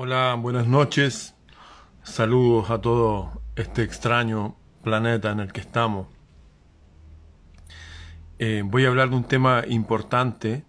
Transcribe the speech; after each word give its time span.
Hola, 0.00 0.36
buenas 0.38 0.68
noches. 0.68 1.34
Saludos 2.04 2.70
a 2.70 2.80
todo 2.80 3.42
este 3.56 3.82
extraño 3.82 4.54
planeta 4.84 5.32
en 5.32 5.40
el 5.40 5.52
que 5.52 5.60
estamos. 5.60 6.06
Eh, 8.38 8.62
voy 8.64 8.84
a 8.84 8.90
hablar 8.90 9.10
de 9.10 9.16
un 9.16 9.24
tema 9.24 9.64
importante. 9.66 10.62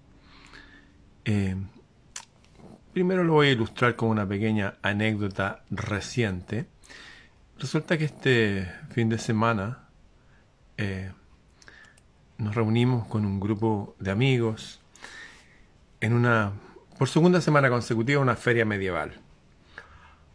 Eh, 1.25 1.55
primero 2.91 3.23
lo 3.23 3.33
voy 3.33 3.49
a 3.49 3.51
ilustrar 3.51 3.95
con 3.95 4.09
una 4.09 4.27
pequeña 4.27 4.79
anécdota 4.81 5.63
reciente. 5.69 6.65
Resulta 7.59 7.99
que 7.99 8.05
este 8.05 8.67
fin 8.89 9.09
de 9.09 9.19
semana 9.19 9.89
eh, 10.77 11.11
nos 12.39 12.55
reunimos 12.55 13.05
con 13.05 13.27
un 13.27 13.39
grupo 13.39 13.95
de 13.99 14.09
amigos 14.09 14.81
en 16.01 16.13
una, 16.13 16.53
por 16.99 17.07
segunda 17.07 17.39
semana 17.39 17.69
consecutiva, 17.69 18.21
una 18.21 18.35
feria 18.35 18.65
medieval. 18.65 19.13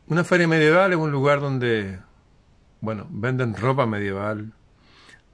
Una 0.09 0.25
feria 0.25 0.49
medieval 0.49 0.93
es 0.93 0.99
un 0.99 1.13
lugar 1.13 1.41
donde, 1.41 1.99
bueno, 2.81 3.07
venden 3.11 3.55
ropa 3.55 3.85
medieval, 3.85 4.51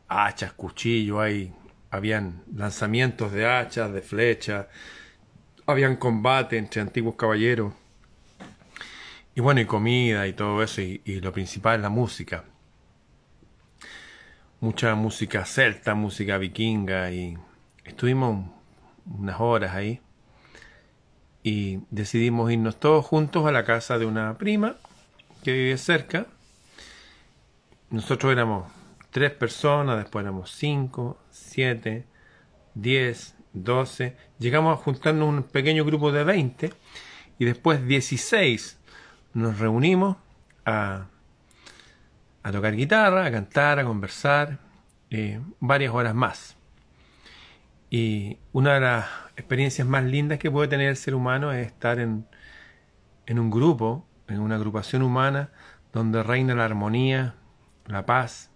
hachas, 0.08 0.52
cuchillos, 0.54 1.20
hay, 1.20 1.54
habían 1.88 2.42
lanzamientos 2.52 3.30
de 3.30 3.46
hachas, 3.46 3.92
de 3.92 4.02
flechas, 4.02 4.66
habían 5.66 5.94
combate 5.94 6.58
entre 6.58 6.80
antiguos 6.80 7.14
caballeros. 7.14 7.74
Y 9.36 9.40
bueno, 9.40 9.60
y 9.60 9.66
comida 9.66 10.26
y 10.26 10.32
todo 10.32 10.60
eso, 10.64 10.80
y, 10.80 11.00
y 11.04 11.20
lo 11.20 11.32
principal 11.32 11.76
es 11.76 11.82
la 11.82 11.90
música. 11.90 12.42
Mucha 14.58 14.96
música 14.96 15.44
celta, 15.44 15.94
música 15.94 16.38
vikinga, 16.38 17.12
y 17.12 17.38
estuvimos 17.84 18.50
unas 19.06 19.38
horas 19.38 19.76
ahí 19.76 20.00
y 21.42 21.80
decidimos 21.90 22.50
irnos 22.50 22.78
todos 22.78 23.04
juntos 23.06 23.46
a 23.46 23.52
la 23.52 23.64
casa 23.64 23.98
de 23.98 24.06
una 24.06 24.36
prima 24.36 24.76
que 25.42 25.52
vive 25.52 25.78
cerca. 25.78 26.26
Nosotros 27.90 28.32
éramos 28.32 28.70
tres 29.10 29.32
personas, 29.32 29.96
después 29.96 30.22
éramos 30.22 30.50
cinco, 30.52 31.18
siete, 31.30 32.06
diez, 32.74 33.34
doce. 33.52 34.16
Llegamos 34.38 34.78
a 34.78 34.82
juntarnos 34.82 35.28
un 35.28 35.42
pequeño 35.42 35.84
grupo 35.84 36.12
de 36.12 36.24
veinte 36.24 36.72
y 37.38 37.46
después 37.46 37.84
dieciséis 37.86 38.78
nos 39.32 39.58
reunimos 39.58 40.16
a, 40.66 41.06
a 42.42 42.52
tocar 42.52 42.76
guitarra, 42.76 43.24
a 43.24 43.30
cantar, 43.30 43.78
a 43.78 43.84
conversar, 43.84 44.58
eh, 45.10 45.40
varias 45.58 45.94
horas 45.94 46.14
más. 46.14 46.56
Y 47.90 48.38
una 48.52 48.74
de 48.74 48.80
las 48.80 49.06
experiencias 49.36 49.86
más 49.86 50.04
lindas 50.04 50.38
que 50.38 50.48
puede 50.50 50.68
tener 50.68 50.88
el 50.88 50.96
ser 50.96 51.16
humano 51.16 51.52
es 51.52 51.66
estar 51.66 51.98
en, 51.98 52.24
en 53.26 53.40
un 53.40 53.50
grupo, 53.50 54.06
en 54.28 54.38
una 54.38 54.54
agrupación 54.54 55.02
humana, 55.02 55.50
donde 55.92 56.22
reina 56.22 56.54
la 56.54 56.64
armonía, 56.64 57.34
la 57.86 58.06
paz, 58.06 58.52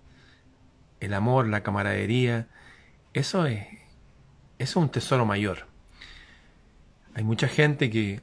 el 1.01 1.15
amor, 1.15 1.49
la 1.49 1.65
camaradería. 1.65 2.47
Eso 3.13 3.47
es, 3.47 3.67
eso 3.67 3.79
es 4.59 4.77
un 4.77 4.89
tesoro 4.89 5.27
mayor. 5.27 5.67
Hay 7.15 7.25
mucha 7.25 7.49
gente 7.49 7.91
que 7.91 8.21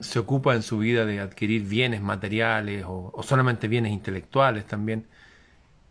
se 0.00 0.18
ocupa 0.18 0.54
en 0.54 0.62
su 0.62 0.78
vida 0.78 1.04
de 1.04 1.20
adquirir 1.20 1.64
bienes 1.64 2.00
materiales 2.00 2.84
o, 2.86 3.10
o 3.12 3.22
solamente 3.22 3.68
bienes 3.68 3.92
intelectuales 3.92 4.66
también. 4.66 5.06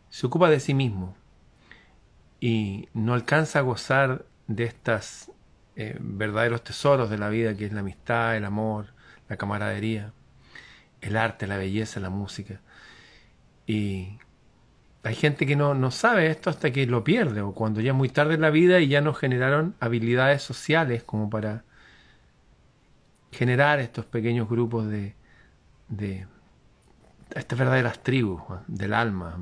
Se 0.09 0.25
ocupa 0.25 0.49
de 0.49 0.59
sí 0.59 0.73
mismo 0.73 1.15
y 2.41 2.89
no 2.93 3.13
alcanza 3.13 3.59
a 3.59 3.61
gozar 3.61 4.25
de 4.47 4.65
estos 4.65 5.31
eh, 5.75 5.95
verdaderos 6.01 6.63
tesoros 6.63 7.09
de 7.09 7.19
la 7.19 7.29
vida, 7.29 7.55
que 7.55 7.65
es 7.67 7.71
la 7.71 7.81
amistad, 7.81 8.35
el 8.35 8.43
amor, 8.45 8.87
la 9.29 9.37
camaradería, 9.37 10.11
el 11.01 11.15
arte, 11.15 11.47
la 11.47 11.57
belleza, 11.57 11.99
la 11.99 12.09
música. 12.09 12.59
Y 13.67 14.17
hay 15.03 15.15
gente 15.15 15.45
que 15.45 15.55
no, 15.55 15.75
no 15.75 15.91
sabe 15.91 16.27
esto 16.27 16.49
hasta 16.49 16.71
que 16.71 16.85
lo 16.87 17.03
pierde, 17.03 17.41
o 17.41 17.53
cuando 17.53 17.79
ya 17.79 17.91
es 17.91 17.97
muy 17.97 18.09
tarde 18.09 18.33
en 18.33 18.41
la 18.41 18.49
vida 18.49 18.79
y 18.79 18.87
ya 18.87 19.01
no 19.01 19.13
generaron 19.13 19.75
habilidades 19.79 20.41
sociales 20.41 21.03
como 21.03 21.29
para 21.29 21.63
generar 23.31 23.79
estos 23.79 24.05
pequeños 24.05 24.49
grupos 24.49 24.87
de, 24.87 25.15
de 25.89 26.27
estas 27.35 27.57
verdaderas 27.57 28.01
tribus 28.03 28.41
del 28.67 28.93
alma. 28.93 29.37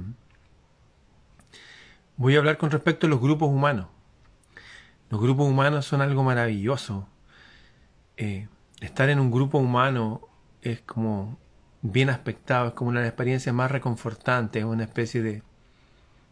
Voy 2.19 2.35
a 2.35 2.39
hablar 2.39 2.57
con 2.57 2.69
respecto 2.69 3.07
a 3.07 3.09
los 3.09 3.21
grupos 3.21 3.47
humanos. 3.47 3.87
Los 5.09 5.21
grupos 5.21 5.47
humanos 5.47 5.85
son 5.85 6.01
algo 6.01 6.21
maravilloso. 6.21 7.07
Eh, 8.17 8.49
estar 8.81 9.09
en 9.09 9.21
un 9.21 9.31
grupo 9.31 9.57
humano 9.57 10.27
es 10.61 10.81
como 10.81 11.39
bien 11.81 12.09
aspectado, 12.09 12.67
es 12.67 12.73
como 12.73 12.89
una 12.89 13.07
experiencia 13.07 13.53
más 13.53 13.71
reconfortante, 13.71 14.59
es 14.59 14.65
una 14.65 14.83
especie 14.83 15.21
de, 15.21 15.43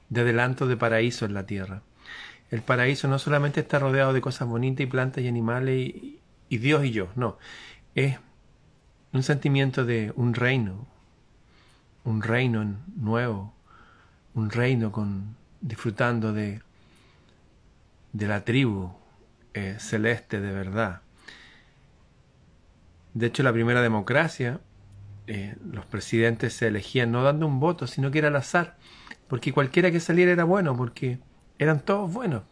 de 0.10 0.22
adelanto 0.22 0.68
de 0.68 0.76
paraíso 0.76 1.24
en 1.24 1.34
la 1.34 1.46
tierra. 1.46 1.84
El 2.52 2.64
paraíso 2.64 3.08
no 3.08 3.18
solamente 3.18 3.62
está 3.62 3.80
rodeado 3.80 4.12
de 4.12 4.20
cosas 4.20 4.46
bonitas 4.46 4.82
y 4.82 4.88
plantas 4.88 5.24
y 5.24 5.30
animales 5.30 5.94
y 6.50 6.58
Dios 6.58 6.84
y 6.84 6.92
yo, 6.92 7.08
no. 7.16 7.38
Es 7.96 8.20
un 9.14 9.24
sentimiento 9.24 9.86
de 9.86 10.12
un 10.18 10.34
reino, 10.34 10.86
un 12.04 12.22
reino 12.22 12.76
nuevo, 12.98 13.54
un 14.34 14.50
reino 14.50 14.92
con 14.92 15.37
disfrutando 15.62 16.34
de, 16.34 16.62
de 18.14 18.28
la 18.28 18.44
tribu 18.44 18.92
eh, 19.54 19.78
celeste 19.80 20.40
de 20.40 20.52
verdad. 20.52 21.02
De 23.14 23.28
hecho, 23.28 23.42
la 23.44 23.54
primera 23.54 23.82
democracia, 23.82 24.60
eh, 25.26 25.56
los 25.72 25.86
presidentes 25.86 26.54
se 26.54 26.68
elegían 26.68 27.12
no 27.12 27.24
dando 27.24 27.48
un 27.48 27.60
voto, 27.60 27.88
sino 27.88 28.12
que 28.12 28.20
era 28.20 28.28
al 28.28 28.36
azar, 28.36 28.78
porque 29.28 29.52
cualquiera 29.52 29.92
que 29.92 30.00
saliera 30.00 30.32
era 30.32 30.44
bueno, 30.44 30.78
porque 30.78 31.20
eran 31.58 31.80
todos 31.80 32.14
buenos. 32.14 32.44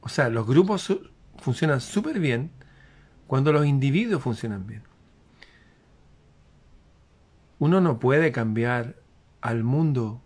O 0.00 0.08
sea, 0.08 0.30
los 0.30 0.46
grupos 0.46 0.98
funcionan 1.36 1.80
súper 1.80 2.18
bien 2.18 2.50
cuando 3.26 3.52
los 3.52 3.66
individuos 3.66 4.22
funcionan 4.22 4.66
bien. 4.66 4.82
Uno 7.58 7.80
no 7.80 7.98
puede 7.98 8.32
cambiar 8.32 8.96
al 9.42 9.62
mundo 9.62 10.22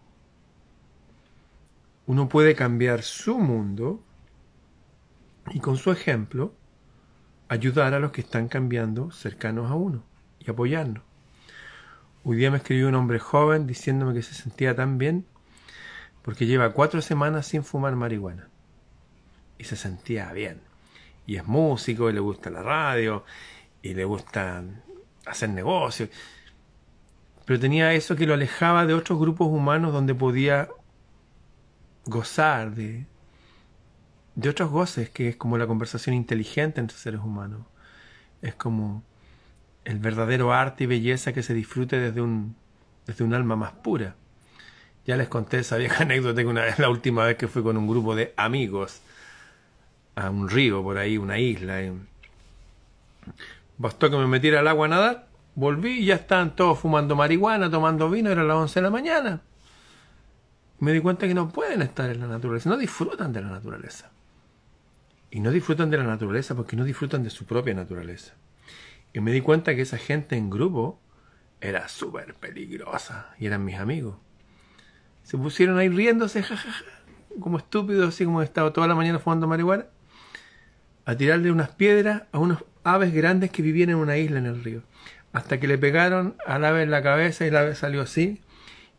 uno 2.07 2.29
puede 2.29 2.55
cambiar 2.55 3.03
su 3.03 3.39
mundo 3.39 4.03
y 5.51 5.61
con 5.61 5.77
su 5.77 5.91
ejemplo 5.91 6.55
ayudar 7.49 7.95
a 7.95 8.01
los 8.01 8.13
que 8.13 8.21
están 8.21 8.49
cambiando 8.49 9.11
cercanos 9.11 9.71
a 9.71 9.75
uno 9.75 10.05
y 10.39 10.51
apoyarnos. 10.51 11.03
Hoy 12.25 12.37
día 12.37 12.51
me 12.51 12.59
escribió 12.59 12.89
un 12.89 12.95
hombre 12.95 13.19
joven 13.19 13.67
diciéndome 13.67 14.15
que 14.15 14.23
se 14.23 14.35
sentía 14.35 14.75
tan 14.75 14.99
bien 14.99 15.27
porque 16.23 16.47
lleva 16.47 16.73
cuatro 16.73 17.03
semanas 17.03 17.47
sin 17.47 17.65
fumar 17.65 17.97
marihuana 17.97 18.49
y 19.59 19.65
se 19.65 19.77
sentía 19.77 20.33
bien. 20.33 20.63
Y 21.27 21.37
es 21.37 21.47
músico 21.47 22.11
y 22.11 22.13
le 22.13 22.21
gusta 22.21 22.51
la 22.51 22.63
radio 22.63 23.25
y 23.83 23.95
le 23.95 24.05
gusta 24.05 24.65
hacer 25.27 25.51
negocios. 25.51 26.11
Pero 27.45 27.61
tenía 27.61 27.93
eso 27.93 28.17
que 28.17 28.27
lo 28.27 28.35
alejaba 28.35 28.87
de 28.87 28.95
otros 28.95 29.19
grupos 29.19 29.49
humanos 29.49 29.93
donde 29.93 30.15
podía 30.15 30.69
gozar 32.07 32.75
de, 32.75 33.07
de 34.35 34.49
otros 34.49 34.71
goces, 34.71 35.11
que 35.11 35.29
es 35.29 35.37
como 35.37 35.59
la 35.59 35.67
conversación 35.67 36.15
inteligente 36.15 36.81
entre 36.81 36.97
seres 36.97 37.21
humanos. 37.21 37.61
Es 38.43 38.55
como 38.55 39.03
el 39.85 39.99
verdadero 39.99 40.53
arte 40.53 40.85
y 40.85 40.87
belleza 40.87 41.33
que 41.33 41.43
se 41.43 41.55
disfrute 41.55 41.99
desde 41.99 42.21
un, 42.21 42.57
desde 43.07 43.25
un 43.25 43.35
alma 43.35 43.57
más 43.57 43.73
pura. 43.73 44.17
Ya 45.07 45.17
les 45.17 45.29
conté 45.29 45.59
esa 45.59 45.77
vieja 45.77 46.03
anécdota 46.05 46.43
que 46.43 46.49
una 46.49 46.63
vez, 46.63 46.79
la 46.79 46.91
última 46.91 47.25
vez 47.25 47.37
que 47.37 47.49
fui 47.49 47.63
con 47.63 47.77
un 47.77 47.87
grupo 47.87 48.15
de 48.15 48.33
amigos 48.37 49.01
a 50.17 50.31
un 50.31 50.49
río 50.49 50.83
por 50.83 50.99
ahí, 50.99 51.19
una 51.19 51.39
isla. 51.39 51.81
Bastó 53.79 54.11
que 54.11 54.17
me 54.17 54.27
metiera 54.27 54.61
al 54.61 54.69
agua 54.69 54.87
a 54.87 54.91
nadar, 54.91 55.29
volví 55.55 55.99
y 56.01 56.07
ya 56.07 56.15
estaban 56.17 56.55
todos 56.55 56.79
fumando 56.79 57.17
marihuana, 57.17 57.71
tomando 57.71 58.11
vino, 58.11 58.31
era 58.31 58.45
las 58.45 58.57
11 58.57 58.75
de 58.75 58.83
la 58.83 58.91
mañana 58.91 59.43
me 60.85 60.93
di 60.93 61.01
cuenta 61.01 61.27
que 61.27 61.35
no 61.35 61.49
pueden 61.49 61.83
estar 61.83 62.11
en 62.11 62.21
la 62.21 62.27
naturaleza, 62.27 62.69
no 62.69 62.77
disfrutan 62.77 63.33
de 63.33 63.41
la 63.41 63.49
naturaleza. 63.49 64.11
Y 65.31 65.41
no 65.41 65.51
disfrutan 65.51 65.91
de 65.91 65.97
la 65.97 66.05
naturaleza 66.05 66.55
porque 66.55 66.77
no 66.77 66.85
disfrutan 66.85 67.25
de 67.25 67.31
su 67.31 67.45
propia 67.47 67.75
naturaleza. 67.75 68.35
Y 69.13 69.21
me 69.21 69.33
di 69.33 69.41
cuenta 69.41 69.75
que 69.75 69.83
esa 69.83 69.99
gente 69.99 70.37
en 70.37 70.51
grupo 70.51 71.01
era 71.61 71.89
súper 71.89 72.35
peligrosa 72.35 73.35
y 73.39 73.47
eran 73.47 73.65
mis 73.65 73.77
amigos. 73.77 74.17
Se 75.23 75.39
pusieron 75.39 75.79
ahí 75.79 75.89
riéndose, 75.89 76.43
jajaja, 76.43 76.85
como 77.41 77.59
estúpidos, 77.59 78.11
así 78.11 78.25
como 78.25 78.43
he 78.43 78.45
estado 78.45 78.73
toda 78.73 78.87
la 78.87 78.95
mañana 78.95 79.19
fumando 79.19 79.49
marihuana, 79.49 79.87
a 81.07 81.17
tirarle 81.17 81.51
unas 81.51 81.71
piedras 81.71 82.25
a 82.33 82.39
unos 82.39 82.65
aves 82.85 83.13
grandes 83.13 83.51
que 83.51 83.63
vivían 83.63 83.91
en 83.91 83.97
una 83.97 84.19
isla 84.19 84.39
en 84.39 84.47
el 84.47 84.63
río. 84.63 84.83
Hasta 85.33 85.59
que 85.59 85.67
le 85.67 85.79
pegaron 85.79 86.37
al 86.47 86.65
ave 86.65 86.83
en 86.83 86.91
la 86.91 87.03
cabeza 87.03 87.45
y 87.45 87.49
el 87.49 87.57
ave 87.57 87.75
salió 87.75 88.03
así, 88.03 88.41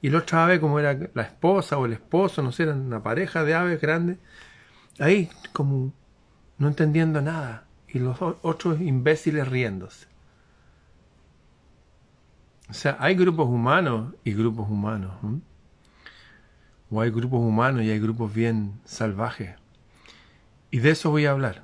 y 0.06 0.10
la 0.12 0.20
otra 0.20 0.44
ave, 0.44 0.60
como 0.60 0.78
era 0.78 0.96
la 1.16 1.24
esposa 1.24 1.80
o 1.80 1.88
el 1.88 1.94
esposo, 1.94 2.44
no 2.44 2.52
sé, 2.52 2.62
eran 2.62 2.82
una 2.82 3.02
pareja 3.02 3.44
de 3.44 3.56
aves 3.56 3.82
grandes, 3.82 4.20
ahí 5.00 5.32
como 5.52 5.96
no 6.60 6.68
entendiendo 6.68 7.24
nada, 7.24 7.66
y 7.88 7.98
los 7.98 8.22
otros 8.22 8.80
imbéciles 8.82 9.48
riéndose. 9.48 10.06
O 12.70 12.74
sea, 12.76 12.98
hay 13.00 13.16
grupos 13.16 13.48
humanos 13.48 14.14
y 14.24 14.34
grupos 14.34 14.70
humanos. 14.70 15.16
O 16.92 17.02
hay 17.02 17.10
grupos 17.10 17.40
humanos 17.40 17.82
y 17.82 17.90
hay 17.90 18.00
grupos 18.00 18.32
bien 18.32 18.80
salvajes. 18.86 19.56
Y 20.70 20.82
de 20.82 20.92
eso 20.92 21.10
voy 21.10 21.26
a 21.26 21.32
hablar. 21.32 21.64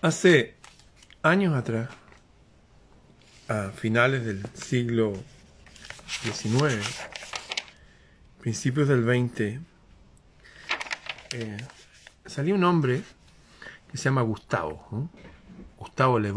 Hace 0.00 0.56
años 1.22 1.54
atrás, 1.54 1.90
a 3.48 3.68
finales 3.68 4.24
del 4.24 4.46
siglo 4.54 5.12
XIX, 6.06 6.84
principios 8.40 8.88
del 8.88 9.04
XX, 9.04 9.60
eh, 11.32 11.56
salió 12.24 12.54
un 12.54 12.64
hombre 12.64 13.02
que 13.90 13.96
se 13.96 14.04
llama 14.04 14.22
Gustavo, 14.22 15.10
Gustavo 15.78 16.18
Le 16.18 16.32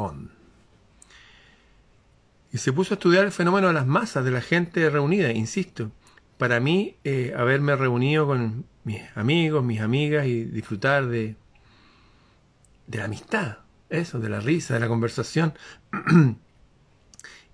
Y 2.51 2.57
se 2.57 2.73
puso 2.73 2.93
a 2.93 2.95
estudiar 2.95 3.25
el 3.25 3.31
fenómeno 3.31 3.67
de 3.67 3.73
las 3.73 3.87
masas, 3.87 4.25
de 4.25 4.31
la 4.31 4.41
gente 4.41 4.89
reunida, 4.89 5.31
insisto. 5.31 5.91
Para 6.37 6.59
mí, 6.59 6.97
eh, 7.03 7.33
haberme 7.37 7.75
reunido 7.75 8.25
con 8.25 8.65
mis 8.83 9.01
amigos, 9.15 9.63
mis 9.63 9.81
amigas 9.81 10.25
y 10.25 10.45
disfrutar 10.45 11.07
de, 11.07 11.35
de 12.87 12.97
la 12.97 13.05
amistad, 13.05 13.59
eso, 13.89 14.19
de 14.19 14.29
la 14.29 14.39
risa, 14.39 14.73
de 14.73 14.79
la 14.79 14.87
conversación, 14.87 15.53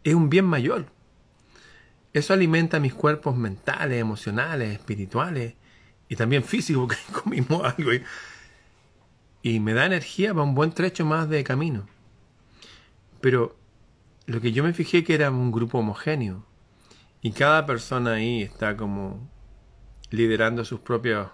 es 0.04 0.14
un 0.14 0.30
bien 0.30 0.46
mayor. 0.46 0.95
Eso 2.16 2.34
alimenta 2.34 2.80
mis 2.80 2.94
cuerpos 2.94 3.36
mentales, 3.36 4.00
emocionales, 4.00 4.72
espirituales 4.72 5.56
y 6.08 6.16
también 6.16 6.46
físicos, 6.46 6.96
porque 7.08 7.22
comimos 7.22 7.62
algo 7.62 7.94
y, 7.94 8.04
y 9.42 9.60
me 9.60 9.74
da 9.74 9.86
energía 9.86 10.34
para 10.34 10.46
un 10.46 10.56
buen 10.56 10.72
trecho 10.72 11.06
más 11.06 11.28
de 11.28 11.44
camino. 11.44 11.86
Pero 13.20 13.58
lo 14.28 14.40
que 14.40 14.54
yo 14.54 14.64
me 14.64 14.72
fijé 14.72 15.04
que 15.04 15.14
era 15.14 15.30
un 15.30 15.52
grupo 15.52 15.80
homogéneo 15.80 16.46
y 17.22 17.34
cada 17.34 17.66
persona 17.66 18.14
ahí 18.14 18.44
está 18.44 18.78
como 18.78 19.30
liderando 20.10 20.64
sus 20.64 20.80
propias 20.80 21.28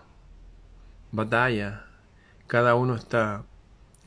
batallas. 1.12 1.80
Cada 2.48 2.74
uno 2.74 2.96
está 2.96 3.46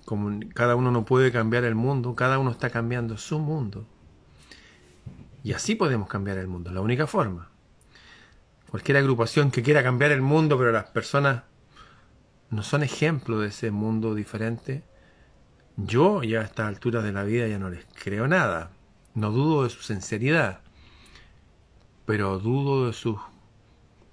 como 0.05 0.41
cada 0.53 0.75
uno 0.75 0.91
no 0.91 1.05
puede 1.05 1.31
cambiar 1.31 1.63
el 1.63 1.77
mundo, 1.77 2.17
cada 2.17 2.41
uno 2.41 2.51
está 2.51 2.71
cambiando 2.71 3.17
su 3.17 3.39
mundo. 3.39 3.87
Y 5.45 5.53
así 5.53 5.75
podemos 5.75 6.09
cambiar 6.09 6.39
el 6.39 6.49
mundo, 6.49 6.73
la 6.73 6.81
única 6.81 7.07
forma. 7.07 7.51
Cualquier 8.71 8.97
agrupación 8.97 9.51
que 9.51 9.63
quiera 9.63 9.83
cambiar 9.83 10.11
el 10.11 10.23
mundo, 10.23 10.57
pero 10.57 10.73
las 10.73 10.87
personas 10.87 11.43
no 12.49 12.63
son 12.63 12.83
ejemplo 12.83 13.39
de 13.39 13.49
ese 13.49 13.71
mundo 13.71 14.15
diferente, 14.15 14.83
yo 15.77 16.23
ya 16.23 16.41
a 16.41 16.45
esta 16.45 16.67
altura 16.67 17.03
de 17.03 17.13
la 17.13 17.25
vida 17.25 17.47
ya 17.47 17.59
no 17.59 17.69
les 17.69 17.85
creo 18.03 18.27
nada. 18.27 18.71
No 19.15 19.31
dudo 19.33 19.65
de 19.65 19.71
su 19.71 19.83
sinceridad, 19.83 20.61
pero 22.07 22.39
dudo 22.39 22.87
de 22.87 22.95
sus 22.95 23.19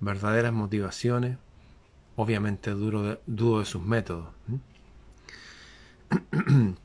verdaderas 0.02 0.52
motivaciones, 0.52 1.38
obviamente 2.18 2.72
dudo 2.72 3.60
de 3.60 3.66
sus 3.66 3.82
métodos. 3.82 4.28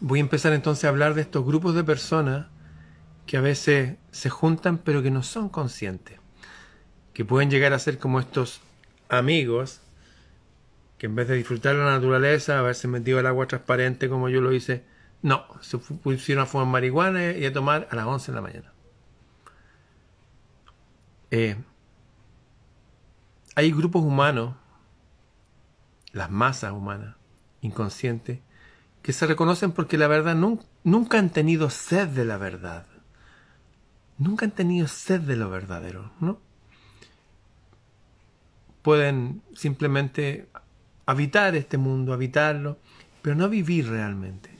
Voy 0.00 0.20
a 0.20 0.22
empezar 0.22 0.52
entonces 0.52 0.84
a 0.84 0.88
hablar 0.88 1.14
de 1.14 1.22
estos 1.22 1.44
grupos 1.44 1.74
de 1.74 1.82
personas 1.82 2.46
que 3.26 3.36
a 3.36 3.40
veces 3.40 3.96
se 4.10 4.30
juntan 4.30 4.78
pero 4.78 5.02
que 5.02 5.10
no 5.10 5.22
son 5.22 5.48
conscientes, 5.48 6.18
que 7.12 7.24
pueden 7.24 7.50
llegar 7.50 7.72
a 7.72 7.78
ser 7.78 7.98
como 7.98 8.20
estos 8.20 8.60
amigos 9.08 9.80
que 10.98 11.06
en 11.06 11.14
vez 11.14 11.28
de 11.28 11.34
disfrutar 11.34 11.74
la 11.74 11.84
naturaleza, 11.84 12.58
haberse 12.58 12.88
metido 12.88 13.18
al 13.18 13.26
agua 13.26 13.46
transparente 13.46 14.08
como 14.08 14.28
yo 14.28 14.40
lo 14.40 14.52
hice, 14.52 14.84
no, 15.22 15.44
se 15.60 15.78
pusieron 15.78 16.44
a 16.44 16.46
fumar 16.46 16.66
marihuana 16.66 17.32
y 17.32 17.44
a 17.44 17.52
tomar 17.52 17.88
a 17.90 17.96
las 17.96 18.06
11 18.06 18.32
de 18.32 18.36
la 18.36 18.42
mañana. 18.42 18.72
Eh, 21.30 21.56
hay 23.54 23.72
grupos 23.72 24.02
humanos, 24.02 24.54
las 26.12 26.30
masas 26.30 26.72
humanas, 26.72 27.16
inconscientes, 27.60 28.40
que 29.02 29.12
se 29.12 29.26
reconocen 29.26 29.72
porque 29.72 29.98
la 29.98 30.08
verdad 30.08 30.36
nunca 30.84 31.18
han 31.18 31.30
tenido 31.30 31.70
sed 31.70 32.08
de 32.08 32.24
la 32.24 32.38
verdad. 32.38 32.86
Nunca 34.18 34.46
han 34.46 34.52
tenido 34.52 34.88
sed 34.88 35.20
de 35.20 35.36
lo 35.36 35.50
verdadero, 35.50 36.10
¿no? 36.20 36.38
Pueden 38.82 39.42
simplemente 39.54 40.48
habitar 41.04 41.54
este 41.54 41.76
mundo, 41.76 42.12
habitarlo, 42.12 42.78
pero 43.22 43.36
no 43.36 43.48
vivir 43.48 43.88
realmente. 43.88 44.50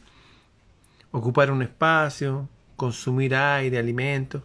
Ocupar 1.11 1.50
un 1.50 1.62
espacio, 1.62 2.49
consumir 2.76 3.35
aire, 3.35 3.79
alimentos, 3.79 4.43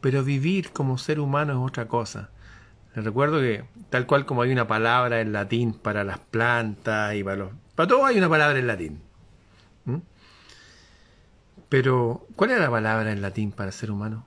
pero 0.00 0.22
vivir 0.22 0.70
como 0.72 0.98
ser 0.98 1.20
humano 1.20 1.52
es 1.52 1.70
otra 1.70 1.88
cosa. 1.88 2.30
Les 2.94 3.04
recuerdo 3.04 3.40
que 3.40 3.64
tal 3.90 4.06
cual 4.06 4.26
como 4.26 4.42
hay 4.42 4.52
una 4.52 4.66
palabra 4.66 5.20
en 5.20 5.32
latín 5.32 5.74
para 5.74 6.04
las 6.04 6.18
plantas 6.18 7.14
y 7.14 7.24
para 7.24 7.36
los... 7.36 7.50
Para 7.74 7.88
todo 7.88 8.04
hay 8.04 8.18
una 8.18 8.28
palabra 8.28 8.58
en 8.58 8.66
latín. 8.66 9.00
Pero, 11.68 12.26
¿cuál 12.36 12.52
es 12.52 12.60
la 12.60 12.70
palabra 12.70 13.10
en 13.10 13.22
latín 13.22 13.50
para 13.50 13.72
ser 13.72 13.90
humano? 13.90 14.24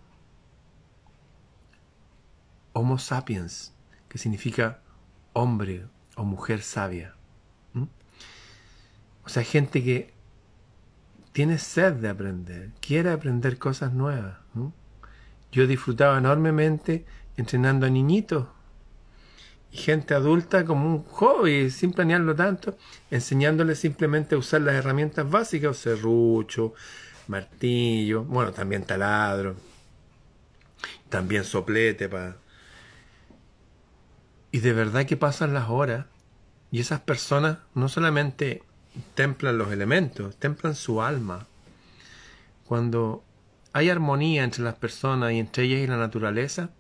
Homo 2.74 3.00
sapiens, 3.00 3.74
que 4.09 4.18
significa 4.18 4.81
hombre 5.33 5.86
o 6.15 6.24
mujer 6.24 6.62
sabia. 6.62 7.15
O 9.24 9.30
sea, 9.30 9.44
gente 9.44 9.83
que 9.83 10.12
tiene 11.31 11.59
sed 11.59 11.94
de 11.94 12.09
aprender, 12.09 12.71
quiere 12.81 13.12
aprender 13.12 13.57
cosas 13.57 13.94
nuevas. 13.94 14.38
Yo 15.51 15.68
disfrutaba 15.68 16.18
enormemente 16.18 17.06
entrenando 17.38 17.86
a 17.86 17.89
niñitos 17.89 18.47
y 19.71 19.77
gente 19.77 20.15
adulta 20.15 20.65
como 20.65 20.88
un 20.88 21.03
hobby, 21.03 21.69
sin 21.69 21.94
planearlo 21.94 22.36
tanto, 22.36 22.75
enseñándoles 23.12 23.80
simplemente 23.80 24.36
a 24.36 24.39
usar 24.39 24.62
las 24.62 24.75
herramientas 24.75 25.30
básicas, 25.30 25.77
serrucho, 25.77 26.74
martillo, 27.30 28.24
bueno, 28.24 28.52
también 28.52 28.84
taladro, 28.84 29.56
también 31.10 31.44
soplete 31.44 32.10
para 32.10 32.38
y 34.52 34.60
de 34.60 34.74
verdad 34.74 35.06
que 35.06 35.16
pasan 35.16 35.54
las 35.54 35.70
horas 35.70 36.08
y 36.72 36.80
esas 36.80 37.02
personas 37.02 37.60
no 37.76 37.88
solamente 37.88 38.64
templan 39.14 39.60
los 39.60 39.72
elementos, 39.72 40.36
templan 40.38 40.74
su 40.74 41.04
alma. 41.04 41.46
Cuando 42.65 43.24
hay 43.74 43.89
armonía 43.89 44.44
entre 44.44 44.63
las 44.63 44.75
personas 44.75 45.32
y 45.32 45.39
entre 45.39 45.65
ellas 45.65 45.82
y 45.82 45.88
la 45.88 45.98
naturaleza, 45.98 46.72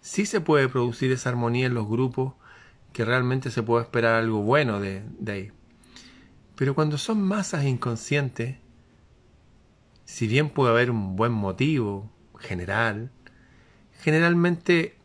sí 0.00 0.24
se 0.24 0.40
puede 0.40 0.68
producir 0.68 1.12
esa 1.12 1.28
armonía 1.28 1.66
en 1.66 1.74
los 1.74 1.86
grupos 1.86 2.32
que 2.94 3.04
realmente 3.04 3.50
se 3.50 3.62
puede 3.62 3.84
esperar 3.84 4.14
algo 4.14 4.40
bueno 4.40 4.80
de, 4.80 5.02
de 5.18 5.32
ahí. 5.32 5.52
Pero 6.56 6.74
cuando 6.74 6.96
son 6.96 7.22
masas 7.22 7.64
inconscientes, 7.64 8.56
si 10.08 10.26
bien 10.26 10.48
puede 10.48 10.70
haber 10.70 10.90
un 10.90 11.16
buen 11.16 11.32
motivo 11.32 12.10
general, 12.38 13.10
generalmente 14.00 14.96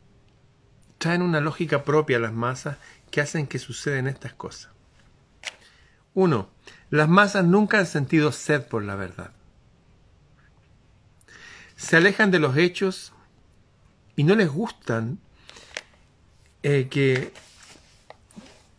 traen 0.97 1.21
una 1.21 1.41
lógica 1.41 1.83
propia 1.83 2.17
a 2.17 2.19
las 2.21 2.31
masas 2.31 2.77
que 3.11 3.19
hacen 3.19 3.45
que 3.45 3.59
suceden 3.59 4.07
estas 4.07 4.33
cosas. 4.33 4.71
1. 6.13 6.49
Las 6.89 7.09
masas 7.09 7.43
nunca 7.43 7.79
han 7.79 7.85
sentido 7.85 8.31
sed 8.31 8.65
por 8.65 8.81
la 8.85 8.95
verdad. 8.95 9.31
Se 11.75 11.97
alejan 11.97 12.31
de 12.31 12.39
los 12.39 12.55
hechos 12.55 13.11
y 14.15 14.23
no 14.23 14.35
les 14.35 14.47
gustan 14.47 15.19
eh, 16.63 16.87
que 16.89 17.33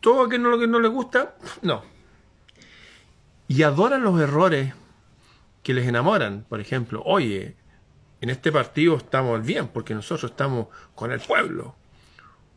todo 0.00 0.24
aquello 0.24 0.58
que 0.58 0.68
no 0.68 0.80
les 0.80 0.90
gusta, 0.90 1.36
no. 1.60 1.84
Y 3.46 3.62
adoran 3.62 4.02
los 4.02 4.18
errores 4.18 4.72
que 5.64 5.74
les 5.74 5.88
enamoran. 5.88 6.46
Por 6.48 6.60
ejemplo, 6.60 7.02
oye, 7.04 7.56
en 8.20 8.30
este 8.30 8.52
partido 8.52 8.96
estamos 8.96 9.44
bien 9.44 9.66
porque 9.66 9.94
nosotros 9.94 10.30
estamos 10.30 10.68
con 10.94 11.10
el 11.10 11.18
pueblo 11.18 11.74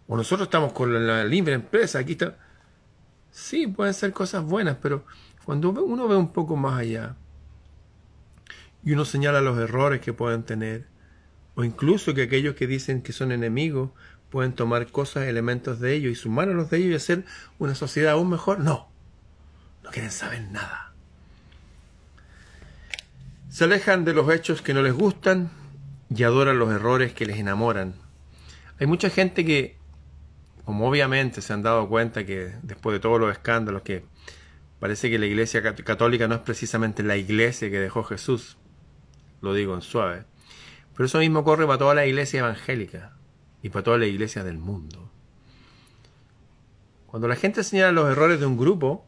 o 0.08 0.16
nosotros 0.16 0.48
estamos 0.48 0.74
con 0.74 1.08
la 1.08 1.26
libre 1.26 1.54
empresa, 1.54 2.00
aquí 2.00 2.12
está. 2.12 2.38
Sí, 3.32 3.68
pueden 3.68 3.94
ser 3.94 4.14
cosas 4.14 4.44
buenas, 4.44 4.78
pero 4.82 5.06
cuando 5.44 5.70
uno 5.70 6.08
ve 6.08 6.16
un 6.16 6.32
poco 6.32 6.56
más 6.56 6.80
allá 6.80 7.16
y 8.84 8.94
uno 8.94 9.06
señala 9.06 9.42
los 9.42 9.58
errores 9.58 10.02
que 10.02 10.14
pueden 10.14 10.44
tener, 10.44 10.88
o 11.56 11.64
incluso 11.64 12.14
que 12.14 12.24
aquellos 12.24 12.56
que 12.56 12.68
dicen 12.68 13.02
que 13.02 13.12
son 13.12 13.32
enemigos 13.32 13.90
pueden 14.30 14.54
tomar 14.54 14.88
cosas, 14.92 15.28
elementos 15.28 15.80
de 15.80 15.94
ellos 15.94 16.12
y 16.12 16.16
sumar 16.16 16.50
a 16.50 16.54
los 16.54 16.70
de 16.70 16.78
ellos 16.78 16.92
y 16.92 16.96
hacer 16.96 17.26
una 17.60 17.76
sociedad 17.76 18.14
aún 18.14 18.30
mejor, 18.30 18.60
no, 18.60 18.90
no 19.84 19.90
quieren 19.92 20.12
saber 20.12 20.42
nada. 20.52 20.87
Se 23.58 23.64
alejan 23.64 24.06
de 24.06 24.14
los 24.14 24.32
hechos 24.32 24.62
que 24.62 24.76
no 24.76 24.84
les 24.84 24.94
gustan 24.94 25.50
y 26.16 26.22
adoran 26.22 26.60
los 26.60 26.70
errores 26.70 27.14
que 27.14 27.26
les 27.26 27.38
enamoran. 27.38 27.96
Hay 28.80 28.86
mucha 28.86 29.10
gente 29.10 29.44
que 29.44 29.78
como 30.64 30.88
obviamente 30.88 31.42
se 31.42 31.54
han 31.54 31.64
dado 31.64 31.90
cuenta 31.90 32.24
que 32.24 32.54
después 32.62 32.94
de 32.94 33.00
todos 33.00 33.20
los 33.20 33.32
escándalos 33.32 33.82
que 33.82 34.06
parece 34.80 35.10
que 35.10 35.18
la 35.18 35.26
iglesia 35.26 35.64
católica 35.64 36.28
no 36.28 36.36
es 36.36 36.42
precisamente 36.42 37.02
la 37.02 37.18
iglesia 37.18 37.72
que 37.72 37.80
dejó 37.80 38.04
Jesús, 38.04 38.60
lo 39.42 39.56
digo 39.56 39.74
en 39.74 39.82
suave. 39.82 40.26
Pero 40.94 41.08
eso 41.08 41.18
mismo 41.18 41.44
corre 41.44 41.66
para 41.66 41.80
toda 41.80 41.96
la 41.96 42.06
iglesia 42.06 42.42
evangélica 42.42 43.18
y 43.64 43.70
para 43.70 43.82
toda 43.82 43.98
la 43.98 44.06
iglesia 44.06 44.44
del 44.44 44.60
mundo. 44.60 45.10
Cuando 47.08 47.28
la 47.28 47.36
gente 47.36 47.64
señala 47.64 47.92
los 47.92 48.12
errores 48.12 48.40
de 48.40 48.46
un 48.46 48.56
grupo, 48.56 49.08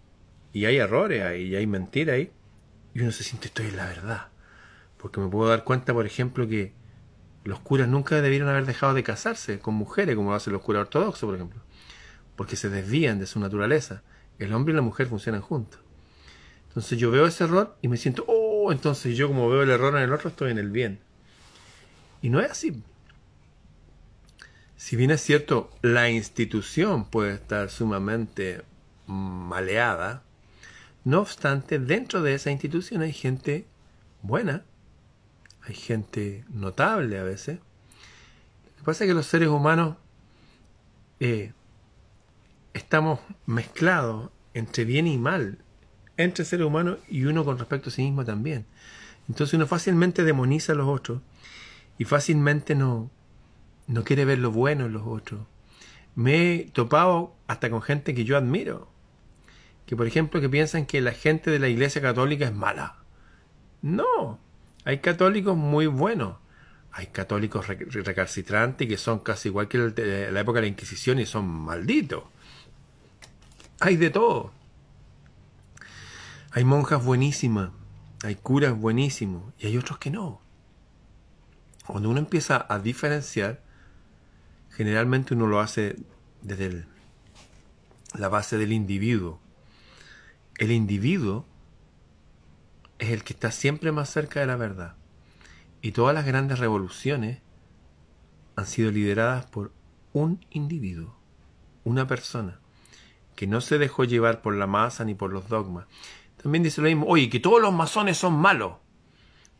y 0.53 0.65
hay 0.65 0.77
errores 0.77 1.21
ahí, 1.21 1.49
y 1.49 1.55
hay 1.55 1.67
mentiras 1.67 2.15
ahí, 2.15 2.31
y 2.95 3.01
uno 3.01 3.11
se 3.11 3.23
siente 3.23 3.49
estoy 3.49 3.67
en 3.67 3.77
la 3.77 3.85
verdad. 3.85 4.29
Porque 4.99 5.19
me 5.19 5.29
puedo 5.29 5.49
dar 5.49 5.63
cuenta, 5.63 5.93
por 5.93 6.05
ejemplo, 6.05 6.47
que 6.47 6.73
los 7.43 7.59
curas 7.59 7.87
nunca 7.87 8.21
debieron 8.21 8.49
haber 8.49 8.65
dejado 8.65 8.93
de 8.93 9.03
casarse 9.03 9.59
con 9.59 9.73
mujeres, 9.73 10.15
como 10.15 10.31
lo 10.31 10.35
hacen 10.35 10.53
los 10.53 10.61
curas 10.61 10.81
ortodoxos, 10.81 11.25
por 11.27 11.35
ejemplo. 11.35 11.61
Porque 12.35 12.55
se 12.55 12.69
desvían 12.69 13.19
de 13.19 13.25
su 13.25 13.39
naturaleza. 13.39 14.03
El 14.37 14.53
hombre 14.53 14.73
y 14.73 14.75
la 14.75 14.81
mujer 14.81 15.07
funcionan 15.07 15.41
juntos. 15.41 15.79
Entonces 16.67 16.99
yo 16.99 17.11
veo 17.11 17.25
ese 17.25 17.45
error 17.45 17.75
y 17.81 17.87
me 17.87 17.97
siento, 17.97 18.25
oh, 18.27 18.71
entonces 18.71 19.17
yo 19.17 19.27
como 19.27 19.49
veo 19.49 19.63
el 19.63 19.71
error 19.71 19.95
en 19.97 20.03
el 20.03 20.13
otro 20.13 20.29
estoy 20.29 20.51
en 20.51 20.59
el 20.59 20.69
bien. 20.69 20.99
Y 22.21 22.29
no 22.29 22.39
es 22.39 22.51
así. 22.51 22.83
Si 24.75 24.95
bien 24.95 25.11
es 25.11 25.21
cierto, 25.21 25.69
la 25.81 26.09
institución 26.09 27.05
puede 27.05 27.33
estar 27.33 27.69
sumamente 27.69 28.63
maleada, 29.07 30.23
no 31.03 31.21
obstante, 31.21 31.79
dentro 31.79 32.21
de 32.21 32.35
esa 32.35 32.51
institución 32.51 33.01
hay 33.01 33.13
gente 33.13 33.65
buena, 34.21 34.63
hay 35.69 35.75
gente 35.75 36.43
notable 36.49 37.19
a 37.19 37.23
veces. 37.23 37.59
Lo 37.59 38.77
que 38.77 38.83
pasa 38.83 39.03
es 39.03 39.07
que 39.07 39.13
los 39.13 39.27
seres 39.27 39.49
humanos 39.49 39.97
eh, 41.19 41.53
estamos 42.73 43.19
mezclados 43.45 44.31
entre 44.55 44.83
bien 44.83 45.05
y 45.05 45.19
mal, 45.19 45.59
entre 46.17 46.43
seres 46.43 46.65
humanos 46.65 46.97
y 47.07 47.25
uno 47.25 47.45
con 47.45 47.59
respecto 47.59 47.89
a 47.89 47.91
sí 47.93 48.01
mismo 48.01 48.25
también. 48.25 48.65
Entonces 49.27 49.53
uno 49.53 49.67
fácilmente 49.67 50.23
demoniza 50.23 50.73
a 50.73 50.75
los 50.75 50.87
otros 50.87 51.21
y 51.99 52.05
fácilmente 52.05 52.73
no, 52.73 53.11
no 53.85 54.03
quiere 54.03 54.25
ver 54.25 54.39
lo 54.39 54.51
bueno 54.51 54.87
en 54.87 54.93
los 54.93 55.03
otros. 55.05 55.41
Me 56.15 56.55
he 56.55 56.63
topado 56.71 57.35
hasta 57.45 57.69
con 57.69 57.83
gente 57.83 58.15
que 58.15 58.25
yo 58.25 58.37
admiro, 58.37 58.89
que 59.85 59.95
por 59.95 60.07
ejemplo 60.07 60.41
que 60.41 60.49
piensan 60.49 60.87
que 60.87 60.99
la 60.99 61.11
gente 61.11 61.51
de 61.51 61.59
la 61.59 61.67
Iglesia 61.67 62.01
Católica 62.01 62.45
es 62.45 62.55
mala. 62.55 62.95
No, 63.83 64.39
hay 64.85 64.99
católicos 64.99 65.55
muy 65.55 65.87
buenos. 65.87 66.37
Hay 66.91 67.07
católicos 67.07 67.67
recalcitrantes 67.67 68.87
que 68.87 68.97
son 68.97 69.19
casi 69.19 69.49
igual 69.49 69.67
que 69.67 69.77
la 69.77 70.39
época 70.39 70.57
de 70.57 70.63
la 70.63 70.67
Inquisición 70.67 71.19
y 71.19 71.25
son 71.25 71.47
malditos. 71.47 72.23
Hay 73.79 73.95
de 73.95 74.09
todo. 74.09 74.51
Hay 76.51 76.63
monjas 76.63 77.03
buenísimas, 77.05 77.69
hay 78.23 78.35
curas 78.35 78.75
buenísimos 78.75 79.53
y 79.59 79.67
hay 79.67 79.77
otros 79.77 79.99
que 79.99 80.09
no. 80.09 80.41
Cuando 81.85 82.09
uno 82.09 82.19
empieza 82.19 82.65
a 82.67 82.79
diferenciar, 82.79 83.61
generalmente 84.71 85.35
uno 85.35 85.45
lo 85.45 85.59
hace 85.59 85.95
desde 86.41 86.85
la 88.17 88.29
base 88.29 88.57
del 88.57 88.73
individuo. 88.73 89.39
El 90.57 90.71
individuo 90.71 91.45
es 92.99 93.09
el 93.09 93.23
que 93.23 93.33
está 93.33 93.51
siempre 93.51 93.91
más 93.91 94.09
cerca 94.09 94.41
de 94.41 94.45
la 94.45 94.57
verdad. 94.57 94.95
Y 95.81 95.93
todas 95.93 96.13
las 96.13 96.25
grandes 96.25 96.59
revoluciones 96.59 97.41
han 98.55 98.65
sido 98.65 98.91
lideradas 98.91 99.45
por 99.45 99.71
un 100.11 100.45
individuo, 100.51 101.15
una 101.85 102.07
persona, 102.07 102.59
que 103.35 103.47
no 103.47 103.61
se 103.61 103.77
dejó 103.77 104.03
llevar 104.03 104.41
por 104.41 104.53
la 104.55 104.67
masa 104.67 105.05
ni 105.05 105.15
por 105.15 105.31
los 105.31 105.47
dogmas. 105.47 105.85
También 106.41 106.63
dice 106.63 106.81
lo 106.81 106.87
mismo, 106.87 107.05
oye, 107.07 107.29
que 107.29 107.39
todos 107.39 107.61
los 107.61 107.73
masones 107.73 108.17
son 108.17 108.33
malos. 108.33 108.73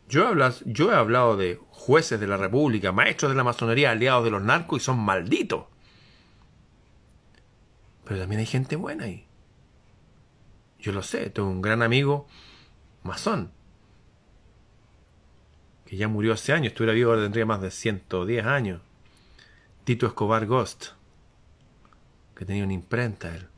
Yo 0.06 0.22
he, 0.22 0.94
hablado, 0.94 1.36
de 1.36 1.60
jueces 1.70 2.20
de 2.20 2.26
la 2.26 2.36
República, 2.36 2.92
maestros 2.92 3.30
de 3.30 3.36
la 3.36 3.44
masonería, 3.44 3.92
aliados 3.92 4.24
de 4.24 4.30
los 4.30 4.42
narcos 4.42 4.82
y 4.82 4.84
son 4.84 4.98
malditos. 4.98 5.66
Pero 8.04 8.20
también 8.20 8.40
hay 8.40 8.46
gente 8.46 8.76
buena 8.76 9.04
ahí. 9.04 9.24
Yo 10.80 10.92
lo 10.92 11.02
sé, 11.02 11.30
tengo 11.30 11.48
un 11.48 11.62
gran 11.62 11.82
amigo 11.82 12.26
masón 13.02 13.52
que 15.90 15.96
ya 15.96 16.06
murió 16.06 16.34
hace 16.34 16.52
años, 16.52 16.68
estuviera 16.68 16.92
vivo 16.92 17.10
ahora 17.10 17.24
tendría 17.24 17.44
más 17.44 17.60
de 17.60 17.72
110 17.72 18.46
años. 18.46 18.80
Tito 19.82 20.06
Escobar 20.06 20.46
Ghost, 20.46 20.90
que 22.36 22.44
tenía 22.44 22.62
una 22.62 22.74
imprenta 22.74 23.34
él. 23.34 23.48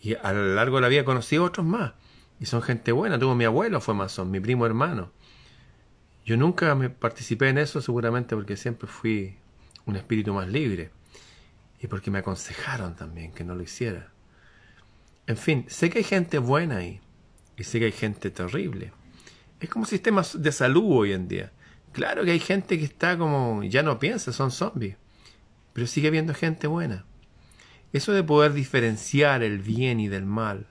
Y 0.00 0.14
a 0.14 0.32
lo 0.32 0.54
largo 0.54 0.76
de 0.76 0.82
la 0.82 0.88
vida 0.88 1.04
conocí 1.04 1.38
otros 1.38 1.66
más. 1.66 1.94
Y 2.38 2.46
son 2.46 2.62
gente 2.62 2.92
buena. 2.92 3.18
Tuvo 3.18 3.34
mi 3.34 3.44
abuelo, 3.44 3.80
fue 3.80 3.94
masón, 3.94 4.30
mi 4.30 4.38
primo 4.38 4.64
hermano. 4.64 5.10
Yo 6.24 6.36
nunca 6.36 6.72
me 6.76 6.88
participé 6.88 7.48
en 7.48 7.58
eso, 7.58 7.80
seguramente 7.80 8.36
porque 8.36 8.56
siempre 8.56 8.86
fui 8.86 9.36
un 9.86 9.96
espíritu 9.96 10.32
más 10.32 10.46
libre. 10.46 10.92
Y 11.80 11.88
porque 11.88 12.12
me 12.12 12.20
aconsejaron 12.20 12.94
también 12.94 13.32
que 13.32 13.42
no 13.42 13.56
lo 13.56 13.64
hiciera. 13.64 14.12
En 15.26 15.36
fin, 15.36 15.64
sé 15.66 15.90
que 15.90 15.98
hay 15.98 16.04
gente 16.04 16.38
buena 16.38 16.76
ahí. 16.76 17.00
Y 17.56 17.64
sé 17.64 17.78
que 17.78 17.86
hay 17.86 17.92
gente 17.92 18.30
terrible. 18.30 18.92
Es 19.60 19.68
como 19.68 19.86
sistemas 19.86 20.42
de 20.42 20.52
salud 20.52 20.98
hoy 20.98 21.12
en 21.12 21.28
día. 21.28 21.52
Claro 21.92 22.24
que 22.24 22.32
hay 22.32 22.40
gente 22.40 22.78
que 22.78 22.84
está 22.84 23.16
como, 23.16 23.62
ya 23.64 23.82
no 23.82 23.98
piensa, 23.98 24.32
son 24.32 24.50
zombies. 24.50 24.96
Pero 25.72 25.86
sigue 25.86 26.08
habiendo 26.08 26.34
gente 26.34 26.66
buena. 26.66 27.04
Eso 27.92 28.12
de 28.12 28.22
poder 28.22 28.52
diferenciar 28.52 29.42
el 29.42 29.58
bien 29.58 30.00
y 30.00 30.08
del 30.08 30.26
mal 30.26 30.66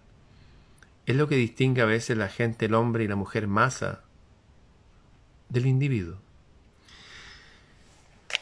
es 1.05 1.15
lo 1.15 1.27
que 1.27 1.35
distingue 1.35 1.81
a 1.81 1.85
veces 1.85 2.17
la 2.17 2.29
gente, 2.29 2.65
el 2.65 2.73
hombre 2.73 3.03
y 3.03 3.07
la 3.07 3.15
mujer 3.15 3.47
masa 3.47 4.01
del 5.49 5.67
individuo. 5.67 6.17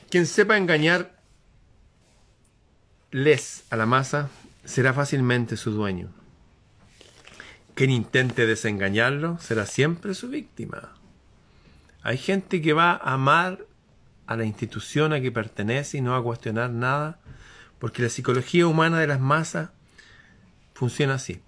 Quien 0.10 0.26
sepa 0.26 0.58
engañar 0.58 1.20
les 3.12 3.66
a 3.70 3.76
la 3.76 3.86
masa 3.86 4.30
será 4.64 4.94
fácilmente 4.94 5.58
su 5.58 5.72
dueño. 5.72 6.10
Quien 7.76 7.90
intente 7.90 8.46
desengañarlo 8.46 9.40
será 9.40 9.66
siempre 9.66 10.14
su 10.14 10.30
víctima. 10.30 10.94
Hay 12.04 12.18
gente 12.18 12.62
que 12.62 12.74
va 12.74 12.92
a 12.92 13.14
amar 13.14 13.66
a 14.28 14.36
la 14.36 14.46
institución 14.46 15.14
a 15.14 15.22
que 15.22 15.32
pertenece 15.32 15.98
y 15.98 16.02
no 16.02 16.12
va 16.12 16.18
a 16.18 16.24
cuestionar 16.24 16.70
nada, 16.70 17.20
porque 17.80 18.04
la 18.04 18.10
psicología 18.10 18.68
humana 18.68 19.00
de 19.00 19.08
las 19.08 19.20
masas 19.20 19.72
funciona 20.74 21.16
así. 21.16 21.42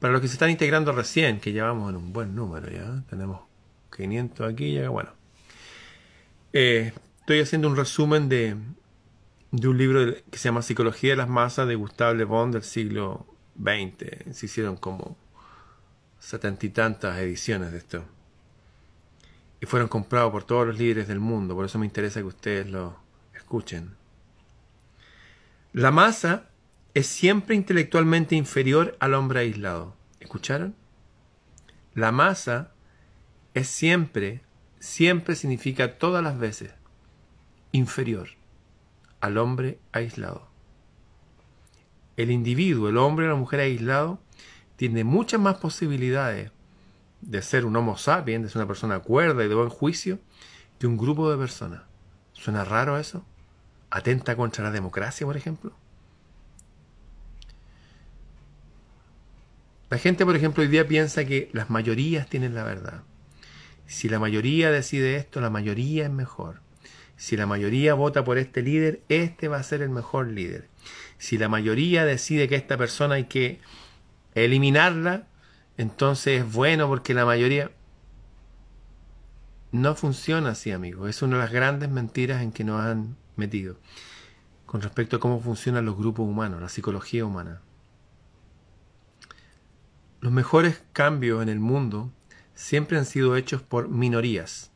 Para 0.00 0.12
los 0.12 0.20
que 0.20 0.28
se 0.28 0.34
están 0.34 0.50
integrando 0.50 0.92
recién, 0.92 1.40
que 1.40 1.52
llevamos 1.52 1.90
en 1.90 1.96
un 1.96 2.12
buen 2.12 2.34
número 2.34 2.70
ya, 2.70 3.02
tenemos 3.08 3.40
500 3.96 4.52
aquí, 4.52 4.74
ya 4.74 4.90
bueno. 4.90 5.10
Eh, 6.52 6.92
estoy 7.20 7.40
haciendo 7.40 7.68
un 7.68 7.76
resumen 7.76 8.28
de, 8.28 8.56
de 9.50 9.68
un 9.68 9.78
libro 9.78 10.14
que 10.30 10.38
se 10.38 10.48
llama 10.48 10.62
Psicología 10.62 11.10
de 11.10 11.16
las 11.16 11.28
Masas 11.28 11.66
de 11.66 11.74
Gustave 11.74 12.16
Le 12.16 12.24
Bon 12.24 12.50
del 12.50 12.64
siglo 12.64 13.26
XX. 13.58 14.36
Se 14.36 14.46
hicieron 14.46 14.76
como 14.76 15.16
setenta 16.24 16.64
y 16.64 16.70
tantas 16.70 17.18
ediciones 17.18 17.70
de 17.70 17.78
esto. 17.78 18.04
Y 19.60 19.66
fueron 19.66 19.88
comprados 19.88 20.32
por 20.32 20.44
todos 20.44 20.66
los 20.66 20.78
líderes 20.78 21.06
del 21.06 21.20
mundo, 21.20 21.54
por 21.54 21.66
eso 21.66 21.78
me 21.78 21.86
interesa 21.86 22.20
que 22.20 22.26
ustedes 22.26 22.70
lo 22.70 22.96
escuchen. 23.34 23.94
La 25.72 25.90
masa 25.90 26.48
es 26.94 27.06
siempre 27.06 27.54
intelectualmente 27.54 28.36
inferior 28.36 28.96
al 29.00 29.14
hombre 29.14 29.40
aislado. 29.40 29.96
¿Escucharon? 30.20 30.74
La 31.94 32.10
masa 32.10 32.72
es 33.52 33.68
siempre, 33.68 34.42
siempre 34.78 35.36
significa 35.36 35.98
todas 35.98 36.24
las 36.24 36.38
veces, 36.38 36.72
inferior 37.72 38.30
al 39.20 39.36
hombre 39.36 39.78
aislado. 39.92 40.48
El 42.16 42.30
individuo, 42.30 42.88
el 42.88 42.96
hombre 42.96 43.26
o 43.26 43.30
la 43.30 43.34
mujer 43.34 43.60
aislado, 43.60 44.20
tiene 44.76 45.04
muchas 45.04 45.40
más 45.40 45.56
posibilidades 45.56 46.50
de 47.20 47.42
ser 47.42 47.64
un 47.64 47.76
homo 47.76 47.96
sapiens, 47.96 48.42
de 48.44 48.48
ser 48.50 48.58
una 48.58 48.68
persona 48.68 48.98
cuerda 49.00 49.44
y 49.44 49.48
de 49.48 49.54
buen 49.54 49.70
juicio, 49.70 50.18
que 50.78 50.86
un 50.86 50.96
grupo 50.96 51.30
de 51.30 51.38
personas. 51.38 51.82
¿Suena 52.32 52.64
raro 52.64 52.98
eso? 52.98 53.24
¿Atenta 53.90 54.36
contra 54.36 54.64
la 54.64 54.70
democracia, 54.70 55.26
por 55.26 55.36
ejemplo? 55.36 55.72
La 59.90 59.98
gente, 59.98 60.24
por 60.26 60.34
ejemplo, 60.34 60.62
hoy 60.62 60.68
día 60.68 60.88
piensa 60.88 61.24
que 61.24 61.48
las 61.52 61.70
mayorías 61.70 62.28
tienen 62.28 62.54
la 62.54 62.64
verdad. 62.64 63.02
Si 63.86 64.08
la 64.08 64.18
mayoría 64.18 64.70
decide 64.70 65.16
esto, 65.16 65.40
la 65.40 65.50
mayoría 65.50 66.04
es 66.04 66.10
mejor. 66.10 66.60
Si 67.16 67.36
la 67.36 67.46
mayoría 67.46 67.94
vota 67.94 68.24
por 68.24 68.38
este 68.38 68.62
líder, 68.62 69.02
este 69.08 69.46
va 69.48 69.58
a 69.58 69.62
ser 69.62 69.82
el 69.82 69.90
mejor 69.90 70.28
líder. 70.28 70.68
Si 71.18 71.38
la 71.38 71.48
mayoría 71.48 72.04
decide 72.04 72.48
que 72.48 72.56
esta 72.56 72.76
persona 72.76 73.14
hay 73.14 73.24
que 73.24 73.60
eliminarla, 74.34 75.26
entonces 75.76 76.42
es 76.42 76.52
bueno 76.52 76.88
porque 76.88 77.14
la 77.14 77.24
mayoría 77.24 77.70
no 79.72 79.94
funciona 79.94 80.50
así, 80.50 80.70
amigos. 80.70 81.10
Es 81.10 81.22
una 81.22 81.36
de 81.36 81.42
las 81.42 81.52
grandes 81.52 81.90
mentiras 81.90 82.42
en 82.42 82.52
que 82.52 82.64
nos 82.64 82.80
han 82.80 83.16
metido 83.36 83.76
con 84.66 84.80
respecto 84.80 85.16
a 85.16 85.20
cómo 85.20 85.40
funcionan 85.40 85.84
los 85.84 85.96
grupos 85.96 86.28
humanos, 86.28 86.60
la 86.60 86.68
psicología 86.68 87.24
humana. 87.24 87.60
Los 90.20 90.32
mejores 90.32 90.82
cambios 90.92 91.42
en 91.42 91.48
el 91.48 91.60
mundo 91.60 92.10
siempre 92.54 92.98
han 92.98 93.04
sido 93.04 93.36
hechos 93.36 93.62
por 93.62 93.88
minorías. 93.88 94.70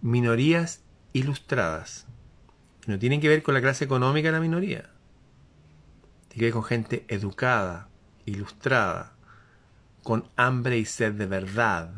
minorías 0.00 0.82
ilustradas. 1.12 2.06
No 2.86 2.98
tienen 2.98 3.20
que 3.20 3.28
ver 3.28 3.42
con 3.42 3.54
la 3.54 3.60
clase 3.60 3.84
económica 3.84 4.28
de 4.28 4.32
la 4.32 4.40
minoría. 4.40 4.90
Tiene 6.28 6.38
que 6.38 6.44
ver 6.44 6.52
con 6.52 6.64
gente 6.64 7.04
educada, 7.08 7.88
ilustrada, 8.26 9.14
con 10.02 10.28
hambre 10.36 10.78
y 10.78 10.84
sed 10.84 11.12
de 11.12 11.26
verdad. 11.26 11.92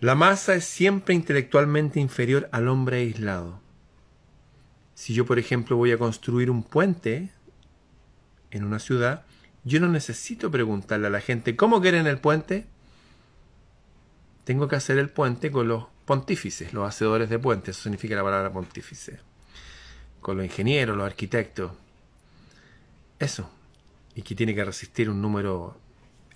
La 0.00 0.14
masa 0.14 0.54
es 0.54 0.64
siempre 0.64 1.14
intelectualmente 1.14 2.00
inferior 2.00 2.48
al 2.52 2.68
hombre 2.68 2.98
aislado. 2.98 3.60
Si 4.94 5.14
yo, 5.14 5.26
por 5.26 5.38
ejemplo, 5.38 5.76
voy 5.76 5.92
a 5.92 5.98
construir 5.98 6.50
un 6.50 6.62
puente 6.62 7.30
en 8.50 8.64
una 8.64 8.78
ciudad, 8.78 9.24
yo 9.64 9.80
no 9.80 9.88
necesito 9.88 10.50
preguntarle 10.50 11.06
a 11.06 11.10
la 11.10 11.20
gente 11.20 11.56
cómo 11.56 11.80
quieren 11.80 12.06
el 12.06 12.18
puente. 12.18 12.66
Tengo 14.44 14.68
que 14.68 14.76
hacer 14.76 14.98
el 14.98 15.08
puente 15.08 15.50
con 15.50 15.68
los 15.68 15.86
pontífices, 16.04 16.74
los 16.74 16.86
hacedores 16.86 17.30
de 17.30 17.38
puentes, 17.38 17.76
eso 17.76 17.84
significa 17.84 18.14
la 18.14 18.22
palabra 18.22 18.52
pontífice. 18.52 19.20
Con 20.20 20.36
los 20.36 20.44
ingenieros, 20.44 20.96
los 20.96 21.06
arquitectos. 21.06 21.72
Eso. 23.24 23.50
Y 24.14 24.22
que 24.22 24.34
tiene 24.34 24.54
que 24.54 24.64
resistir 24.64 25.08
un 25.08 25.22
número 25.22 25.78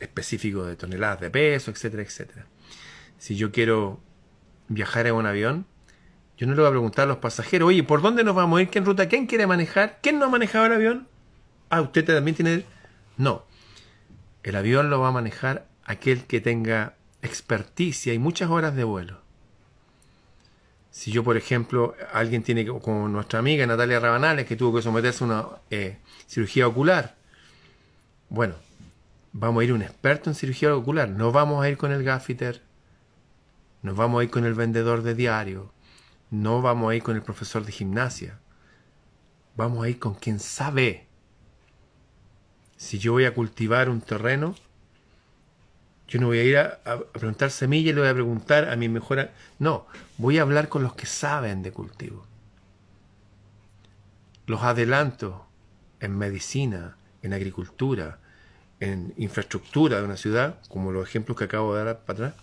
específico 0.00 0.64
de 0.64 0.74
toneladas 0.74 1.20
de 1.20 1.30
peso, 1.30 1.70
etcétera, 1.70 2.02
etcétera. 2.02 2.46
Si 3.18 3.36
yo 3.36 3.52
quiero 3.52 4.00
viajar 4.68 5.06
en 5.06 5.14
un 5.14 5.26
avión, 5.26 5.66
yo 6.38 6.46
no 6.46 6.54
le 6.54 6.60
voy 6.62 6.68
a 6.68 6.70
preguntar 6.70 7.04
a 7.04 7.08
los 7.08 7.18
pasajeros, 7.18 7.68
oye, 7.68 7.82
¿por 7.82 8.00
dónde 8.00 8.24
nos 8.24 8.34
vamos 8.34 8.58
a 8.58 8.62
ir? 8.62 8.70
¿Qué 8.70 8.80
ruta? 8.80 9.06
¿Quién 9.06 9.26
quiere 9.26 9.46
manejar? 9.46 9.98
¿Quién 10.02 10.18
no 10.18 10.24
ha 10.24 10.28
manejado 10.30 10.64
el 10.64 10.72
avión? 10.72 11.08
Ah, 11.68 11.82
usted 11.82 12.04
también 12.06 12.34
tiene... 12.34 12.64
No. 13.18 13.44
El 14.42 14.56
avión 14.56 14.88
lo 14.88 15.00
va 15.00 15.08
a 15.08 15.12
manejar 15.12 15.66
aquel 15.84 16.24
que 16.24 16.40
tenga 16.40 16.94
experticia 17.20 18.14
y 18.14 18.18
muchas 18.18 18.48
horas 18.48 18.74
de 18.74 18.84
vuelo. 18.84 19.20
Si 20.90 21.12
yo, 21.12 21.22
por 21.22 21.36
ejemplo, 21.36 21.94
alguien 22.12 22.42
tiene, 22.42 22.66
como 22.66 23.08
nuestra 23.08 23.40
amiga 23.40 23.66
Natalia 23.66 24.00
Rabanales, 24.00 24.46
que 24.46 24.56
tuvo 24.56 24.76
que 24.76 24.82
someterse 24.82 25.24
a 25.24 25.26
una 25.26 25.46
eh, 25.70 25.98
cirugía 26.28 26.68
ocular, 26.68 27.16
bueno, 28.28 28.54
vamos 29.32 29.60
a 29.60 29.64
ir 29.64 29.72
un 29.72 29.82
experto 29.82 30.30
en 30.30 30.36
cirugía 30.36 30.74
ocular, 30.76 31.08
no 31.08 31.32
vamos 31.32 31.64
a 31.64 31.68
ir 31.68 31.78
con 31.78 31.90
el 31.90 32.04
gaffiter, 32.04 32.62
no 33.82 33.94
vamos 33.94 34.20
a 34.20 34.24
ir 34.24 34.30
con 34.30 34.44
el 34.44 34.54
vendedor 34.54 35.02
de 35.02 35.14
diario, 35.14 35.72
no 36.30 36.60
vamos 36.60 36.90
a 36.90 36.94
ir 36.94 37.02
con 37.02 37.16
el 37.16 37.22
profesor 37.22 37.64
de 37.64 37.72
gimnasia, 37.72 38.38
vamos 39.56 39.84
a 39.84 39.88
ir 39.88 39.98
con 39.98 40.14
quien 40.14 40.38
sabe. 40.38 41.06
Si 42.76 42.98
yo 42.98 43.12
voy 43.12 43.24
a 43.24 43.34
cultivar 43.34 43.88
un 43.88 44.02
terreno, 44.02 44.54
yo 46.06 46.20
no 46.20 46.26
voy 46.26 46.38
a 46.38 46.44
ir 46.44 46.58
a, 46.58 46.80
preguntar 47.12 47.50
semillas, 47.50 47.94
le 47.94 48.02
voy 48.02 48.10
a 48.10 48.14
preguntar 48.14 48.68
a 48.68 48.76
mi 48.76 48.88
mejor... 48.88 49.30
No, 49.58 49.86
voy 50.16 50.38
a 50.38 50.42
hablar 50.42 50.68
con 50.68 50.82
los 50.82 50.94
que 50.94 51.06
saben 51.06 51.62
de 51.62 51.72
cultivo. 51.72 52.24
Los 54.46 54.62
adelantos 54.62 55.47
en 56.00 56.16
medicina, 56.16 56.96
en 57.22 57.32
agricultura, 57.32 58.18
en 58.80 59.14
infraestructura 59.16 59.98
de 59.98 60.04
una 60.04 60.16
ciudad, 60.16 60.60
como 60.68 60.92
los 60.92 61.08
ejemplos 61.08 61.36
que 61.36 61.44
acabo 61.44 61.74
de 61.74 61.84
dar 61.84 62.00
para 62.04 62.28
atrás, 62.28 62.34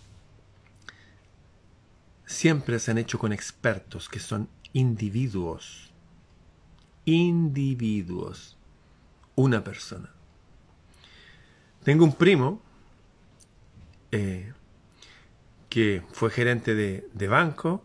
siempre 2.26 2.80
se 2.80 2.92
han 2.92 2.98
hecho 2.98 3.20
con 3.20 3.32
expertos 3.32 4.10
que 4.10 4.20
son 4.20 4.50
individuos. 4.74 5.94
Individuos. 7.06 8.58
Una 9.36 9.64
persona. 9.64 10.10
Tengo 11.84 12.04
un 12.04 12.14
primo 12.14 12.62
eh, 14.12 14.54
que 15.70 16.04
fue 16.12 16.32
gerente 16.32 16.74
de, 16.74 17.08
de 17.14 17.28
banco 17.28 17.84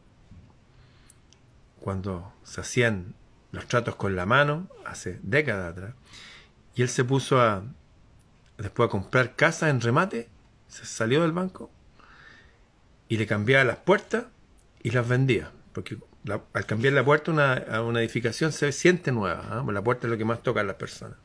cuando 1.81 2.33
se 2.45 2.61
hacían 2.61 3.15
los 3.53 3.67
tratos 3.67 3.97
con 3.97 4.17
la 4.17 4.27
mano 4.27 4.69
hace 4.85 5.19
décadas 5.23 5.73
atrás. 5.73 5.95
Y 6.75 6.83
él 6.83 6.89
se 6.89 7.05
puso 7.05 7.41
a 7.41 7.63
después 8.59 8.89
a 8.89 8.91
comprar 8.91 9.37
casas 9.37 9.71
en 9.71 9.81
remate, 9.81 10.29
se 10.69 10.85
salió 10.85 11.23
del 11.23 11.33
banco 11.33 11.71
y 13.09 13.17
le 13.17 13.27
cambiaba 13.27 13.65
las 13.65 13.79
puertas 13.79 14.27
y 14.83 14.91
las 14.91 15.09
vendía. 15.09 15.51
Porque 15.73 15.99
al 16.53 16.67
cambiar 16.67 16.95
la 16.95 17.05
puerta 17.05 17.33
a 17.55 17.83
una 17.83 18.01
edificación 18.01 18.53
se 18.53 18.71
siente 18.73 19.13
nueva. 19.13 19.63
Pues 19.65 19.75
la 19.75 19.83
puerta 19.83 20.07
es 20.07 20.11
lo 20.13 20.19
que 20.19 20.25
más 20.25 20.43
toca 20.43 20.61
a 20.61 20.65
las 20.65 20.77
personas. 20.77 21.17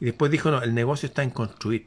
Y 0.00 0.06
después 0.06 0.30
dijo, 0.30 0.50
no, 0.50 0.62
el 0.62 0.74
negocio 0.74 1.06
está 1.06 1.22
en 1.22 1.30
construir. 1.30 1.86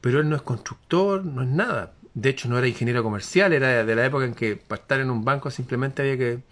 Pero 0.00 0.20
él 0.20 0.28
no 0.28 0.36
es 0.36 0.42
constructor, 0.42 1.24
no 1.24 1.42
es 1.42 1.48
nada. 1.48 1.92
De 2.14 2.30
hecho, 2.30 2.48
no 2.48 2.56
era 2.58 2.66
ingeniero 2.66 3.02
comercial, 3.02 3.52
era 3.52 3.84
de 3.84 3.94
la 3.94 4.06
época 4.06 4.24
en 4.24 4.34
que 4.34 4.56
para 4.56 4.80
estar 4.80 5.00
en 5.00 5.10
un 5.10 5.24
banco 5.24 5.50
simplemente 5.50 6.02
había 6.02 6.16
que 6.16 6.42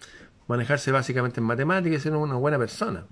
manejarse 0.47 0.91
básicamente 0.91 1.39
en 1.39 1.45
matemáticas 1.45 1.99
y 1.99 2.01
ser 2.01 2.15
una 2.15 2.35
buena 2.35 2.57
persona. 2.57 3.05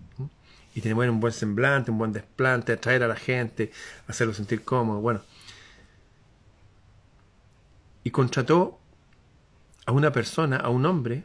Y 0.76 0.82
tener 0.82 1.10
un 1.10 1.20
buen 1.20 1.34
semblante, 1.34 1.92
un 1.92 1.98
buen 1.98 2.12
desplante, 2.12 2.74
atraer 2.74 3.04
a 3.04 3.08
la 3.08 3.16
gente, 3.16 3.72
hacerlo 4.08 4.34
sentir 4.34 4.64
cómodo. 4.64 5.02
Bueno. 5.02 5.22
Y 8.04 8.12
contrató 8.12 8.80
a 9.86 9.92
una 9.92 10.12
persona, 10.12 10.58
a 10.58 10.70
un 10.70 10.86
hombre, 10.86 11.24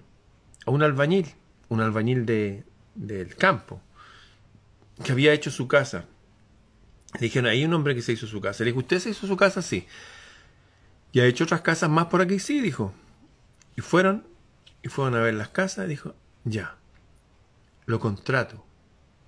a 0.67 0.71
un 0.71 0.83
albañil, 0.83 1.35
un 1.69 1.81
albañil 1.81 2.27
de, 2.27 2.65
del 2.95 3.35
campo, 3.37 3.81
que 5.03 5.13
había 5.13 5.33
hecho 5.33 5.51
su 5.51 5.67
casa. 5.69 6.05
Le 7.15 7.21
dijeron, 7.21 7.51
hay 7.51 7.65
un 7.65 7.73
hombre 7.73 7.95
que 7.95 8.03
se 8.03 8.13
hizo 8.13 8.27
su 8.27 8.41
casa. 8.41 8.65
Le 8.65 8.71
dijo, 8.71 8.81
¿usted 8.81 8.99
se 8.99 9.11
hizo 9.11 9.27
su 9.27 9.37
casa? 9.37 9.63
Sí. 9.63 9.87
¿Y 11.13 11.21
ha 11.21 11.27
hecho 11.27 11.45
otras 11.45 11.63
casas 11.63 11.89
más 11.89 12.07
por 12.07 12.21
aquí? 12.21 12.39
Sí, 12.39 12.61
dijo. 12.61 12.93
Y 13.77 13.81
fueron, 13.81 14.25
y 14.83 14.89
fueron 14.89 15.15
a 15.15 15.23
ver 15.23 15.35
las 15.35 15.49
casas, 15.49 15.89
dijo, 15.89 16.15
ya, 16.45 16.77
lo 17.87 18.01
contrato. 18.01 18.65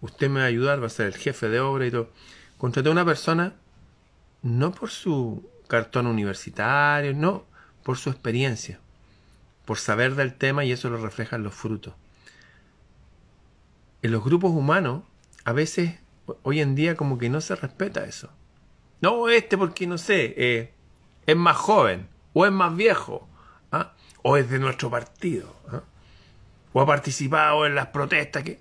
Usted 0.01 0.31
me 0.31 0.41
va 0.41 0.47
a 0.47 0.49
ayudar, 0.49 0.83
va 0.83 0.87
a 0.87 0.91
ser 0.91 1.07
el 1.07 1.17
jefe 1.17 1.49
de 1.49 1.61
obra 1.61 1.87
y 1.87 1.91
todo. 1.91 2.11
Contraté 2.59 2.89
a 2.89 2.93
una 2.93 3.05
persona, 3.05 3.55
no 4.43 4.73
por 4.73 4.91
su 4.91 5.49
cartón 5.69 6.07
universitario, 6.07 7.15
no, 7.15 7.45
por 7.83 7.99
su 7.99 8.11
experiencia 8.11 8.81
por 9.71 9.79
saber 9.79 10.17
del 10.17 10.35
tema 10.35 10.65
y 10.65 10.73
eso 10.73 10.91
lo 10.91 10.97
reflejan 10.97 11.45
los 11.45 11.55
frutos. 11.55 11.95
En 14.03 14.11
los 14.11 14.25
grupos 14.25 14.51
humanos, 14.51 15.05
a 15.45 15.53
veces, 15.53 16.01
hoy 16.43 16.61
en 16.61 16.75
día, 16.75 16.97
como 16.97 17.19
que 17.19 17.31
no 17.31 17.41
se 17.41 17.55
respeta 17.55 18.05
eso. 18.05 18.33
No, 19.01 19.29
este 19.29 19.57
porque, 19.57 19.87
no 19.87 19.97
sé, 19.97 20.35
eh, 20.37 20.75
es 21.25 21.37
más 21.37 21.57
joven, 21.57 22.09
o 22.33 22.47
es 22.47 22.51
más 22.51 22.75
viejo. 22.75 23.29
O 24.23 24.37
es 24.37 24.51
de 24.51 24.59
nuestro 24.59 24.91
partido, 24.91 25.55
¿ah? 25.69 25.83
o 26.73 26.81
ha 26.81 26.87
participado 26.87 27.67
en 27.67 27.75
las 27.75 27.89
protestas. 27.89 28.43
que 28.43 28.61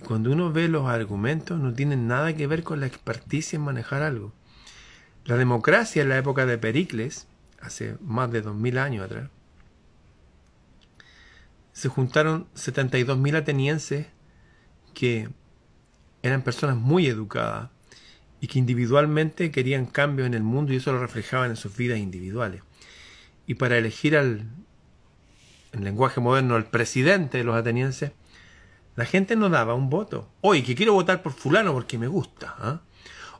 Y 0.00 0.04
cuando 0.04 0.30
uno 0.32 0.52
ve 0.52 0.68
los 0.68 0.88
argumentos, 0.88 1.58
no 1.58 1.72
tienen 1.74 2.06
nada 2.06 2.34
que 2.34 2.46
ver 2.46 2.62
con 2.62 2.80
la 2.80 2.86
experticia 2.86 3.56
en 3.56 3.62
manejar 3.62 4.02
algo. 4.02 4.32
La 5.24 5.36
democracia 5.36 6.02
en 6.02 6.08
la 6.08 6.18
época 6.18 6.46
de 6.46 6.58
Pericles, 6.58 7.28
hace 7.60 7.96
más 8.00 8.30
de 8.32 8.42
dos 8.42 8.56
mil 8.56 8.78
años 8.78 9.04
atrás, 9.04 9.28
se 11.72 11.88
juntaron 11.88 12.46
72.000 12.54 13.36
atenienses 13.36 14.06
que 14.94 15.28
eran 16.22 16.42
personas 16.42 16.76
muy 16.76 17.06
educadas 17.06 17.70
y 18.40 18.46
que 18.46 18.58
individualmente 18.58 19.50
querían 19.50 19.86
cambios 19.86 20.26
en 20.26 20.34
el 20.34 20.42
mundo 20.42 20.72
y 20.72 20.76
eso 20.76 20.92
lo 20.92 21.00
reflejaban 21.00 21.50
en 21.50 21.56
sus 21.56 21.76
vidas 21.76 21.98
individuales. 21.98 22.62
Y 23.52 23.54
para 23.54 23.76
elegir 23.76 24.16
al, 24.16 24.46
en 25.72 25.84
lenguaje 25.84 26.22
moderno, 26.22 26.54
al 26.54 26.64
presidente 26.64 27.36
de 27.36 27.44
los 27.44 27.54
atenienses, 27.54 28.12
la 28.96 29.04
gente 29.04 29.36
no 29.36 29.50
daba 29.50 29.74
un 29.74 29.90
voto. 29.90 30.26
Oye, 30.40 30.64
que 30.64 30.74
quiero 30.74 30.94
votar 30.94 31.20
por 31.20 31.34
fulano 31.34 31.74
porque 31.74 31.98
me 31.98 32.06
gusta. 32.06 32.54
¿ah? 32.58 32.80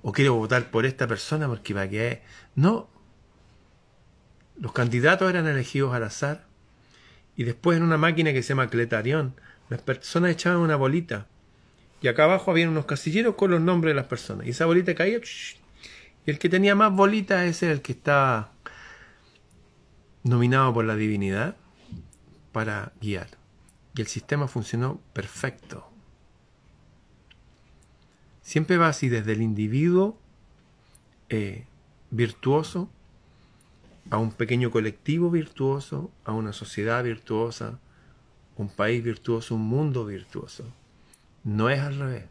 O 0.02 0.12
quiero 0.12 0.34
votar 0.34 0.70
por 0.70 0.84
esta 0.84 1.06
persona 1.06 1.48
porque 1.48 1.72
va 1.72 1.88
que... 1.88 2.20
No. 2.54 2.90
Los 4.58 4.74
candidatos 4.74 5.30
eran 5.30 5.46
elegidos 5.46 5.94
al 5.94 6.04
azar 6.04 6.44
y 7.34 7.44
después 7.44 7.78
en 7.78 7.82
una 7.82 7.96
máquina 7.96 8.34
que 8.34 8.42
se 8.42 8.50
llama 8.50 8.68
Cletarión, 8.68 9.34
las 9.70 9.80
personas 9.80 10.32
echaban 10.32 10.58
una 10.58 10.76
bolita. 10.76 11.26
Y 12.02 12.08
acá 12.08 12.24
abajo 12.24 12.50
había 12.50 12.68
unos 12.68 12.84
casilleros 12.84 13.34
con 13.36 13.50
los 13.50 13.62
nombres 13.62 13.92
de 13.92 13.96
las 13.96 14.08
personas. 14.08 14.46
Y 14.46 14.50
esa 14.50 14.66
bolita 14.66 14.94
caía. 14.94 15.20
Y 16.26 16.30
el 16.30 16.38
que 16.38 16.50
tenía 16.50 16.74
más 16.74 16.92
bolitas 16.92 17.46
ese 17.46 17.64
era 17.64 17.72
el 17.72 17.80
que 17.80 17.92
estaba 17.92 18.51
nominado 20.24 20.72
por 20.72 20.84
la 20.84 20.96
divinidad 20.96 21.56
para 22.52 22.92
guiar. 23.00 23.28
Y 23.94 24.00
el 24.00 24.06
sistema 24.06 24.48
funcionó 24.48 25.00
perfecto. 25.12 25.88
Siempre 28.42 28.78
va 28.78 28.88
así 28.88 29.08
desde 29.08 29.32
el 29.32 29.42
individuo 29.42 30.18
eh, 31.28 31.64
virtuoso 32.10 32.88
a 34.10 34.18
un 34.18 34.32
pequeño 34.32 34.70
colectivo 34.70 35.30
virtuoso, 35.30 36.10
a 36.24 36.32
una 36.32 36.52
sociedad 36.52 37.02
virtuosa, 37.04 37.78
un 38.56 38.68
país 38.68 39.02
virtuoso, 39.02 39.54
un 39.54 39.62
mundo 39.62 40.04
virtuoso. 40.04 40.64
No 41.44 41.70
es 41.70 41.80
al 41.80 41.98
revés. 41.98 42.24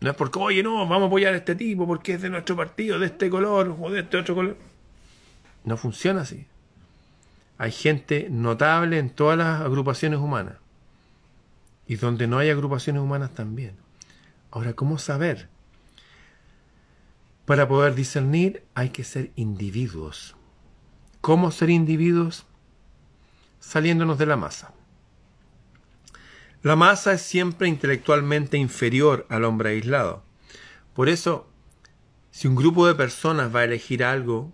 No 0.00 0.10
es 0.10 0.16
porque, 0.16 0.38
oye, 0.38 0.62
no, 0.62 0.76
vamos 0.86 1.02
a 1.02 1.06
apoyar 1.06 1.34
a 1.34 1.36
este 1.36 1.54
tipo 1.54 1.86
porque 1.86 2.14
es 2.14 2.22
de 2.22 2.30
nuestro 2.30 2.56
partido, 2.56 2.98
de 2.98 3.06
este 3.06 3.28
color 3.28 3.76
o 3.80 3.90
de 3.90 4.00
este 4.00 4.16
otro 4.16 4.34
color. 4.34 4.56
No 5.64 5.76
funciona 5.76 6.22
así. 6.22 6.46
Hay 7.60 7.72
gente 7.72 8.28
notable 8.30 8.98
en 8.98 9.10
todas 9.10 9.36
las 9.36 9.60
agrupaciones 9.60 10.18
humanas. 10.18 10.54
Y 11.86 11.96
donde 11.96 12.26
no 12.26 12.38
hay 12.38 12.48
agrupaciones 12.48 13.02
humanas 13.02 13.34
también. 13.34 13.76
Ahora, 14.50 14.72
¿cómo 14.72 14.96
saber? 14.96 15.50
Para 17.44 17.68
poder 17.68 17.94
discernir 17.94 18.64
hay 18.72 18.88
que 18.88 19.04
ser 19.04 19.30
individuos. 19.36 20.36
¿Cómo 21.20 21.50
ser 21.50 21.68
individuos? 21.68 22.46
Saliéndonos 23.58 24.16
de 24.16 24.24
la 24.24 24.38
masa. 24.38 24.72
La 26.62 26.76
masa 26.76 27.12
es 27.12 27.20
siempre 27.20 27.68
intelectualmente 27.68 28.56
inferior 28.56 29.26
al 29.28 29.44
hombre 29.44 29.68
aislado. 29.68 30.22
Por 30.94 31.10
eso, 31.10 31.46
si 32.30 32.48
un 32.48 32.54
grupo 32.54 32.86
de 32.86 32.94
personas 32.94 33.54
va 33.54 33.60
a 33.60 33.64
elegir 33.64 34.02
algo 34.02 34.50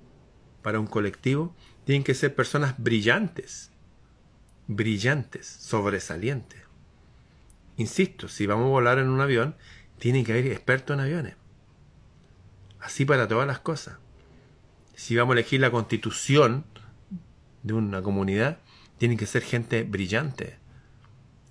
para 0.61 0.81
un 0.81 0.89
colectivo, 0.89 1.55
tienen 1.87 2.03
que 2.03 2.15
ser 2.15 2.35
personas 2.35 2.75
brillantes, 2.79 3.71
brillantes, 4.67 5.47
sobresalientes. 5.47 6.61
Insisto, 7.77 8.27
si 8.27 8.45
vamos 8.45 8.67
a 8.67 8.71
volar 8.71 8.99
en 8.99 9.09
un 9.09 9.21
avión, 9.21 9.55
tienen 10.01 10.25
que 10.25 10.33
haber 10.33 10.47
expertos 10.49 10.95
en 10.95 11.01
aviones. 11.01 11.37
Así 12.81 13.05
para 13.05 13.29
todas 13.29 13.47
las 13.47 13.61
cosas. 13.61 13.99
Si 14.97 15.15
vamos 15.15 15.37
a 15.37 15.39
elegir 15.39 15.61
la 15.61 15.71
constitución 15.71 16.65
de 17.63 17.75
una 17.75 18.03
comunidad, 18.03 18.59
tienen 18.99 19.17
que 19.17 19.27
ser 19.27 19.43
gente 19.43 19.85
brillante, 19.85 20.59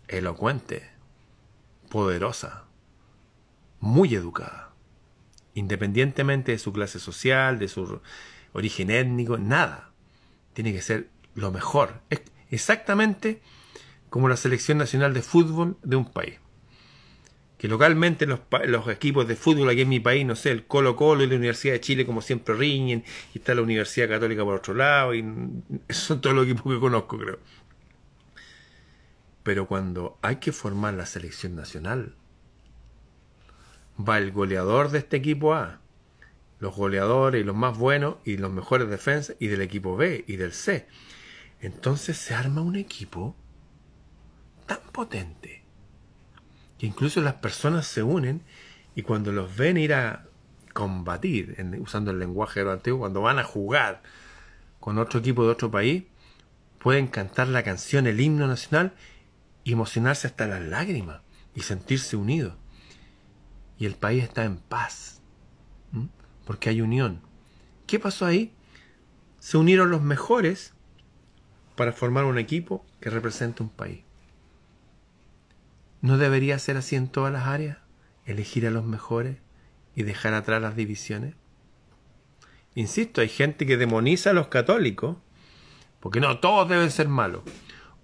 elocuente, 0.09 0.89
poderosa, 1.89 2.65
muy 3.79 4.13
educada, 4.15 4.73
independientemente 5.53 6.51
de 6.51 6.59
su 6.59 6.73
clase 6.73 6.99
social, 6.99 7.57
de 7.57 7.69
su 7.69 8.01
origen 8.51 8.91
étnico, 8.91 9.37
nada. 9.37 9.94
Tiene 10.55 10.71
que 10.71 10.81
ser 10.81 11.09
lo 11.35 11.51
mejor, 11.51 12.01
exactamente 12.49 13.41
como 14.09 14.29
la 14.29 14.37
selección 14.37 14.77
nacional 14.77 15.13
de 15.13 15.21
fútbol 15.21 15.75
de 15.83 15.97
un 15.97 16.09
país. 16.09 16.39
Que 17.57 17.67
localmente 17.67 18.25
los, 18.25 18.39
equipos 18.87 19.27
de 19.27 19.35
fútbol 19.35 19.67
aquí 19.67 19.81
en 19.81 19.89
mi 19.89 19.99
país, 19.99 20.25
no 20.25 20.37
sé, 20.37 20.51
el 20.51 20.65
Colo 20.65 20.95
Colo 20.95 21.23
y 21.23 21.27
la 21.27 21.35
Universidad 21.35 21.73
de 21.73 21.81
Chile 21.81 22.05
como 22.05 22.21
siempre 22.21 22.55
riñen, 22.55 23.03
y 23.33 23.39
está 23.39 23.53
la 23.53 23.63
Universidad 23.63 24.07
Católica 24.07 24.45
por 24.45 24.55
otro 24.55 24.73
lado, 24.73 25.13
y 25.13 25.25
son 25.89 26.21
todos 26.21 26.33
los 26.33 26.45
equipos 26.45 26.73
que 26.73 26.79
conozco, 26.79 27.17
creo. 27.17 27.39
Pero 29.43 29.67
cuando 29.67 30.17
hay 30.21 30.37
que 30.37 30.53
formar 30.53 30.93
la 30.93 31.05
selección 31.05 31.53
nacional, 31.53 32.15
va 33.99 34.19
el 34.19 34.31
goleador 34.31 34.91
de 34.91 34.99
este 34.99 35.17
equipo 35.17 35.53
A, 35.53 35.81
los 36.59 36.75
goleadores 36.75 37.41
y 37.41 37.43
los 37.43 37.55
más 37.55 37.77
buenos 37.77 38.15
y 38.25 38.37
los 38.37 38.51
mejores 38.51 38.89
defensas, 38.89 39.35
y 39.39 39.47
del 39.47 39.61
equipo 39.61 39.95
B 39.95 40.23
y 40.27 40.35
del 40.37 40.53
C. 40.53 40.87
Entonces 41.59 42.17
se 42.17 42.33
arma 42.33 42.61
un 42.61 42.75
equipo 42.75 43.35
tan 44.65 44.79
potente 44.91 45.63
que 46.77 46.85
incluso 46.85 47.21
las 47.21 47.35
personas 47.35 47.87
se 47.87 48.03
unen 48.03 48.41
y 48.95 49.01
cuando 49.01 49.31
los 49.31 49.55
ven 49.55 49.77
ir 49.77 49.93
a 49.93 50.25
combatir, 50.73 51.55
usando 51.79 52.11
el 52.11 52.19
lenguaje 52.19 52.59
de 52.59 52.65
lo 52.65 52.71
antiguo, 52.73 52.99
cuando 52.99 53.21
van 53.21 53.39
a 53.39 53.43
jugar 53.43 54.01
con 54.79 54.97
otro 54.97 55.19
equipo 55.19 55.45
de 55.45 55.51
otro 55.51 55.71
país, 55.71 56.03
pueden 56.79 57.07
cantar 57.07 57.47
la 57.47 57.63
canción, 57.63 58.07
el 58.07 58.19
himno 58.19 58.47
nacional, 58.47 58.93
y 59.63 59.71
emocionarse 59.71 60.27
hasta 60.27 60.45
las 60.47 60.61
lágrimas 60.61 61.21
y 61.55 61.61
sentirse 61.61 62.15
unidos. 62.15 62.55
Y 63.79 63.85
el 63.85 63.95
país 63.95 64.23
está 64.23 64.43
en 64.43 64.57
paz, 64.57 65.21
porque 66.45 66.69
hay 66.69 66.81
unión. 66.81 67.21
¿Qué 67.87 67.99
pasó 67.99 68.25
ahí? 68.25 68.53
Se 69.39 69.57
unieron 69.57 69.91
los 69.91 70.01
mejores 70.01 70.73
para 71.75 71.91
formar 71.91 72.25
un 72.25 72.37
equipo 72.37 72.85
que 72.99 73.09
represente 73.09 73.61
un 73.61 73.69
país. 73.69 74.01
¿No 76.01 76.17
debería 76.17 76.57
ser 76.59 76.77
así 76.77 76.95
en 76.95 77.07
todas 77.07 77.33
las 77.33 77.47
áreas? 77.47 77.77
Elegir 78.25 78.65
a 78.67 78.71
los 78.71 78.85
mejores 78.85 79.37
y 79.95 80.03
dejar 80.03 80.33
atrás 80.33 80.61
las 80.61 80.75
divisiones. 80.75 81.35
Insisto, 82.75 83.21
hay 83.21 83.29
gente 83.29 83.65
que 83.65 83.77
demoniza 83.77 84.31
a 84.31 84.33
los 84.33 84.47
católicos, 84.47 85.17
porque 85.99 86.19
no, 86.19 86.39
todos 86.39 86.67
deben 86.67 86.91
ser 86.91 87.07
malos. 87.07 87.41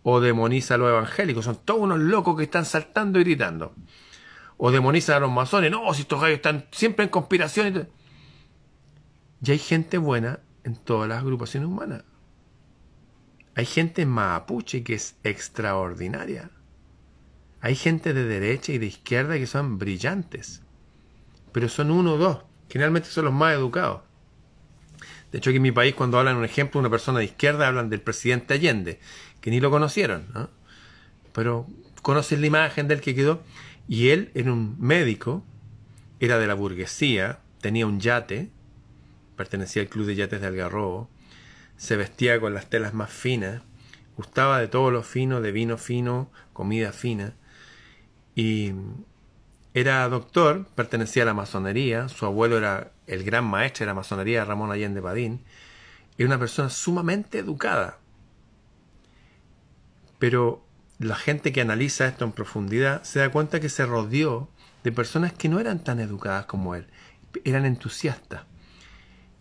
O 0.04 0.20
demoniza 0.20 0.76
a 0.76 0.78
los 0.78 0.90
evangélicos, 0.90 1.46
son 1.46 1.58
todos 1.64 1.82
unos 1.82 2.00
locos 2.00 2.38
que 2.38 2.44
están 2.44 2.66
saltando 2.66 3.20
y 3.20 3.24
gritando. 3.24 3.76
O 4.58 4.72
demoniza 4.72 5.18
a 5.18 5.20
los 5.20 5.32
masones, 5.32 5.70
no, 5.70 5.94
si 5.94 6.02
estos 6.02 6.22
gallos 6.22 6.38
están 6.38 6.66
siempre 6.72 7.06
en 7.06 7.12
conspiración. 7.12 7.68
Y 7.68 8.01
hay 9.50 9.60
gente 9.60 9.98
buena 9.98 10.40
en 10.64 10.76
todas 10.76 11.10
las 11.10 11.20
agrupaciones 11.20 11.68
humanas. 11.68 12.04
Hay 13.56 13.66
gente 13.66 14.06
mapuche 14.06 14.84
que 14.84 14.94
es 14.94 15.16
extraordinaria. 15.24 16.52
Hay 17.60 17.76
gente 17.76 18.14
de 18.14 18.26
derecha 18.26 18.72
y 18.72 18.78
de 18.78 18.88
izquierda 18.88 19.38
que 19.38 19.48
son 19.48 19.78
brillantes, 19.78 20.62
pero 21.52 21.70
son 21.70 21.92
uno 21.92 22.14
o 22.14 22.18
dos. 22.18 22.44
Generalmente 22.70 23.10
son 23.10 23.26
los 23.26 23.34
más 23.34 23.54
educados. 23.54 24.02
De 25.32 25.38
hecho, 25.38 25.50
aquí 25.50 25.58
en 25.58 25.64
mi 25.64 25.72
país, 25.72 25.96
cuando 25.96 26.20
hablan 26.20 26.38
un 26.38 26.46
ejemplo 26.46 26.80
de 26.80 26.88
una 26.88 26.90
persona 26.90 27.20
de 27.20 27.26
izquierda, 27.26 27.68
hablan 27.68 27.90
del 27.90 28.02
presidente 28.02 28.54
Allende, 28.54 29.00
que 29.40 29.52
ni 29.52 29.60
lo 29.60 29.70
conocieron, 29.70 30.28
¿no? 30.34 30.50
pero 31.34 31.68
conocen 32.02 32.42
la 32.42 32.48
imagen 32.48 32.88
del 32.88 33.02
que 33.02 33.16
quedó. 33.16 33.42
Y 33.88 34.10
él 34.10 34.32
era 34.34 34.52
un 34.52 34.78
médico, 34.80 35.44
era 36.20 36.38
de 36.38 36.48
la 36.48 36.54
burguesía, 36.54 37.40
tenía 37.62 37.86
un 37.86 38.00
yate, 38.00 38.52
pertenecía 39.42 39.82
al 39.82 39.90
club 39.90 40.06
de 40.06 40.16
yates 40.16 40.40
de 40.40 40.46
Algarrobo, 40.46 41.10
se 41.76 41.96
vestía 41.96 42.40
con 42.40 42.54
las 42.54 42.70
telas 42.70 42.94
más 42.94 43.10
finas, 43.10 43.64
gustaba 44.16 44.60
de 44.60 44.68
todo 44.68 44.92
lo 44.92 45.02
fino, 45.02 45.42
de 45.42 45.52
vino 45.52 45.80
fino, 45.80 46.30
comida 46.54 46.92
fina, 46.92 47.34
y 48.36 48.74
era 49.74 50.08
doctor, 50.10 50.68
pertenecía 50.76 51.24
a 51.24 51.26
la 51.26 51.34
masonería, 51.34 52.08
su 52.08 52.28
abuelo 52.28 52.60
era 52.60 52.92
el 53.08 53.24
gran 53.24 53.46
maestro 53.46 53.84
de 53.84 53.88
la 53.88 53.96
masonería, 53.96 54.46
Ramón 54.46 54.72
Allende 54.72 55.02
Padín, 55.02 55.44
era 56.20 56.28
una 56.28 56.38
persona 56.38 56.70
sumamente 56.70 57.40
educada. 57.40 57.98
Pero 60.20 60.64
la 61.00 61.16
gente 61.16 61.52
que 61.52 61.62
analiza 61.62 62.06
esto 62.06 62.26
en 62.26 62.32
profundidad 62.32 63.02
se 63.02 63.18
da 63.18 63.32
cuenta 63.32 63.60
que 63.60 63.70
se 63.70 63.88
rodeó 63.88 64.52
de 64.84 64.92
personas 64.92 65.34
que 65.34 65.50
no 65.50 65.60
eran 65.60 65.84
tan 65.84 66.00
educadas 66.00 66.46
como 66.46 66.76
él, 66.76 66.86
eran 67.44 67.66
entusiastas. 67.66 68.51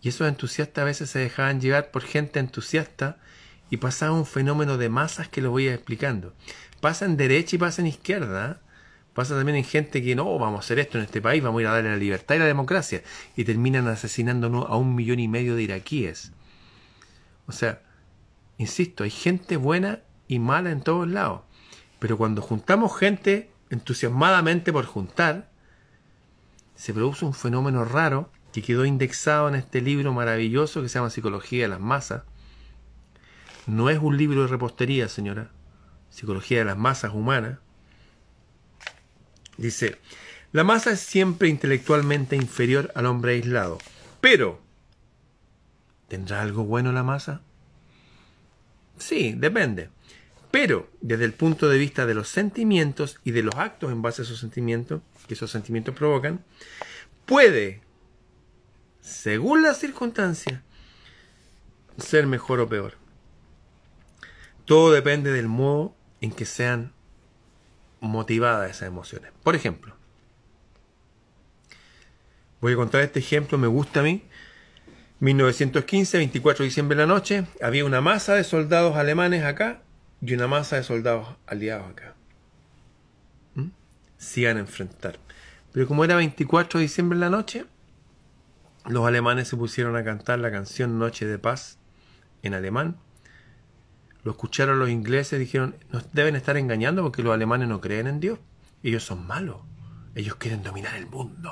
Y 0.01 0.09
esos 0.09 0.27
entusiastas 0.27 0.81
a 0.81 0.85
veces 0.85 1.09
se 1.09 1.19
dejaban 1.19 1.61
llevar 1.61 1.91
por 1.91 2.03
gente 2.03 2.39
entusiasta 2.39 3.17
y 3.69 3.77
pasaba 3.77 4.13
un 4.13 4.25
fenómeno 4.25 4.77
de 4.77 4.89
masas 4.89 5.27
que 5.29 5.41
lo 5.41 5.51
voy 5.51 5.67
a 5.67 5.73
explicando. 5.73 6.33
Pasa 6.81 7.05
en 7.05 7.17
derecha 7.17 7.55
y 7.55 7.59
pasa 7.59 7.81
en 7.81 7.87
izquierda. 7.87 8.61
Pasa 9.13 9.35
también 9.35 9.57
en 9.57 9.63
gente 9.63 10.01
que 10.01 10.15
no, 10.15 10.39
vamos 10.39 10.57
a 10.57 10.59
hacer 10.61 10.79
esto 10.79 10.97
en 10.97 11.03
este 11.03 11.21
país, 11.21 11.43
vamos 11.43 11.59
a 11.59 11.61
ir 11.61 11.67
a 11.67 11.73
darle 11.73 11.89
la 11.89 11.97
libertad 11.97 12.35
y 12.35 12.39
la 12.39 12.45
democracia. 12.45 13.03
Y 13.35 13.43
terminan 13.43 13.87
asesinando 13.87 14.67
a 14.67 14.77
un 14.77 14.95
millón 14.95 15.19
y 15.19 15.27
medio 15.27 15.55
de 15.55 15.63
iraquíes. 15.63 16.31
O 17.47 17.51
sea, 17.51 17.81
insisto, 18.57 19.03
hay 19.03 19.09
gente 19.09 19.57
buena 19.57 19.99
y 20.27 20.39
mala 20.39 20.71
en 20.71 20.81
todos 20.81 21.07
lados. 21.07 21.41
Pero 21.99 22.17
cuando 22.17 22.41
juntamos 22.41 22.97
gente 22.97 23.51
entusiasmadamente 23.69 24.73
por 24.73 24.85
juntar, 24.85 25.49
se 26.75 26.93
produce 26.93 27.25
un 27.25 27.33
fenómeno 27.33 27.85
raro 27.85 28.31
que 28.53 28.61
quedó 28.61 28.85
indexado 28.85 29.47
en 29.49 29.55
este 29.55 29.81
libro 29.81 30.13
maravilloso 30.13 30.81
que 30.81 30.89
se 30.89 30.99
llama 30.99 31.09
Psicología 31.09 31.63
de 31.63 31.69
las 31.69 31.79
Masas. 31.79 32.23
No 33.67 33.89
es 33.89 33.99
un 33.99 34.17
libro 34.17 34.41
de 34.41 34.47
repostería, 34.47 35.07
señora. 35.07 35.51
Psicología 36.09 36.59
de 36.59 36.65
las 36.65 36.77
Masas 36.77 37.13
Humanas 37.13 37.59
Dice, 39.61 39.97
la 40.51 40.63
masa 40.63 40.91
es 40.91 41.01
siempre 41.01 41.47
intelectualmente 41.47 42.35
inferior 42.35 42.91
al 42.95 43.05
hombre 43.05 43.33
aislado, 43.33 43.77
pero 44.19 44.59
¿tendrá 46.07 46.41
algo 46.41 46.63
bueno 46.63 46.91
la 46.91 47.03
masa? 47.03 47.41
Sí, 48.97 49.33
depende. 49.37 49.89
Pero 50.49 50.89
desde 50.99 51.25
el 51.25 51.33
punto 51.33 51.69
de 51.69 51.77
vista 51.77 52.07
de 52.07 52.15
los 52.15 52.27
sentimientos 52.27 53.19
y 53.23 53.31
de 53.31 53.43
los 53.43 53.53
actos 53.55 53.91
en 53.91 54.01
base 54.01 54.23
a 54.23 54.25
esos 54.25 54.39
sentimientos, 54.39 55.01
que 55.27 55.35
esos 55.35 55.51
sentimientos 55.51 55.93
provocan, 55.93 56.43
puede, 57.25 57.81
según 59.01 59.63
las 59.63 59.77
circunstancias, 59.77 60.61
ser 61.97 62.27
mejor 62.27 62.59
o 62.59 62.69
peor. 62.69 62.97
Todo 64.65 64.91
depende 64.91 65.31
del 65.31 65.47
modo 65.47 65.95
en 66.21 66.31
que 66.31 66.45
sean 66.45 66.93
motivada 67.99 68.67
esas 68.67 68.87
emociones. 68.87 69.31
Por 69.43 69.55
ejemplo, 69.55 69.95
voy 72.61 72.73
a 72.73 72.75
contar 72.75 73.01
este 73.01 73.19
ejemplo, 73.19 73.57
me 73.57 73.67
gusta 73.67 73.99
a 73.99 74.03
mí. 74.03 74.23
1915, 75.19 76.17
24 76.17 76.63
de 76.63 76.69
diciembre 76.69 76.97
de 76.97 77.03
la 77.03 77.13
noche, 77.13 77.45
había 77.61 77.85
una 77.85 78.01
masa 78.01 78.33
de 78.33 78.43
soldados 78.43 78.95
alemanes 78.95 79.43
acá 79.43 79.81
y 80.19 80.33
una 80.33 80.47
masa 80.47 80.77
de 80.77 80.83
soldados 80.83 81.27
aliados 81.45 81.91
acá. 81.91 82.15
¿Mm? 83.53 83.67
Se 84.17 84.41
iban 84.41 84.57
a 84.57 84.61
enfrentar. 84.61 85.19
Pero 85.73 85.87
como 85.87 86.03
era 86.03 86.15
24 86.15 86.79
de 86.79 86.83
diciembre 86.83 87.17
de 87.17 87.25
la 87.25 87.29
noche, 87.29 87.65
los 88.85 89.05
alemanes 89.05 89.47
se 89.47 89.57
pusieron 89.57 89.95
a 89.95 90.03
cantar 90.03 90.39
la 90.39 90.51
canción 90.51 90.97
Noche 90.99 91.25
de 91.25 91.37
Paz 91.37 91.77
en 92.41 92.53
alemán. 92.53 92.97
Lo 94.23 94.31
escucharon 94.31 94.79
los 94.79 94.89
ingleses, 94.89 95.39
dijeron, 95.39 95.75
nos 95.91 96.11
deben 96.13 96.35
estar 96.35 96.57
engañando 96.57 97.03
porque 97.03 97.23
los 97.23 97.33
alemanes 97.33 97.67
no 97.67 97.81
creen 97.81 98.07
en 98.07 98.19
Dios. 98.19 98.39
Ellos 98.83 99.03
son 99.03 99.25
malos. 99.25 99.57
Ellos 100.15 100.35
quieren 100.35 100.63
dominar 100.63 100.95
el 100.95 101.07
mundo. 101.07 101.51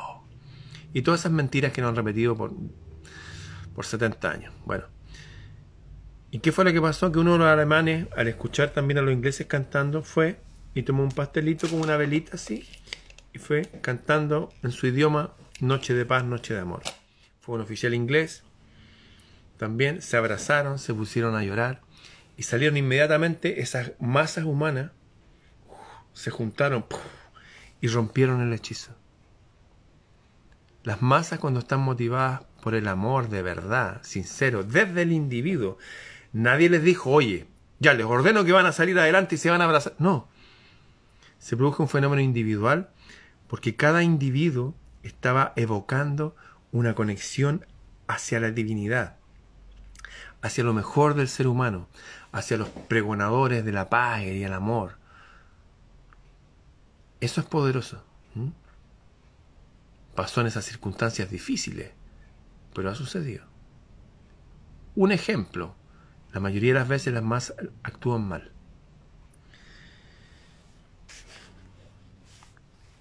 Y 0.93 1.01
todas 1.01 1.21
esas 1.21 1.31
mentiras 1.31 1.71
que 1.71 1.81
nos 1.81 1.89
han 1.89 1.95
repetido 1.95 2.35
por, 2.35 2.53
por 3.75 3.85
70 3.85 4.31
años. 4.31 4.53
Bueno. 4.65 4.85
¿Y 6.31 6.39
qué 6.39 6.51
fue 6.51 6.63
lo 6.63 6.71
que 6.71 6.81
pasó? 6.81 7.11
Que 7.11 7.19
uno 7.19 7.33
de 7.33 7.39
los 7.39 7.47
alemanes, 7.47 8.07
al 8.15 8.27
escuchar 8.27 8.69
también 8.69 8.99
a 8.99 9.01
los 9.01 9.13
ingleses 9.13 9.47
cantando, 9.47 10.03
fue 10.03 10.39
y 10.75 10.83
tomó 10.83 11.03
un 11.03 11.11
pastelito 11.11 11.67
con 11.67 11.81
una 11.81 11.97
velita 11.97 12.35
así 12.35 12.67
y 13.33 13.39
fue 13.39 13.63
cantando 13.81 14.49
en 14.61 14.71
su 14.71 14.87
idioma 14.87 15.33
Noche 15.59 15.93
de 15.93 16.05
paz, 16.05 16.23
noche 16.23 16.53
de 16.53 16.61
amor. 16.61 16.81
Un 17.49 17.61
oficial 17.61 17.95
inglés. 17.95 18.43
También 19.57 20.03
se 20.03 20.17
abrazaron, 20.17 20.77
se 20.77 20.93
pusieron 20.93 21.35
a 21.35 21.43
llorar 21.43 21.81
y 22.37 22.43
salieron 22.43 22.77
inmediatamente 22.77 23.61
esas 23.61 23.93
masas 23.99 24.45
humanas, 24.45 24.91
se 26.13 26.29
juntaron 26.29 26.85
y 27.81 27.87
rompieron 27.87 28.41
el 28.41 28.53
hechizo. 28.53 28.91
Las 30.83 31.01
masas 31.01 31.39
cuando 31.39 31.59
están 31.59 31.79
motivadas 31.81 32.41
por 32.61 32.75
el 32.75 32.87
amor 32.87 33.29
de 33.29 33.41
verdad, 33.41 33.99
sincero, 34.03 34.63
desde 34.63 35.01
el 35.01 35.11
individuo, 35.11 35.79
nadie 36.31 36.69
les 36.69 36.83
dijo, 36.83 37.09
oye, 37.09 37.47
ya 37.79 37.95
les 37.95 38.05
ordeno 38.05 38.45
que 38.45 38.51
van 38.51 38.67
a 38.67 38.71
salir 38.71 38.97
adelante 38.99 39.35
y 39.35 39.37
se 39.39 39.49
van 39.49 39.61
a 39.61 39.65
abrazar. 39.65 39.95
No. 39.97 40.29
Se 41.39 41.57
produjo 41.57 41.81
un 41.81 41.89
fenómeno 41.89 42.21
individual 42.21 42.91
porque 43.47 43.75
cada 43.75 44.03
individuo 44.03 44.75
estaba 45.01 45.53
evocando 45.55 46.35
una 46.71 46.95
conexión 46.95 47.65
hacia 48.07 48.39
la 48.39 48.51
divinidad, 48.51 49.17
hacia 50.41 50.63
lo 50.63 50.73
mejor 50.73 51.15
del 51.15 51.27
ser 51.27 51.47
humano, 51.47 51.87
hacia 52.31 52.57
los 52.57 52.69
pregonadores 52.69 53.65
de 53.65 53.71
la 53.71 53.89
paz 53.89 54.23
y 54.23 54.43
el 54.43 54.53
amor. 54.53 54.97
Eso 57.21 57.41
es 57.41 57.47
poderoso. 57.47 58.03
Pasó 60.15 60.41
en 60.41 60.47
esas 60.47 60.65
circunstancias 60.65 61.29
difíciles, 61.29 61.91
pero 62.73 62.89
ha 62.89 62.95
sucedido. 62.95 63.45
Un 64.95 65.11
ejemplo, 65.11 65.75
la 66.33 66.39
mayoría 66.39 66.73
de 66.73 66.79
las 66.79 66.87
veces 66.87 67.13
las 67.13 67.23
masas 67.23 67.55
actúan 67.83 68.27
mal. 68.27 68.51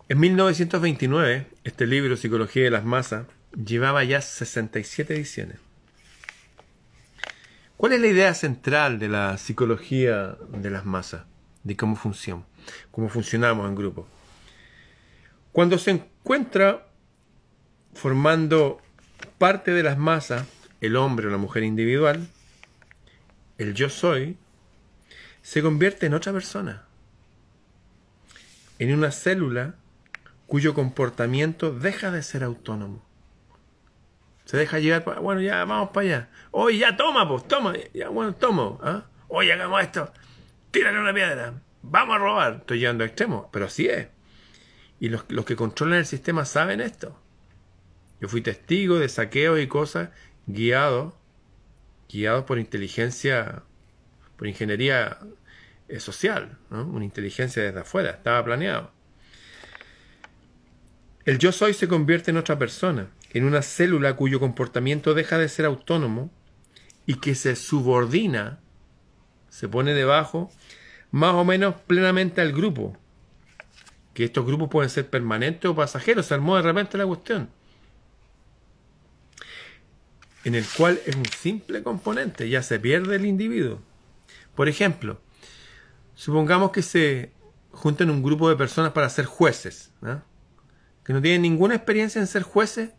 En 0.09 0.21
1929, 0.21 1.51
este 1.65 1.87
libro, 1.87 2.17
Psicología 2.17 2.65
de 2.65 2.71
las 2.71 2.85
Masas, 2.85 3.27
llevaba 3.65 4.05
ya 4.05 4.21
67 4.21 5.15
ediciones. 5.15 5.59
¿Cuál 7.77 7.93
es 7.93 8.01
la 8.01 8.07
idea 8.09 8.35
central 8.35 8.99
de 8.99 9.09
la 9.09 9.39
psicología 9.39 10.37
de 10.49 10.71
las 10.71 10.85
masas? 10.85 11.25
De 11.63 11.77
cómo 11.77 11.97
funciona, 11.97 12.45
cómo 12.91 13.09
funcionamos 13.09 13.69
en 13.69 13.75
grupo. 13.75 14.09
Cuando 15.53 15.79
se 15.79 15.93
encuentra 15.93 16.87
formando 17.95 18.81
parte 19.39 19.73
de 19.73 19.83
las 19.83 19.99
masas, 19.99 20.47
el 20.81 20.97
hombre 20.97 21.27
o 21.27 21.31
la 21.31 21.37
mujer 21.37 21.63
individual, 21.63 22.29
el 23.59 23.75
yo 23.75 23.91
soy, 23.91 24.37
se 25.43 25.63
convierte 25.63 26.07
en 26.07 26.15
otra 26.15 26.33
persona, 26.33 26.85
en 28.79 28.95
una 28.95 29.11
célula 29.11 29.75
cuyo 30.47 30.75
comportamiento 30.75 31.73
deja 31.73 32.11
de 32.11 32.23
ser 32.23 32.45
autónomo. 32.45 33.08
Se 34.49 34.57
deja 34.57 34.79
llevar, 34.79 35.21
bueno, 35.21 35.43
ya 35.43 35.63
vamos 35.67 35.91
para 35.91 36.07
allá. 36.07 36.29
Oye, 36.53 36.79
ya 36.79 36.97
toma, 36.97 37.29
pues, 37.29 37.47
toma, 37.47 37.75
ya, 37.93 38.09
bueno, 38.09 38.35
tomo. 38.35 38.81
¿ah? 38.83 39.05
Oye, 39.29 39.53
hagamos 39.53 39.83
esto. 39.83 40.11
Tírale 40.71 40.99
una 40.99 41.13
piedra. 41.13 41.53
Vamos 41.83 42.17
a 42.17 42.19
robar. 42.19 42.55
Estoy 42.61 42.79
llegando 42.79 43.05
a 43.05 43.09
extremos, 43.09 43.49
pero 43.53 43.67
así 43.67 43.89
es. 43.89 44.09
Y 45.01 45.11
los, 45.11 45.27
los 45.29 45.45
que 45.45 45.55
controlan 45.55 45.99
el 45.99 46.07
sistema 46.07 46.47
saben 46.47 46.81
esto. 46.81 47.21
Yo 48.23 48.29
fui 48.29 48.41
testigo 48.41 48.99
de 48.99 49.11
saqueos 49.11 49.61
y 49.61 49.67
cosas 49.67 50.09
guiados, 50.47 51.13
guiados 52.09 52.47
por 52.47 52.59
inteligencia, 52.59 53.65
por 54.39 54.47
ingeniería 54.47 55.19
eh, 55.89 56.01
social, 56.01 56.57
una 56.71 57.05
inteligencia 57.05 57.63
desde 57.63 57.81
afuera, 57.81 58.13
estaba 58.13 58.43
planeado. 58.47 58.93
El 61.27 61.39
yo 61.39 61.53
soy 61.53 61.75
se 61.75 61.87
convierte 61.87 62.31
en 62.31 62.39
otra 62.39 62.59
persona, 62.59 63.11
en 63.31 63.45
una 63.45 63.63
célula 63.63 64.17
cuyo 64.17 64.41
comportamiento 64.41 65.15
deja 65.15 65.39
de 65.39 65.49
ser 65.49 65.67
autónomo 65.67 66.31
y 67.07 67.17
que 67.17 67.35
se 67.35 67.57
subordina, 67.57 68.61
se 69.49 69.69
pone 69.69 69.95
debajo, 69.95 70.51
más 71.11 71.35
o 71.35 71.45
menos 71.45 71.75
plenamente 71.87 72.41
al 72.41 72.53
grupo. 72.53 72.97
Que 74.15 74.25
estos 74.25 74.45
grupos 74.45 74.69
pueden 74.69 74.91
ser 74.91 75.09
permanentes 75.09 75.71
o 75.71 75.75
pasajeros, 75.75 76.27
se 76.27 76.35
armó 76.35 76.57
de 76.57 76.63
repente 76.63 76.99
la 76.99 77.07
cuestión. 77.07 77.49
En 80.45 80.55
el 80.55 80.65
cual 80.77 81.01
es 81.07 81.15
un 81.15 81.27
simple 81.27 81.83
componente, 81.83 82.49
ya 82.49 82.63
se 82.63 82.81
pierde 82.81 83.17
el 83.17 83.27
individuo. 83.27 83.81
Por 84.55 84.69
ejemplo, 84.69 85.21
supongamos 86.15 86.73
que 86.73 86.83
se 86.83 87.33
junten 87.71 88.11
un 88.11 88.23
grupo 88.23 88.49
de 88.49 88.57
personas 88.57 88.93
para 88.93 89.09
ser 89.09 89.27
jueces. 89.27 89.93
¿no? 90.01 90.23
que 91.09 91.15
no 91.15 91.23
tienen 91.23 91.41
ninguna 91.41 91.75
experiencia 91.75 92.21
en 92.21 92.27
ser 92.27 92.43
jueces, 92.43 92.91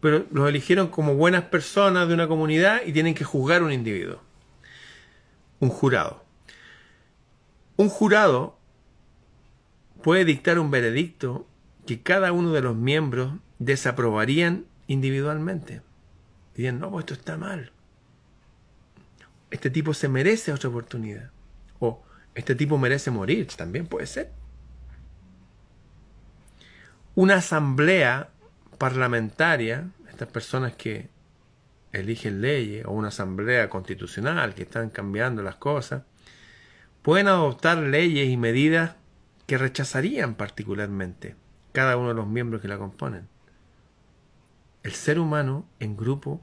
pero 0.00 0.26
los 0.30 0.48
eligieron 0.48 0.88
como 0.88 1.14
buenas 1.14 1.44
personas 1.44 2.08
de 2.08 2.14
una 2.14 2.28
comunidad 2.28 2.82
y 2.84 2.92
tienen 2.92 3.14
que 3.14 3.24
juzgar 3.24 3.62
un 3.62 3.72
individuo. 3.72 4.20
Un 5.60 5.70
jurado. 5.70 6.24
Un 7.76 7.88
jurado 7.88 8.58
puede 10.02 10.24
dictar 10.24 10.58
un 10.58 10.70
veredicto 10.70 11.46
que 11.86 12.02
cada 12.02 12.32
uno 12.32 12.52
de 12.52 12.60
los 12.60 12.76
miembros 12.76 13.34
desaprobarían 13.58 14.66
individualmente. 14.86 15.82
Dirían, 16.54 16.78
no, 16.78 16.90
pues 16.90 17.04
esto 17.04 17.14
está 17.14 17.36
mal. 17.36 17.72
Este 19.50 19.70
tipo 19.70 19.94
se 19.94 20.08
merece 20.08 20.52
otra 20.52 20.68
oportunidad. 20.68 21.30
O 21.78 22.02
este 22.34 22.54
tipo 22.54 22.78
merece 22.78 23.10
morir, 23.10 23.46
también 23.56 23.86
puede 23.86 24.06
ser 24.06 24.32
una 27.18 27.34
asamblea 27.34 28.30
parlamentaria, 28.78 29.90
estas 30.08 30.28
personas 30.28 30.74
que 30.74 31.10
eligen 31.92 32.40
leyes, 32.40 32.84
o 32.86 32.92
una 32.92 33.08
asamblea 33.08 33.68
constitucional 33.68 34.54
que 34.54 34.62
están 34.62 34.90
cambiando 34.90 35.42
las 35.42 35.56
cosas, 35.56 36.02
pueden 37.02 37.28
adoptar 37.28 37.78
leyes 37.78 38.28
y 38.28 38.36
medidas 38.36 38.96
que 39.46 39.58
rechazarían 39.58 40.34
particularmente 40.34 41.36
cada 41.72 41.96
uno 41.96 42.08
de 42.08 42.14
los 42.14 42.26
miembros 42.26 42.60
que 42.62 42.68
la 42.68 42.78
componen. 42.78 43.28
El 44.82 44.92
ser 44.92 45.18
humano 45.18 45.68
en 45.80 45.96
grupo 45.96 46.40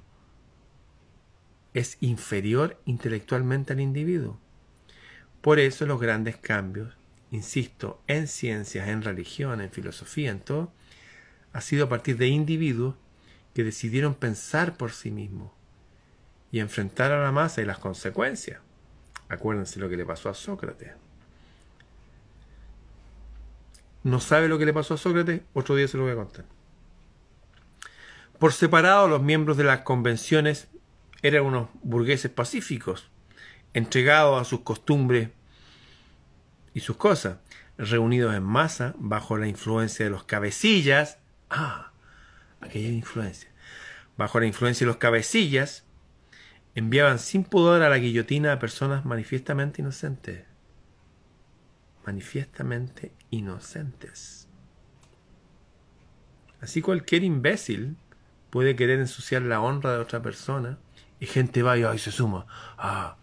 es 1.74 1.98
inferior 2.02 2.80
intelectualmente 2.86 3.74
al 3.74 3.80
individuo. 3.80 4.40
Por 5.42 5.60
eso 5.60 5.86
los 5.86 6.00
grandes 6.00 6.38
cambios 6.38 6.96
insisto, 7.32 8.02
en 8.08 8.28
ciencias, 8.28 8.88
en 8.88 9.02
religión, 9.02 9.62
en 9.62 9.72
filosofía, 9.72 10.32
en 10.32 10.40
todo, 10.40 10.72
ha 11.56 11.62
sido 11.62 11.86
a 11.86 11.90
partir 11.90 12.18
de 12.18 12.28
individuos 12.28 12.96
que 13.54 13.64
decidieron 13.64 14.14
pensar 14.14 14.76
por 14.76 14.92
sí 14.92 15.10
mismos 15.10 15.54
y 16.52 16.60
enfrentar 16.60 17.14
a 17.14 17.24
la 17.24 17.32
masa 17.32 17.62
y 17.62 17.66
las 17.66 17.78
consecuencias. 17.78 18.60
Acuérdense 19.30 19.80
lo 19.80 19.88
que 19.88 19.96
le 19.96 20.06
pasó 20.06 20.28
a 20.28 20.34
Sócrates. 20.34 20.92
¿No 24.04 24.20
sabe 24.20 24.50
lo 24.50 24.60
que 24.60 24.66
le 24.66 24.74
pasó 24.74 24.96
a 24.96 24.98
Sócrates? 24.98 25.44
Otro 25.54 25.78
día 25.78 25.88
se 25.88 25.96
lo 25.96 26.04
voy 26.04 26.12
a 26.12 26.18
contar. 26.18 26.44
Por 28.38 28.52
separado, 28.52 29.08
los 29.08 29.22
miembros 29.22 29.56
de 29.56 29.64
las 29.64 29.80
convenciones 29.80 30.68
eran 31.22 31.46
unos 31.46 31.70
burgueses 31.84 32.32
pacíficos, 32.32 33.10
entregados 33.74 34.42
a 34.42 34.44
sus 34.44 34.60
costumbres 34.60 35.30
y 36.74 36.82
sus 36.82 36.98
cosas, 36.98 37.38
reunidos 37.78 38.36
en 38.36 38.44
masa 38.44 38.94
bajo 38.98 39.38
la 39.38 39.48
influencia 39.48 40.04
de 40.04 40.12
los 40.12 40.26
cabecillas. 40.26 41.20
Ah, 41.58 41.94
aquella 42.60 42.90
influencia. 42.90 43.50
Bajo 44.18 44.42
la 44.42 44.46
influencia 44.46 44.86
de 44.86 44.90
los 44.90 44.98
cabecillas, 44.98 45.86
enviaban 46.76 47.18
sin 47.18 47.46
pudor 47.46 47.82
a 47.82 47.88
la 47.88 47.98
guillotina 47.98 48.52
a 48.52 48.60
personas 48.60 49.06
manifiestamente 49.06 49.82
inocentes. 49.82 50.46
Manifiestamente 52.06 53.14
inocentes. 53.30 54.50
Así 56.60 56.82
cualquier 56.82 57.24
imbécil 57.24 57.96
puede 58.50 58.76
querer 58.76 59.00
ensuciar 59.00 59.42
la 59.44 59.62
honra 59.62 59.94
de 59.94 60.00
otra 60.00 60.22
persona 60.22 60.78
y 61.22 61.26
gente 61.26 61.64
va 61.64 61.78
y 61.78 62.00
se 62.00 62.12
suma. 62.12 62.48
Ah, 62.78 63.16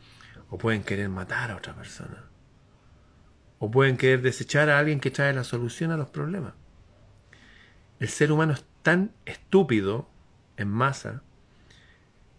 o 0.49 0.57
pueden 0.57 0.85
querer 0.85 1.11
matar 1.11 1.51
a 1.51 1.57
otra 1.57 1.75
persona. 1.75 2.25
O 3.59 3.71
pueden 3.71 3.99
querer 3.99 4.23
desechar 4.23 4.71
a 4.71 4.79
alguien 4.79 5.01
que 5.01 5.11
trae 5.11 5.35
la 5.35 5.45
solución 5.45 5.91
a 5.91 5.99
los 5.99 6.09
problemas. 6.09 6.55
El 8.03 8.09
ser 8.09 8.33
humano 8.33 8.53
es 8.53 8.65
tan 8.83 9.15
estúpido 9.25 10.11
en 10.57 10.69
masa 10.69 11.23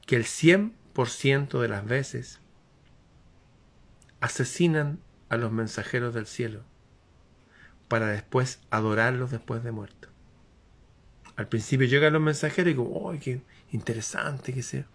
que 0.06 0.16
el 0.18 0.26
100% 0.26 0.74
100% 0.94 1.60
de 1.60 1.68
las 1.68 1.86
veces 1.86 2.40
asesinan 4.22 5.00
a 5.30 5.38
los 5.38 5.52
mensajeros 5.52 6.14
del 6.14 6.28
cielo 6.28 6.64
para 7.88 8.08
después 8.08 8.60
adorarlos 8.70 9.32
después 9.32 9.64
de 9.64 9.72
muertos. 9.72 10.12
Al 11.36 11.48
principio 11.48 11.88
llegan 11.88 12.14
los 12.14 12.22
mensajeros 12.22 12.68
y 12.68 12.74
digo, 12.74 13.12
¡ay, 13.12 13.20
qué 13.20 13.42
interesante 13.72 14.54
que 14.54 14.62
sea! 14.62 14.86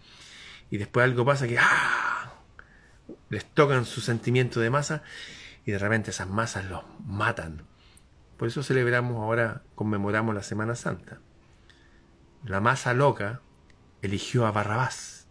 Y 0.71 0.77
después 0.77 1.03
algo 1.03 1.25
pasa 1.25 1.47
que 1.47 1.57
¡ah! 1.59 2.33
les 3.29 3.45
tocan 3.45 3.85
su 3.85 4.01
sentimiento 4.01 4.59
de 4.59 4.69
masa 4.69 5.03
y 5.65 5.71
de 5.71 5.79
repente 5.79 6.11
esas 6.11 6.29
masas 6.29 6.65
los 6.65 6.83
matan. 7.05 7.63
Por 8.39 8.47
eso 8.47 8.63
celebramos 8.63 9.17
ahora, 9.17 9.63
conmemoramos 9.75 10.33
la 10.33 10.43
Semana 10.43 10.73
Santa. 10.73 11.19
La 12.45 12.61
masa 12.61 12.93
loca 12.93 13.41
eligió 14.01 14.47
a 14.47 14.51
Barrabás 14.51 15.27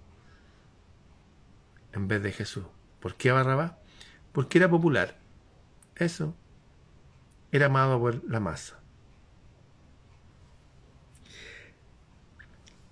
en 1.95 2.07
vez 2.07 2.23
de 2.23 2.33
Jesús. 2.33 2.67
¿Por 3.01 3.15
qué 3.15 3.31
a 3.31 3.33
Barrabás? 3.33 3.73
Porque 4.33 4.59
era 4.59 4.69
popular. 4.69 5.17
Eso. 5.97 6.37
Era 7.51 7.67
amado 7.67 7.99
por 7.99 8.23
la 8.31 8.41
masa. 8.41 8.79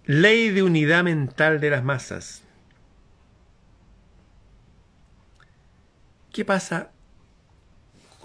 Ley 0.07 0.49
de 0.49 0.63
unidad 0.63 1.05
mental 1.05 1.61
de 1.61 1.69
las 1.69 1.85
masas. 1.85 2.43
¿Qué 6.33 6.43
pasa 6.47 6.93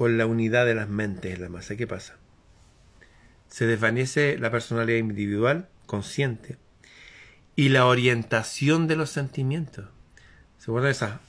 con 0.02 0.18
la 0.18 0.26
unidad 0.26 0.66
de 0.66 0.74
las 0.74 0.90
mentes 0.90 1.36
en 1.36 1.44
la 1.44 1.50
masa? 1.50 1.76
¿Qué 1.76 1.86
pasa? 1.86 2.18
Se 3.50 3.68
desvanece 3.68 4.40
la 4.40 4.50
personalidad 4.50 4.98
individual, 4.98 5.70
consciente, 5.86 6.58
y 7.56 7.70
la 7.70 7.86
orientación 7.86 8.88
de 8.88 8.96
los 8.96 9.12
sentimientos. 9.12 9.86
¿Se 10.58 10.72
acuerdan 10.72 10.88
de 10.88 10.92
esa? 10.94 11.22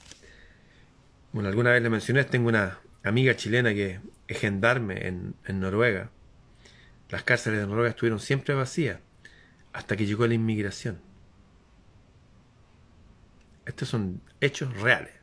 Bueno, 1.33 1.49
alguna 1.49 1.69
vez 1.69 1.83
le 1.83 1.91
mencioné, 1.91 2.23
tengo 2.23 2.49
una 2.49 2.79
amiga 3.03 3.35
chilena 3.35 3.75
que 3.75 3.99
es 4.27 4.39
gendarme 4.39 5.07
en, 5.07 5.35
en 5.45 5.59
Noruega. 5.59 6.09
Las 7.09 7.21
cárceles 7.21 7.59
de 7.59 7.67
Noruega 7.67 7.91
estuvieron 7.91 8.19
siempre 8.19 8.55
vacías 8.55 8.97
hasta 9.71 9.95
que 9.95 10.07
llegó 10.07 10.25
la 10.25 10.33
inmigración. 10.33 10.99
Estos 13.67 13.87
son 13.89 14.19
hechos 14.41 14.75
reales. 14.81 15.13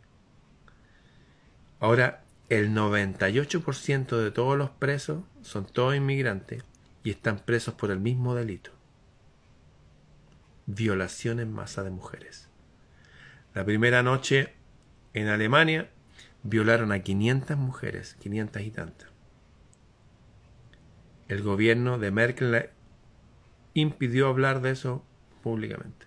Ahora, 1.80 2.22
el 2.50 2.74
98% 2.74 4.16
de 4.18 4.30
todos 4.32 4.58
los 4.58 4.70
presos 4.70 5.22
son 5.40 5.66
todos 5.66 5.94
inmigrantes 5.94 6.64
y 7.04 7.10
están 7.10 7.38
presos 7.38 7.74
por 7.74 7.92
el 7.92 8.00
mismo 8.00 8.34
delito. 8.34 8.72
Violación 10.66 11.38
en 11.38 11.52
masa 11.52 11.84
de 11.84 11.90
mujeres. 11.90 12.48
La 13.54 13.64
primera 13.64 14.02
noche 14.02 14.52
en 15.14 15.28
Alemania 15.28 15.90
violaron 16.42 16.90
a 16.90 16.98
500 16.98 17.56
mujeres, 17.56 18.16
500 18.20 18.62
y 18.62 18.70
tantas. 18.72 19.08
El 21.28 21.42
gobierno 21.42 21.98
de 21.98 22.10
Merkel 22.10 22.70
impidió 23.74 24.26
hablar 24.26 24.60
de 24.60 24.72
eso 24.72 25.04
públicamente. 25.44 26.06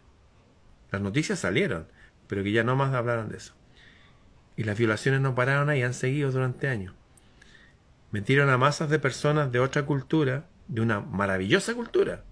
Las 0.91 1.01
noticias 1.01 1.39
salieron, 1.39 1.87
pero 2.27 2.43
que 2.43 2.51
ya 2.51 2.65
no 2.65 2.75
más 2.75 2.93
hablaron 2.93 3.29
de 3.29 3.37
eso. 3.37 3.53
Y 4.55 4.63
las 4.63 4.77
violaciones 4.77 5.21
no 5.21 5.35
pararon 5.35 5.69
ahí, 5.69 5.81
han 5.81 5.93
seguido 5.93 6.31
durante 6.31 6.67
años. 6.67 6.93
Metieron 8.11 8.49
a 8.49 8.57
masas 8.57 8.89
de 8.89 8.99
personas 8.99 9.51
de 9.51 9.59
otra 9.59 9.85
cultura, 9.85 10.45
de 10.67 10.81
una 10.81 10.99
maravillosa 10.99 11.73
cultura, 11.73 12.23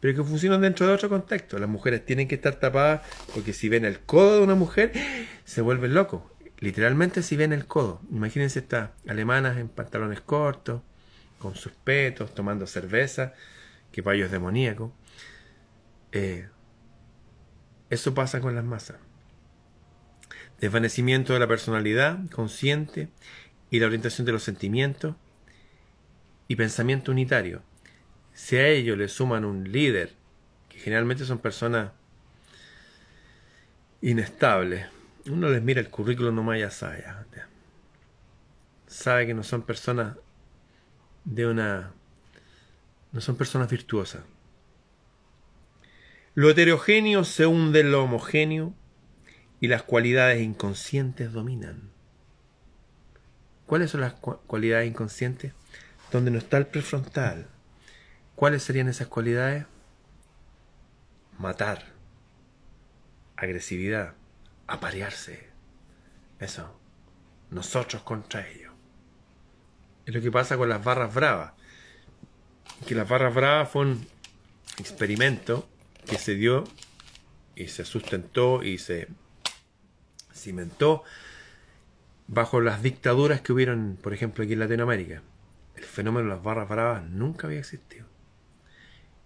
pero 0.00 0.16
que 0.16 0.28
funcionan 0.28 0.60
dentro 0.60 0.86
de 0.86 0.92
otro 0.92 1.08
contexto. 1.08 1.58
Las 1.58 1.68
mujeres 1.68 2.04
tienen 2.04 2.28
que 2.28 2.36
estar 2.36 2.54
tapadas 2.56 3.02
porque 3.34 3.52
si 3.52 3.68
ven 3.68 3.84
el 3.84 4.00
codo 4.00 4.38
de 4.38 4.44
una 4.44 4.54
mujer, 4.54 4.92
se 5.44 5.60
vuelven 5.60 5.94
locos. 5.94 6.22
Literalmente 6.58 7.22
si 7.22 7.36
ven 7.36 7.52
el 7.52 7.66
codo. 7.66 8.00
Imagínense 8.10 8.60
estas 8.60 8.90
alemanas 9.08 9.58
en 9.58 9.68
pantalones 9.68 10.20
cortos, 10.20 10.82
con 11.40 11.56
sus 11.56 11.72
petos, 11.72 12.34
tomando 12.34 12.68
cerveza 12.68 13.34
que 13.90 14.02
para 14.02 14.16
es 14.16 14.30
demoníaco. 14.30 14.92
Eh, 16.12 16.48
eso 17.90 18.14
pasa 18.14 18.40
con 18.40 18.54
las 18.54 18.64
masas. 18.64 18.96
Desvanecimiento 20.62 21.32
de 21.32 21.40
la 21.40 21.48
personalidad 21.48 22.20
consciente 22.30 23.08
y 23.68 23.80
la 23.80 23.86
orientación 23.86 24.24
de 24.24 24.30
los 24.32 24.44
sentimientos 24.44 25.16
y 26.46 26.54
pensamiento 26.54 27.10
unitario. 27.10 27.62
Si 28.32 28.56
a 28.56 28.68
ello 28.68 28.94
le 28.94 29.08
suman 29.08 29.44
un 29.44 29.72
líder, 29.72 30.14
que 30.68 30.78
generalmente 30.78 31.24
son 31.24 31.40
personas 31.40 31.90
inestables, 34.02 34.86
uno 35.26 35.48
les 35.48 35.62
mira 35.62 35.80
el 35.80 35.90
currículum 35.90 36.36
nomás 36.36 36.60
ya 36.60 36.70
sabe, 36.70 37.04
sabe 38.86 39.26
que 39.26 39.34
no 39.34 39.42
son 39.42 39.62
personas 39.62 40.16
de 41.24 41.44
una 41.44 41.92
no 43.10 43.20
son 43.20 43.34
personas 43.34 43.68
virtuosas. 43.68 44.22
Lo 46.34 46.50
heterogéneo 46.50 47.24
se 47.24 47.46
hunde 47.46 47.80
en 47.80 47.90
lo 47.90 48.04
homogéneo 48.04 48.74
y 49.62 49.68
las 49.68 49.84
cualidades 49.84 50.42
inconscientes 50.42 51.32
dominan. 51.32 51.92
¿Cuáles 53.64 53.92
son 53.92 54.00
las 54.00 54.14
cualidades 54.14 54.90
inconscientes? 54.90 55.52
Donde 56.10 56.32
no 56.32 56.38
está 56.38 56.58
el 56.58 56.66
prefrontal. 56.66 57.46
¿Cuáles 58.34 58.64
serían 58.64 58.88
esas 58.88 59.06
cualidades? 59.06 59.66
Matar, 61.38 61.84
agresividad, 63.36 64.14
aparearse. 64.66 65.48
Eso. 66.40 66.76
Nosotros 67.52 68.02
contra 68.02 68.48
ellos. 68.48 68.72
Es 70.06 70.12
lo 70.12 70.20
que 70.20 70.32
pasa 70.32 70.56
con 70.56 70.68
las 70.68 70.82
barras 70.82 71.14
bravas 71.14 71.52
que 72.84 72.96
las 72.96 73.08
barras 73.08 73.32
bravas 73.32 73.70
fue 73.70 73.82
un 73.82 74.06
experimento 74.78 75.68
que 76.04 76.18
se 76.18 76.34
dio 76.34 76.64
y 77.54 77.68
se 77.68 77.84
sustentó 77.84 78.64
y 78.64 78.78
se 78.78 79.06
cimentó 80.42 81.04
bajo 82.26 82.60
las 82.60 82.82
dictaduras 82.82 83.40
que 83.40 83.52
hubieron, 83.52 83.98
por 84.02 84.12
ejemplo, 84.14 84.44
aquí 84.44 84.54
en 84.54 84.60
Latinoamérica. 84.60 85.22
El 85.76 85.84
fenómeno 85.84 86.28
de 86.28 86.34
las 86.34 86.42
barras 86.42 86.68
bravas 86.68 87.04
nunca 87.04 87.46
había 87.46 87.60
existido. 87.60 88.06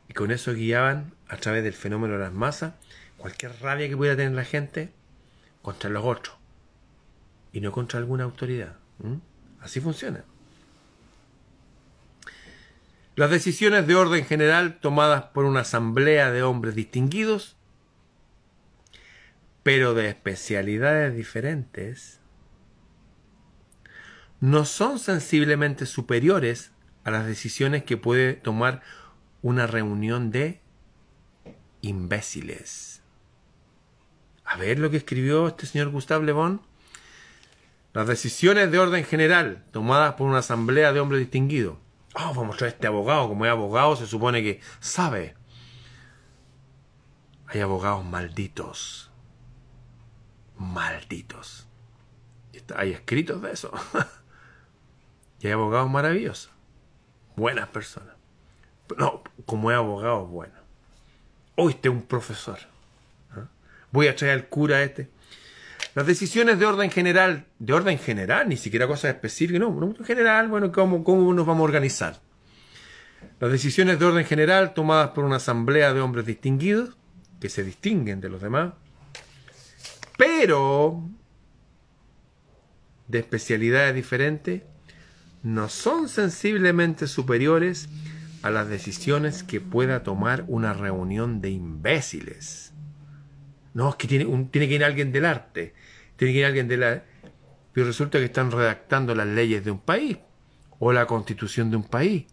Y 0.08 0.14
con 0.14 0.30
eso 0.30 0.54
guiaban, 0.54 1.12
a 1.28 1.36
través 1.36 1.64
del 1.64 1.72
fenómeno 1.72 2.14
de 2.14 2.20
las 2.20 2.32
masas, 2.32 2.74
cualquier 3.16 3.52
rabia 3.60 3.88
que 3.88 3.96
pudiera 3.96 4.16
tener 4.16 4.32
la 4.32 4.44
gente 4.44 4.92
contra 5.62 5.90
los 5.90 6.04
otros. 6.04 6.36
Y 7.52 7.60
no 7.60 7.72
contra 7.72 7.98
alguna 7.98 8.24
autoridad. 8.24 8.76
Así 9.60 9.80
funciona. 9.80 10.24
Las 13.16 13.30
decisiones 13.30 13.86
de 13.86 13.94
orden 13.94 14.24
general 14.26 14.78
tomadas 14.78 15.24
por 15.24 15.46
una 15.46 15.60
asamblea 15.60 16.30
de 16.30 16.42
hombres 16.42 16.74
distinguidos, 16.74 17.55
pero 19.66 19.94
de 19.94 20.08
especialidades 20.08 21.16
diferentes, 21.16 22.20
no 24.38 24.64
son 24.64 25.00
sensiblemente 25.00 25.86
superiores 25.86 26.70
a 27.02 27.10
las 27.10 27.26
decisiones 27.26 27.82
que 27.82 27.96
puede 27.96 28.34
tomar 28.34 28.80
una 29.42 29.66
reunión 29.66 30.30
de 30.30 30.60
imbéciles. 31.80 33.02
A 34.44 34.56
ver 34.56 34.78
lo 34.78 34.88
que 34.88 34.98
escribió 34.98 35.48
este 35.48 35.66
señor 35.66 35.88
Gustave 35.88 36.26
Le 36.26 36.30
Bon. 36.30 36.62
Las 37.92 38.06
decisiones 38.06 38.70
de 38.70 38.78
orden 38.78 39.04
general 39.04 39.64
tomadas 39.72 40.14
por 40.14 40.28
una 40.28 40.38
asamblea 40.38 40.92
de 40.92 41.00
hombres 41.00 41.18
distinguidos 41.18 41.76
oh, 42.14 42.32
vamos 42.34 42.54
a 42.54 42.58
traer 42.58 42.74
este 42.74 42.86
abogado, 42.86 43.26
como 43.26 43.44
es 43.44 43.50
abogado 43.50 43.96
se 43.96 44.06
supone 44.06 44.44
que 44.44 44.60
sabe. 44.78 45.34
Hay 47.48 47.58
abogados 47.58 48.04
malditos. 48.04 49.10
Malditos. 50.56 51.66
Hay 52.74 52.92
escritos 52.92 53.42
de 53.42 53.52
eso. 53.52 53.72
y 55.40 55.46
hay 55.46 55.52
abogados 55.52 55.90
maravillosos. 55.90 56.50
Buenas 57.36 57.68
personas. 57.68 58.14
No, 58.96 59.22
como 59.44 59.70
es 59.70 59.76
abogado, 59.76 60.26
bueno. 60.26 60.54
Hoy 61.56 61.72
este 61.72 61.88
es 61.88 61.94
un 61.94 62.02
profesor. 62.02 62.58
¿ah? 63.32 63.46
Voy 63.90 64.08
a 64.08 64.16
traer 64.16 64.34
al 64.34 64.48
cura 64.48 64.82
este. 64.82 65.10
Las 65.94 66.06
decisiones 66.06 66.58
de 66.58 66.66
orden 66.66 66.90
general, 66.90 67.46
de 67.58 67.72
orden 67.72 67.98
general, 67.98 68.48
ni 68.48 68.56
siquiera 68.56 68.86
cosas 68.86 69.14
específicas, 69.14 69.60
no, 69.60 69.94
en 69.98 70.04
general, 70.04 70.48
bueno, 70.48 70.70
¿cómo, 70.70 71.02
cómo 71.02 71.32
nos 71.32 71.46
vamos 71.46 71.62
a 71.62 71.64
organizar? 71.64 72.20
Las 73.40 73.50
decisiones 73.50 73.98
de 73.98 74.04
orden 74.04 74.26
general 74.26 74.74
tomadas 74.74 75.10
por 75.10 75.24
una 75.24 75.36
asamblea 75.36 75.94
de 75.94 76.00
hombres 76.00 76.26
distinguidos, 76.26 76.96
que 77.40 77.48
se 77.48 77.64
distinguen 77.64 78.20
de 78.20 78.28
los 78.28 78.42
demás, 78.42 78.74
pero 80.16 81.08
de 83.08 83.18
especialidades 83.18 83.94
diferentes, 83.94 84.62
no 85.42 85.68
son 85.68 86.08
sensiblemente 86.08 87.06
superiores 87.06 87.88
a 88.42 88.50
las 88.50 88.68
decisiones 88.68 89.42
que 89.42 89.60
pueda 89.60 90.02
tomar 90.02 90.44
una 90.48 90.72
reunión 90.72 91.40
de 91.40 91.50
imbéciles 91.50 92.72
No, 93.74 93.90
es 93.90 93.96
que 93.96 94.08
tiene, 94.08 94.26
un, 94.26 94.48
tiene 94.50 94.68
que 94.68 94.74
ir 94.74 94.84
alguien 94.84 95.12
del 95.12 95.24
arte, 95.24 95.74
tiene 96.16 96.32
que 96.32 96.40
ir 96.40 96.46
alguien 96.46 96.68
de 96.68 96.76
la... 96.76 97.04
Pero 97.72 97.86
resulta 97.86 98.18
que 98.18 98.24
están 98.24 98.50
redactando 98.50 99.14
las 99.14 99.26
leyes 99.26 99.64
de 99.64 99.70
un 99.70 99.80
país 99.80 100.18
o 100.78 100.92
la 100.92 101.06
constitución 101.06 101.70
de 101.70 101.76
un 101.76 101.84
país. 101.84 102.26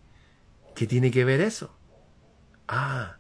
¿Qué 0.76 0.88
tiene 0.88 1.12
que 1.12 1.26
ver 1.26 1.42
eso? 1.42 1.78
Ah, 2.68 3.18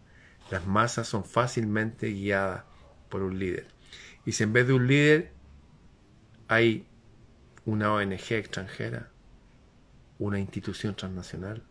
las 0.49 0.66
masas 0.66 1.07
son 1.07 1.26
fácilmente 1.26 2.07
guiadas 2.07 2.64
por 3.09 3.24
un 3.24 3.38
líder. 3.38 3.72
Y 4.26 4.32
si 4.34 4.43
en 4.43 4.53
vez 4.53 4.67
de 4.67 4.74
un 4.74 4.88
líder 4.88 5.32
hay 6.47 6.88
una 7.65 7.93
ONG 7.93 8.34
extranjera, 8.34 9.09
una 10.19 10.39
institución 10.39 10.95
transnacional. 10.95 11.63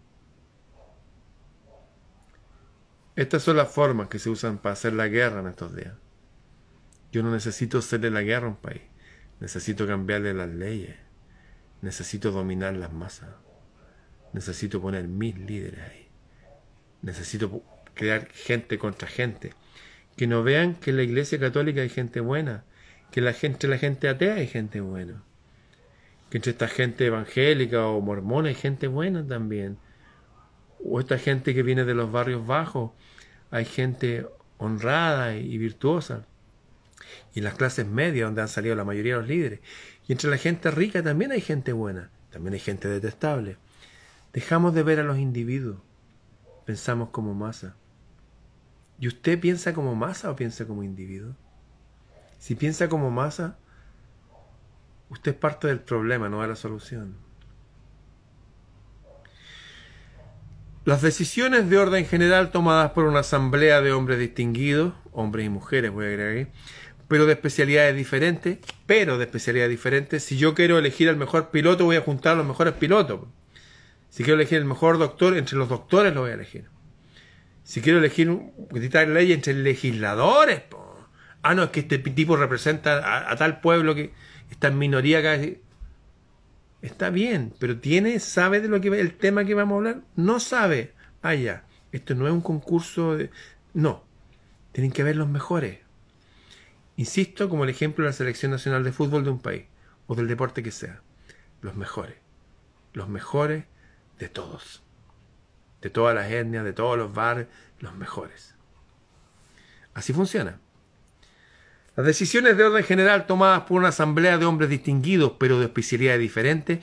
Estas 3.15 3.43
son 3.43 3.57
las 3.57 3.71
formas 3.71 4.09
que 4.09 4.19
se 4.19 4.31
usan 4.31 4.59
para 4.59 4.73
hacer 4.73 4.95
la 4.95 5.09
guerra 5.09 5.41
en 5.41 5.49
estos 5.49 5.75
días. 5.75 5.95
Yo 7.11 7.23
no 7.23 7.31
necesito 7.31 7.79
hacerle 7.79 8.11
la 8.11 8.23
guerra 8.23 8.47
a 8.47 8.51
un 8.51 8.57
país, 8.57 8.83
necesito 9.39 9.87
cambiarle 9.87 10.33
las 10.33 10.49
leyes, 10.49 10.97
necesito 11.83 12.31
dominar 12.31 12.75
las 12.75 12.91
masas, 12.91 13.29
necesito 14.33 14.81
poner 14.81 15.09
mis 15.09 15.39
líderes 15.39 15.81
ahí, 15.81 16.09
necesito 17.03 17.63
crear 17.93 18.29
gente 18.29 18.79
contra 18.79 19.09
gente, 19.09 19.53
que 20.23 20.29
no 20.29 20.45
vean 20.45 20.77
que 20.77 20.91
en 20.91 20.99
la 20.99 21.03
iglesia 21.03 21.37
católica 21.41 21.81
hay 21.81 21.89
gente 21.89 22.21
buena, 22.21 22.63
que 23.11 23.21
la 23.21 23.33
gente, 23.33 23.67
la 23.67 23.77
gente 23.77 24.09
atea 24.09 24.35
hay 24.35 24.47
gente 24.47 24.81
buena 24.81 25.25
que 26.31 26.39
entre 26.39 26.53
esta 26.53 26.69
gente 26.69 27.07
evangélica 27.07 27.89
o 27.89 28.01
mormona 28.01 28.49
hay 28.49 28.55
gente 28.55 28.87
buena 28.87 29.27
también. 29.27 29.79
O 30.79 31.01
esta 31.01 31.19
gente 31.19 31.55
que 31.55 31.65
viene 31.65 31.85
de 31.85 31.95
los 31.95 32.13
barrios 32.13 32.47
bajos, 32.47 32.93
hay 33.51 33.65
gente 33.65 34.29
honrada 34.59 35.35
y 35.35 35.59
virtuosa. 35.59 36.25
Y 37.35 37.41
en 37.41 37.45
las 37.45 37.55
clases 37.55 37.89
medias, 37.89 38.29
donde 38.29 38.43
han 38.43 38.49
salido 38.49 38.77
la 38.77 38.85
mayoría 38.85 39.15
de 39.15 39.21
los 39.23 39.29
líderes. 39.29 39.59
Y 40.07 40.13
entre 40.13 40.31
la 40.31 40.39
gente 40.39 40.71
rica 40.71 41.03
también 41.03 41.33
hay 41.33 41.41
gente 41.41 41.73
buena, 41.73 42.11
también 42.31 42.55
hay 42.55 42.61
gente 42.61 42.87
detestable. 42.87 43.57
Dejamos 44.33 44.73
de 44.73 44.85
ver 44.85 45.01
a 45.01 45.03
los 45.03 45.19
individuos, 45.19 45.81
pensamos 46.65 47.09
como 47.09 47.35
masa. 47.35 47.75
¿Y 48.99 49.09
usted 49.09 49.41
piensa 49.41 49.75
como 49.75 49.95
masa 49.95 50.31
o 50.31 50.37
piensa 50.37 50.67
como 50.67 50.83
individuo? 50.83 51.35
Si 52.39 52.55
piensa 52.55 52.89
como 52.89 53.11
masa, 53.11 53.57
Usted 55.13 55.33
es 55.33 55.37
parte 55.37 55.69
del 55.69 55.81
problema, 55.81 56.31
no 56.31 56.41
de 56.41 56.49
la 56.49 56.57
solución. 56.57 57.17
Las 60.87 61.03
decisiones 61.03 61.69
de 61.69 61.77
orden 61.77 62.07
general 62.07 62.51
tomadas 62.51 62.93
por 62.93 63.05
una 63.05 63.21
asamblea 63.21 63.83
de 63.83 63.93
hombres 63.93 64.19
distinguidos, 64.19 64.95
hombres 65.13 65.45
y 65.45 65.51
mujeres 65.51 65.93
voy 65.93 66.07
a 66.07 66.09
agregar 66.09 66.49
pero 67.09 67.27
de 67.27 67.35
especialidades 67.35 67.95
diferentes, 67.95 68.57
pero 68.87 69.19
de 69.19 69.25
especialidades 69.25 69.71
diferentes. 69.71 70.25
Si 70.25 70.39
yo 70.39 70.55
quiero 70.55 70.79
elegir 70.79 71.11
al 71.11 71.17
mejor 71.19 71.51
piloto, 71.51 71.85
voy 71.85 71.97
a 71.97 72.01
juntar 72.01 72.33
a 72.33 72.37
los 72.37 72.47
mejores 72.47 72.73
pilotos. 72.73 73.21
Si 74.09 74.25
quiero 74.25 74.41
elegir 74.41 74.57
el 74.57 74.65
mejor 74.65 74.97
doctor, 74.97 75.37
entre 75.37 75.59
los 75.59 75.69
doctores 75.69 76.15
lo 76.15 76.23
voy 76.23 76.31
a 76.31 76.35
elegir. 76.35 76.71
Si 77.65 77.81
quiero 77.81 77.99
elegir 77.99 78.41
dictar 78.73 79.09
ley 79.09 79.33
entre 79.33 79.55
legisladores, 79.55 80.63
ah, 81.43 81.55
no, 81.55 81.65
es 81.65 81.71
que 81.71 81.81
este 81.81 81.99
tipo 81.99 82.37
representa 82.37 83.31
a 83.31 83.37
tal 83.37 83.61
pueblo 83.61 83.95
que 83.95 84.13
está 84.51 84.69
en 84.69 84.79
minoría 84.79 85.23
casi. 85.23 85.61
Está 86.83 87.11
bien, 87.11 87.55
pero 87.61 87.79
tiene, 87.79 88.19
sabe 88.19 88.61
de 88.61 88.69
lo 88.69 88.81
que 88.81 88.89
el 88.89 89.15
tema 89.15 89.45
que 89.45 89.55
vamos 89.55 89.75
a 89.75 89.79
hablar, 89.79 90.03
no 90.17 90.41
sabe. 90.41 90.93
Ah, 91.23 91.35
ya, 91.35 91.65
esto 91.93 92.15
no 92.15 92.27
es 92.27 92.33
un 92.33 92.41
concurso 92.41 93.17
de. 93.17 93.31
No, 93.73 94.05
tienen 94.73 94.91
que 94.91 95.05
ver 95.05 95.17
los 95.17 95.29
mejores. 95.29 95.79
Insisto, 96.97 97.49
como 97.49 97.65
el 97.65 97.71
ejemplo 97.71 98.05
de 98.05 98.11
la 98.11 98.17
selección 98.17 98.51
nacional 98.51 98.83
de 98.83 98.93
fútbol 98.93 99.25
de 99.25 99.31
un 99.31 99.41
país, 99.41 99.65
o 100.07 100.15
del 100.15 100.29
deporte 100.29 100.63
que 100.63 100.73
sea. 100.73 101.03
Los 101.61 101.77
mejores. 101.77 102.17
Los 102.93 103.09
mejores 103.09 103.65
de 104.19 104.29
todos. 104.29 104.83
De 105.83 105.91
todas 105.91 106.15
las 106.15 106.31
etnias, 106.31 106.65
de 106.65 106.73
todos 106.73 106.97
los 106.97 107.13
bares, 107.13 107.49
los 107.81 107.95
mejores. 107.95 108.55
Así 109.93 110.13
funciona. 110.13 110.59
Las 111.95 112.07
decisiones 112.07 112.57
de 112.57 112.65
orden 112.65 112.85
general 112.85 113.27
tomadas 113.27 113.63
por 113.63 113.79
una 113.79 113.89
asamblea 113.89 114.39
de 114.39 114.47
hombres 114.47 114.71
distinguidos 114.71 115.35
pero 115.39 115.59
de 115.59 115.67
especialidades 115.67 116.21
diferentes 116.21 116.79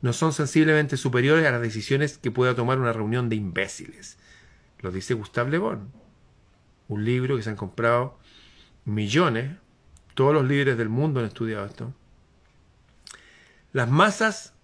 no 0.00 0.12
son 0.14 0.32
sensiblemente 0.32 0.96
superiores 0.96 1.46
a 1.46 1.50
las 1.50 1.60
decisiones 1.60 2.16
que 2.16 2.30
pueda 2.30 2.54
tomar 2.54 2.78
una 2.78 2.92
reunión 2.92 3.28
de 3.28 3.36
imbéciles. 3.36 4.16
Lo 4.80 4.90
dice 4.90 5.14
Gustave 5.14 5.50
Le 5.50 5.58
Bon, 5.58 5.90
un 6.88 7.04
libro 7.04 7.36
que 7.36 7.42
se 7.42 7.50
han 7.50 7.56
comprado 7.56 8.18
millones, 8.84 9.56
todos 10.14 10.32
los 10.32 10.44
líderes 10.44 10.78
del 10.78 10.88
mundo 10.88 11.20
han 11.20 11.26
estudiado 11.26 11.66
esto. 11.66 11.92
Las 13.72 13.90
masas 13.90 14.54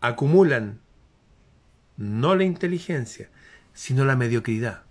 acumulan 0.00 0.80
no 1.96 2.34
la 2.34 2.44
inteligencia, 2.44 3.30
sino 3.74 4.04
la 4.04 4.16
mediocridad. 4.16 4.82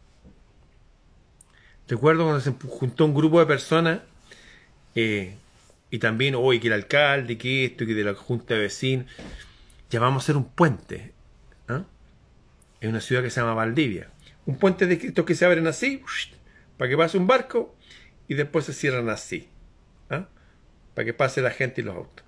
Recuerdo 1.87 2.23
cuando 2.23 2.41
se 2.41 2.51
juntó 2.51 3.05
un 3.05 3.13
grupo 3.13 3.39
de 3.39 3.45
personas 3.45 4.01
eh, 4.95 5.35
y 5.89 5.99
también, 5.99 6.35
hoy 6.35 6.59
que 6.59 6.67
el 6.67 6.73
alcalde, 6.73 7.37
que 7.37 7.65
esto, 7.65 7.85
que 7.85 7.93
de 7.93 8.03
la 8.03 8.15
junta 8.15 8.55
de 8.55 8.61
vecinos, 8.61 9.05
ya 9.89 9.99
vamos 9.99 10.23
a 10.23 10.25
hacer 10.25 10.37
un 10.37 10.45
puente. 10.45 11.13
¿ah? 11.67 11.83
En 12.81 12.89
una 12.89 12.99
ciudad 12.99 13.21
que 13.21 13.29
se 13.29 13.39
llama 13.39 13.53
Valdivia. 13.53 14.09
Un 14.45 14.57
puente 14.57 14.87
de 14.87 14.95
estos 14.95 15.23
que 15.23 15.35
se 15.35 15.45
abren 15.45 15.67
así, 15.67 16.01
para 16.77 16.89
que 16.89 16.97
pase 16.97 17.17
un 17.17 17.27
barco, 17.27 17.75
y 18.27 18.33
después 18.33 18.65
se 18.65 18.73
cierran 18.73 19.09
así. 19.09 19.49
¿ah? 20.09 20.27
Para 20.95 21.05
que 21.05 21.13
pase 21.13 21.41
la 21.41 21.51
gente 21.51 21.81
y 21.81 21.83
los 21.83 21.95
autos. 21.95 22.25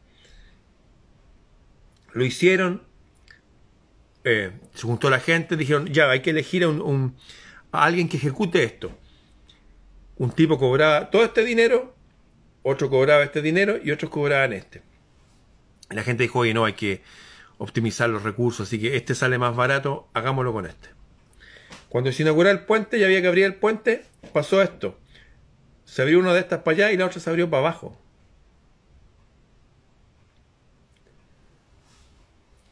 Lo 2.14 2.24
hicieron, 2.24 2.84
eh, 4.26 4.52
se 4.74 4.82
juntó 4.82 5.10
la 5.10 5.20
gente, 5.20 5.56
dijeron, 5.56 5.88
ya, 5.88 6.10
hay 6.10 6.22
que 6.22 6.32
elegir 6.32 6.64
a, 6.64 6.68
un, 6.68 7.16
a 7.72 7.86
alguien 7.86 8.10
que 8.10 8.18
ejecute 8.18 8.64
esto. 8.64 8.92
Un 10.18 10.32
tipo 10.32 10.58
cobraba 10.58 11.10
todo 11.10 11.24
este 11.24 11.46
dinero 11.46 11.96
otro 12.68 12.90
cobraba 12.90 13.24
este 13.24 13.44
dinero 13.44 13.78
y 13.82 13.92
otros 13.92 14.10
cobraban 14.10 14.52
este. 14.52 14.82
la 15.92 16.02
gente 16.02 16.24
dijo, 16.24 16.40
oye, 16.40 16.54
no, 16.56 16.66
hay 16.66 16.74
que 16.74 17.04
optimizar 17.60 18.10
los 18.10 18.24
recursos, 18.24 18.68
así 18.68 18.80
que 18.80 18.96
este 18.98 19.14
sale 19.14 19.38
más 19.38 19.56
barato, 19.56 20.10
hagámoslo 20.16 20.52
con 20.52 20.66
este. 20.66 20.90
Cuando 21.90 22.12
se 22.12 22.24
inauguró 22.24 22.50
el 22.50 22.62
puente 22.62 22.98
y 22.98 23.04
había 23.04 23.22
que 23.22 23.28
abrir 23.28 23.46
el 23.46 23.54
puente, 23.54 24.06
pasó 24.34 24.64
esto. 24.64 24.98
Se 25.84 26.02
abrió 26.02 26.18
una 26.18 26.34
de 26.34 26.40
estas 26.40 26.64
para 26.64 26.76
allá 26.76 26.92
y 26.92 26.98
la 26.98 27.06
otra 27.06 27.22
se 27.22 27.30
abrió 27.30 27.48
para 27.52 27.62
abajo. 27.62 27.96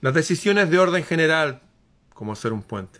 Las 0.03 0.13
decisiones 0.13 0.69
de 0.69 0.79
orden 0.79 1.05
general, 1.05 1.61
como 2.13 2.33
hacer 2.33 2.51
un 2.51 2.61
puente, 2.61 2.99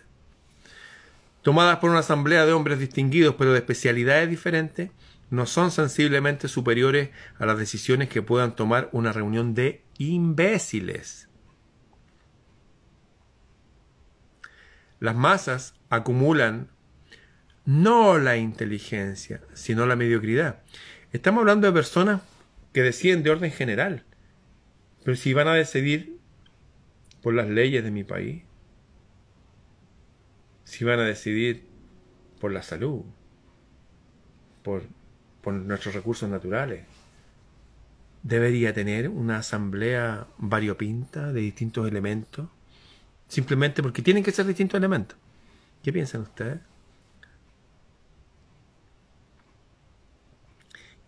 tomadas 1.42 1.76
por 1.76 1.90
una 1.90 1.98
asamblea 1.98 2.46
de 2.46 2.54
hombres 2.54 2.78
distinguidos 2.78 3.34
pero 3.36 3.52
de 3.52 3.58
especialidades 3.58 4.30
diferentes, 4.30 4.90
no 5.28 5.44
son 5.44 5.70
sensiblemente 5.70 6.48
superiores 6.48 7.10
a 7.38 7.44
las 7.44 7.58
decisiones 7.58 8.08
que 8.08 8.22
puedan 8.22 8.56
tomar 8.56 8.88
una 8.92 9.12
reunión 9.12 9.54
de 9.54 9.82
imbéciles. 9.98 11.28
Las 14.98 15.14
masas 15.14 15.74
acumulan 15.90 16.70
no 17.66 18.16
la 18.16 18.38
inteligencia, 18.38 19.42
sino 19.52 19.84
la 19.84 19.96
mediocridad. 19.96 20.62
Estamos 21.12 21.42
hablando 21.42 21.66
de 21.66 21.74
personas 21.74 22.22
que 22.72 22.80
deciden 22.80 23.22
de 23.22 23.30
orden 23.30 23.52
general, 23.52 24.04
pero 25.04 25.18
si 25.18 25.34
van 25.34 25.48
a 25.48 25.54
decidir 25.54 26.23
por 27.24 27.32
las 27.32 27.48
leyes 27.48 27.82
de 27.82 27.90
mi 27.90 28.04
país, 28.04 28.42
si 30.64 30.84
van 30.84 31.00
a 31.00 31.04
decidir 31.04 31.64
por 32.38 32.52
la 32.52 32.62
salud, 32.62 33.00
por 34.62 34.82
nuestros 35.46 35.94
recursos 35.94 36.28
naturales. 36.28 36.84
Debería 38.22 38.74
tener 38.74 39.08
una 39.08 39.38
asamblea 39.38 40.26
variopinta 40.36 41.32
de 41.32 41.40
distintos 41.40 41.88
elementos, 41.88 42.50
simplemente 43.26 43.82
porque 43.82 44.02
tienen 44.02 44.22
que 44.22 44.30
ser 44.30 44.44
distintos 44.44 44.76
elementos. 44.76 45.16
¿Qué 45.82 45.94
piensan 45.94 46.20
ustedes? 46.20 46.60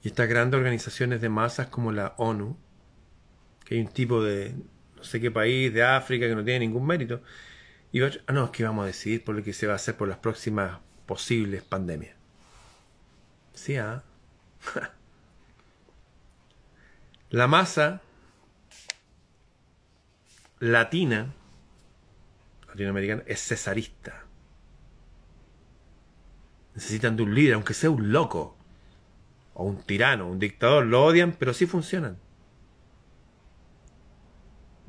Y 0.03 0.09
estas 0.09 0.31
grandes 0.31 0.57
organizaciones 0.57 1.21
de 1.21 1.29
masas 1.29 1.67
como 1.67 1.93
la 1.93 2.15
ONU, 2.17 2.57
que 3.67 3.75
hay 3.75 3.83
un 3.83 3.89
tipo 3.89 4.25
de 4.25 4.55
no 4.97 5.05
sé 5.05 5.21
qué 5.21 5.31
país 5.31 5.73
de 5.73 5.85
África 5.85 6.27
que 6.27 6.35
no 6.35 6.45
tiene 6.45 6.61
ningún 6.61 6.87
mérito, 6.87 7.23
y 7.93 8.03
ah, 8.03 8.11
no, 8.33 8.47
es 8.47 8.51
que 8.51 8.65
vamos 8.65 8.85
a 8.85 8.87
decidir 8.87 9.25
por 9.25 9.35
lo 9.35 9.43
que 9.43 9.53
se 9.53 9.67
va 9.67 9.75
a 9.75 9.77
hacer 9.77 9.97
por 9.97 10.09
las 10.09 10.19
próximas 10.19 10.81
posibles 11.07 11.63
pandemias. 11.63 12.17
Sí, 13.55 13.77
¿ah? 13.77 14.03
La 17.31 17.47
masa 17.47 18.03
latina, 20.61 21.35
latinoamericana, 22.69 23.23
es 23.27 23.41
cesarista. 23.41 24.25
Necesitan 26.75 27.17
de 27.17 27.23
un 27.23 27.35
líder, 27.35 27.55
aunque 27.55 27.75
sea 27.75 27.91
un 27.91 28.13
loco. 28.13 28.57
o 29.55 29.65
un 29.65 29.83
tirano, 29.83 30.29
un 30.29 30.39
dictador, 30.39 30.85
lo 30.85 31.03
odian, 31.05 31.33
pero 31.33 31.55
sí 31.55 31.67
funcionan. 31.67 32.19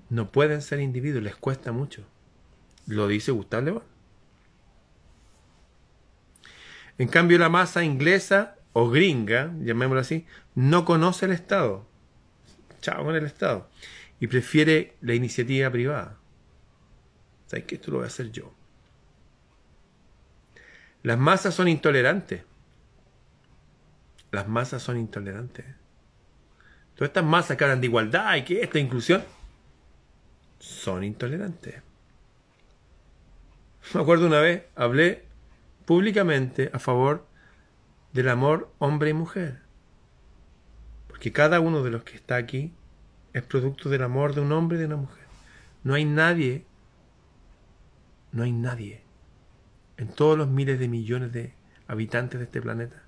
No 0.09 0.31
pueden 0.31 0.61
ser 0.61 0.79
individuos, 0.79 1.23
les 1.23 1.35
cuesta 1.35 1.71
mucho. 1.71 2.03
Lo 2.85 3.07
dice 3.07 3.31
Gustavo 3.31 3.63
León. 3.63 3.83
En 6.97 7.07
cambio, 7.07 7.37
la 7.37 7.49
masa 7.49 7.83
inglesa 7.83 8.55
o 8.73 8.89
gringa, 8.89 9.53
llamémoslo 9.59 10.01
así, 10.01 10.25
no 10.55 10.85
conoce 10.85 11.25
el 11.25 11.31
Estado. 11.31 11.85
Chao 12.81 13.03
con 13.03 13.15
el 13.15 13.25
Estado. 13.25 13.69
Y 14.19 14.27
prefiere 14.27 14.95
la 15.01 15.13
iniciativa 15.13 15.69
privada. 15.69 16.17
¿Sabes 17.47 17.65
que 17.65 17.75
esto 17.75 17.91
lo 17.91 17.97
voy 17.97 18.05
a 18.05 18.07
hacer 18.07 18.31
yo? 18.31 18.53
Las 21.03 21.17
masas 21.17 21.53
son 21.53 21.67
intolerantes. 21.67 22.43
Las 24.31 24.47
masas 24.47 24.81
son 24.81 24.97
intolerantes. 24.97 25.65
Todas 26.95 27.09
estas 27.09 27.23
masas 27.23 27.57
que 27.57 27.63
hablan 27.63 27.79
de 27.79 27.87
igualdad 27.87 28.35
y 28.35 28.43
que 28.43 28.61
esta 28.61 28.79
inclusión 28.79 29.23
son 30.59 31.03
intolerantes. 31.03 31.81
Me 33.93 34.01
acuerdo 34.01 34.27
una 34.27 34.39
vez, 34.39 34.63
hablé 34.75 35.25
públicamente 35.85 36.69
a 36.73 36.79
favor 36.79 37.25
del 38.13 38.29
amor 38.29 38.71
hombre 38.79 39.11
y 39.11 39.13
mujer. 39.13 39.61
Porque 41.07 41.31
cada 41.31 41.59
uno 41.59 41.83
de 41.83 41.91
los 41.91 42.03
que 42.03 42.15
está 42.15 42.35
aquí 42.35 42.73
es 43.33 43.43
producto 43.43 43.89
del 43.89 44.03
amor 44.03 44.35
de 44.35 44.41
un 44.41 44.51
hombre 44.51 44.77
y 44.77 44.81
de 44.81 44.87
una 44.87 44.97
mujer. 44.97 45.25
No 45.83 45.93
hay 45.93 46.05
nadie, 46.05 46.65
no 48.31 48.43
hay 48.43 48.51
nadie 48.51 49.03
en 49.97 50.09
todos 50.09 50.37
los 50.37 50.47
miles 50.47 50.79
de 50.79 50.87
millones 50.87 51.31
de 51.33 51.53
habitantes 51.87 52.39
de 52.39 52.45
este 52.45 52.61
planeta 52.61 53.03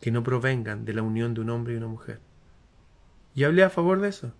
que 0.00 0.10
no 0.10 0.22
provengan 0.22 0.84
de 0.84 0.94
la 0.94 1.02
unión 1.02 1.34
de 1.34 1.40
un 1.40 1.50
hombre 1.50 1.74
y 1.74 1.76
una 1.76 1.86
mujer. 1.86 2.20
Y 3.34 3.44
hablé 3.44 3.62
a 3.62 3.70
favor 3.70 4.00
de 4.00 4.08
eso. 4.08 4.32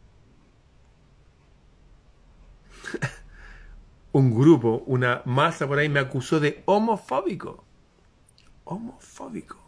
un 4.13 4.35
grupo, 4.35 4.83
una 4.87 5.23
masa 5.25 5.67
por 5.67 5.79
ahí 5.79 5.89
me 5.89 6.01
acusó 6.01 6.41
de 6.41 6.63
homofóbico. 6.67 7.65
Homofóbico. 8.65 9.59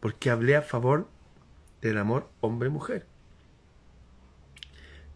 Porque 0.00 0.30
hablé 0.30 0.56
a 0.56 0.62
favor 0.62 1.08
del 1.80 1.98
amor 1.98 2.28
hombre-mujer. 2.40 3.06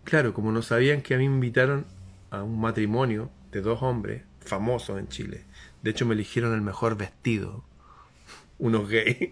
Claro, 0.05 0.35
como 0.35 0.53
no 0.53 0.63
sabían 0.63 1.03
que 1.03 1.15
a 1.15 1.19
mí 1.19 1.29
me 1.29 1.35
invitaron 1.35 1.87
a 2.31 2.43
un 2.43 2.61
matrimonio 2.61 3.31
de 3.51 3.61
dos 3.61 3.83
hombres 3.83 4.25
famosos 4.41 4.99
en 4.99 5.09
Chile. 5.09 5.45
De 5.83 5.91
hecho, 5.91 6.07
me 6.07 6.15
eligieron 6.15 6.55
el 6.55 6.63
mejor 6.63 6.97
vestido. 6.97 7.65
Unos 8.59 8.89
gays. 8.89 9.31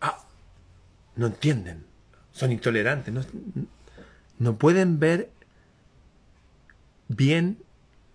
Ah, 0.00 0.24
no 1.16 1.26
entienden. 1.26 1.84
Son 2.32 2.52
intolerantes. 2.52 3.12
No, 3.12 3.22
no 4.42 4.58
pueden 4.58 4.98
ver 4.98 5.30
bien 7.06 7.62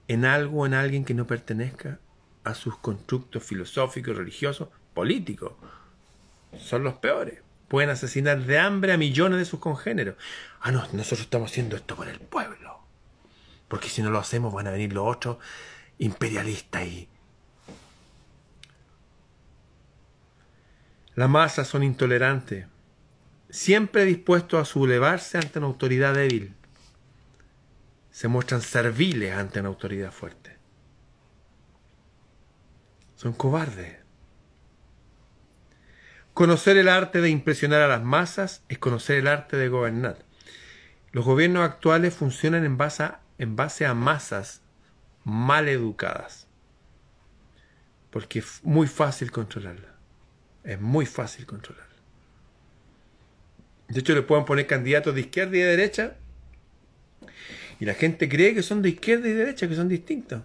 en 0.09 0.25
algo 0.25 0.65
en 0.65 0.73
alguien 0.73 1.05
que 1.05 1.13
no 1.13 1.25
pertenezca 1.25 1.99
a 2.43 2.53
sus 2.53 2.77
constructos 2.77 3.43
filosóficos, 3.43 4.17
religiosos, 4.17 4.67
políticos. 4.93 5.53
Son 6.59 6.83
los 6.83 6.95
peores. 6.95 7.39
Pueden 7.69 7.89
asesinar 7.89 8.41
de 8.41 8.59
hambre 8.59 8.91
a 8.91 8.97
millones 8.97 9.39
de 9.39 9.45
sus 9.45 9.61
congéneros. 9.61 10.15
Ah, 10.59 10.71
no, 10.71 10.85
nosotros 10.91 11.21
estamos 11.21 11.51
haciendo 11.51 11.77
esto 11.77 11.95
por 11.95 12.09
el 12.09 12.19
pueblo. 12.19 12.79
Porque 13.69 13.87
si 13.87 14.01
no 14.01 14.09
lo 14.09 14.19
hacemos 14.19 14.53
van 14.53 14.67
a 14.67 14.71
venir 14.71 14.91
los 14.91 15.07
otros 15.07 15.37
imperialistas 15.97 16.85
y... 16.85 17.07
Las 21.15 21.29
masas 21.29 21.67
son 21.67 21.83
intolerantes, 21.83 22.67
siempre 23.49 24.05
dispuestos 24.05 24.61
a 24.61 24.65
sublevarse 24.65 25.37
ante 25.37 25.59
una 25.59 25.67
autoridad 25.67 26.13
débil. 26.13 26.55
Se 28.11 28.27
muestran 28.27 28.61
serviles 28.61 29.33
ante 29.33 29.59
una 29.59 29.69
autoridad 29.69 30.11
fuerte. 30.11 30.57
Son 33.15 33.33
cobardes. 33.33 33.97
Conocer 36.33 36.77
el 36.77 36.87
arte 36.87 37.19
de 37.19 37.29
impresionar 37.29 37.81
a 37.81 37.87
las 37.87 38.03
masas 38.03 38.63
es 38.69 38.77
conocer 38.77 39.17
el 39.17 39.27
arte 39.27 39.57
de 39.57 39.69
gobernar. 39.69 40.19
Los 41.11 41.25
gobiernos 41.25 41.63
actuales 41.63 42.13
funcionan 42.13 42.63
en 42.63 42.77
base 42.77 43.85
a, 43.85 43.93
masas 43.95 44.61
mal 45.23 45.67
educadas. 45.67 46.47
Porque 48.11 48.37
es 48.39 48.59
muy 48.63 48.85
fácil 48.85 49.31
controlarla. 49.31 49.95
Es 50.63 50.79
muy 50.79 51.07
fácil 51.07 51.47
controlarla. 51.47 51.86
De 53.89 53.99
hecho, 53.99 54.13
le 54.13 54.21
pueden 54.21 54.45
poner 54.45 54.67
candidatos 54.67 55.15
de 55.15 55.21
izquierda 55.21 55.55
y 55.55 55.59
de 55.59 55.65
derecha. 55.65 56.15
Y 57.79 57.85
la 57.85 57.93
gente 57.93 58.27
cree 58.27 58.53
que 58.53 58.63
son 58.63 58.81
de 58.81 58.89
izquierda 58.89 59.27
y 59.27 59.31
de 59.31 59.37
derecha, 59.37 59.67
que 59.67 59.75
son 59.75 59.87
distintos. 59.87 60.41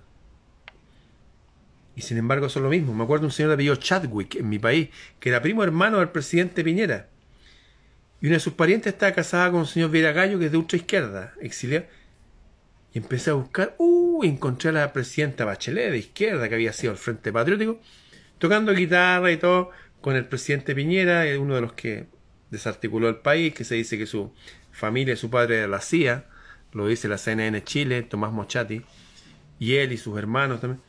Y 1.95 2.03
sin 2.03 2.19
embargo 2.19 2.49
son 2.49 2.63
lo 2.63 2.71
mismo. 2.71 2.95
Me 2.95 3.05
acuerdo 3.05 3.27
un 3.27 3.33
señor 3.33 3.53
apellido 3.53 3.77
Chadwick 3.77 4.37
en 4.37 4.49
mi 4.49 4.59
país, 4.59 4.89
que 5.19 5.29
era 5.29 5.43
primo 5.43 5.63
hermano 5.65 5.99
del 5.99 6.11
presidente 6.11 6.65
Piñera. 6.65 7.09
Y 8.21 8.27
una 8.27 8.37
de 8.37 8.41
sus 8.41 8.53
parientes 8.53 8.93
estaba 8.93 9.13
casada 9.13 9.51
con 9.51 9.61
un 9.61 9.67
señor 9.67 9.91
Viragallo, 9.91 10.39
que 10.39 10.47
es 10.47 10.53
de 10.53 10.59
ultra 10.59 10.77
izquierda, 10.77 11.35
exiliado. 11.41 11.87
Y 12.95 12.99
empecé 12.99 13.31
a 13.31 13.35
buscar, 13.35 13.75
uh, 13.79 14.23
encontré 14.23 14.71
a 14.71 14.73
la 14.73 14.93
presidenta 14.93 15.45
Bachelet 15.45 15.91
de 15.91 15.99
izquierda, 15.99 16.49
que 16.49 16.55
había 16.55 16.73
sido 16.73 16.93
el 16.93 16.99
Frente 16.99 17.33
Patriótico, 17.33 17.81
tocando 18.39 18.73
guitarra 18.73 19.33
y 19.33 19.39
todo, 19.39 19.71
con 20.01 20.15
el 20.15 20.27
presidente 20.27 20.75
Piñera, 20.75 21.25
uno 21.39 21.55
de 21.55 21.61
los 21.63 21.73
que 21.73 22.07
desarticuló 22.53 23.09
el 23.09 23.17
país, 23.17 23.53
que 23.53 23.65
se 23.65 23.75
dice 23.75 23.99
que 23.99 24.07
su 24.07 24.33
familia, 24.71 25.17
su 25.17 25.29
padre 25.29 25.59
era 25.59 25.67
la 25.67 25.81
CIA, 25.81 26.27
lo 26.73 26.87
dice 26.87 27.09
la 27.09 27.19
CNN 27.19 27.65
Chile, 27.65 28.03
Tomás 28.03 28.33
Mochati, 28.33 28.83
y 29.59 29.75
él 29.75 29.93
y 29.93 29.97
sus 29.97 30.17
hermanos 30.17 30.61
también 30.61 30.81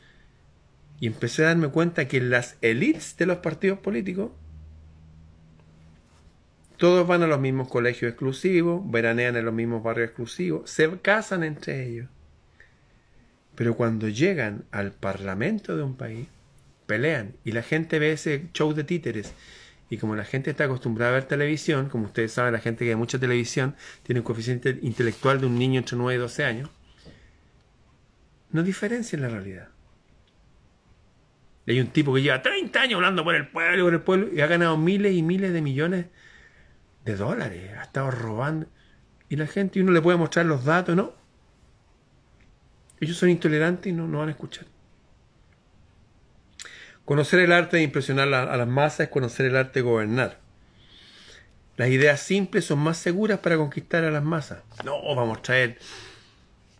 y 1.00 1.06
empecé 1.06 1.44
a 1.44 1.48
darme 1.48 1.68
cuenta 1.68 2.08
que 2.08 2.20
las 2.20 2.56
élites 2.60 3.16
de 3.16 3.26
los 3.26 3.38
partidos 3.38 3.78
políticos, 3.78 4.30
todos 6.76 7.06
van 7.06 7.22
a 7.22 7.26
los 7.26 7.40
mismos 7.40 7.68
colegios 7.68 8.10
exclusivos, 8.10 8.82
veranean 8.90 9.36
en 9.36 9.44
los 9.44 9.54
mismos 9.54 9.82
barrios 9.82 10.08
exclusivos, 10.08 10.70
se 10.70 10.98
casan 11.00 11.44
entre 11.44 11.86
ellos. 11.86 12.08
Pero 13.54 13.76
cuando 13.76 14.08
llegan 14.08 14.64
al 14.70 14.92
parlamento 14.92 15.76
de 15.76 15.82
un 15.82 15.96
país, 15.96 16.26
pelean 16.86 17.34
y 17.44 17.52
la 17.52 17.62
gente 17.62 17.98
ve 17.98 18.12
ese 18.12 18.48
show 18.52 18.72
de 18.72 18.84
títeres. 18.84 19.32
Y 19.90 19.98
como 19.98 20.16
la 20.16 20.24
gente 20.24 20.50
está 20.50 20.64
acostumbrada 20.64 21.12
a 21.12 21.14
ver 21.14 21.24
televisión, 21.24 21.88
como 21.88 22.06
ustedes 22.06 22.32
saben, 22.32 22.52
la 22.52 22.60
gente 22.60 22.84
que 22.84 22.90
ve 22.90 22.96
mucha 22.96 23.18
televisión 23.18 23.76
tiene 24.02 24.20
un 24.20 24.24
coeficiente 24.24 24.78
intelectual 24.82 25.40
de 25.40 25.46
un 25.46 25.58
niño 25.58 25.78
entre 25.78 25.96
9 25.96 26.14
y 26.14 26.18
12 26.18 26.44
años, 26.44 26.70
no 28.50 28.62
diferencia 28.62 29.16
en 29.16 29.22
la 29.22 29.28
realidad. 29.28 29.68
Hay 31.66 31.80
un 31.80 31.88
tipo 31.88 32.14
que 32.14 32.22
lleva 32.22 32.42
30 32.42 32.80
años 32.80 32.96
hablando 32.96 33.24
por 33.24 33.34
el 33.34 33.48
pueblo, 33.48 33.84
por 33.84 33.94
el 33.94 34.00
pueblo, 34.00 34.28
y 34.32 34.40
ha 34.40 34.46
ganado 34.46 34.76
miles 34.76 35.14
y 35.14 35.22
miles 35.22 35.52
de 35.52 35.62
millones 35.62 36.06
de 37.04 37.16
dólares. 37.16 37.72
Ha 37.78 37.82
estado 37.82 38.10
robando. 38.10 38.66
Y 39.28 39.36
la 39.36 39.46
gente, 39.46 39.78
y 39.78 39.82
uno 39.82 39.92
le 39.92 40.02
puede 40.02 40.18
mostrar 40.18 40.46
los 40.46 40.64
datos, 40.64 40.94
¿no? 40.94 41.14
Ellos 43.00 43.16
son 43.16 43.30
intolerantes 43.30 43.90
y 43.90 43.94
no, 43.94 44.06
no 44.06 44.18
van 44.18 44.28
a 44.28 44.32
escuchar. 44.32 44.66
Conocer 47.04 47.40
el 47.40 47.52
arte 47.52 47.76
de 47.76 47.82
impresionar 47.82 48.32
a 48.32 48.56
las 48.56 48.68
masas 48.68 49.00
es 49.00 49.08
conocer 49.08 49.46
el 49.46 49.56
arte 49.56 49.80
de 49.80 49.82
gobernar. 49.82 50.40
Las 51.76 51.88
ideas 51.88 52.20
simples 52.20 52.64
son 52.64 52.78
más 52.78 52.98
seguras 52.98 53.40
para 53.40 53.56
conquistar 53.56 54.04
a 54.04 54.10
las 54.10 54.22
masas. 54.22 54.62
No, 54.84 55.14
vamos 55.14 55.38
a 55.38 55.42
traer 55.42 55.78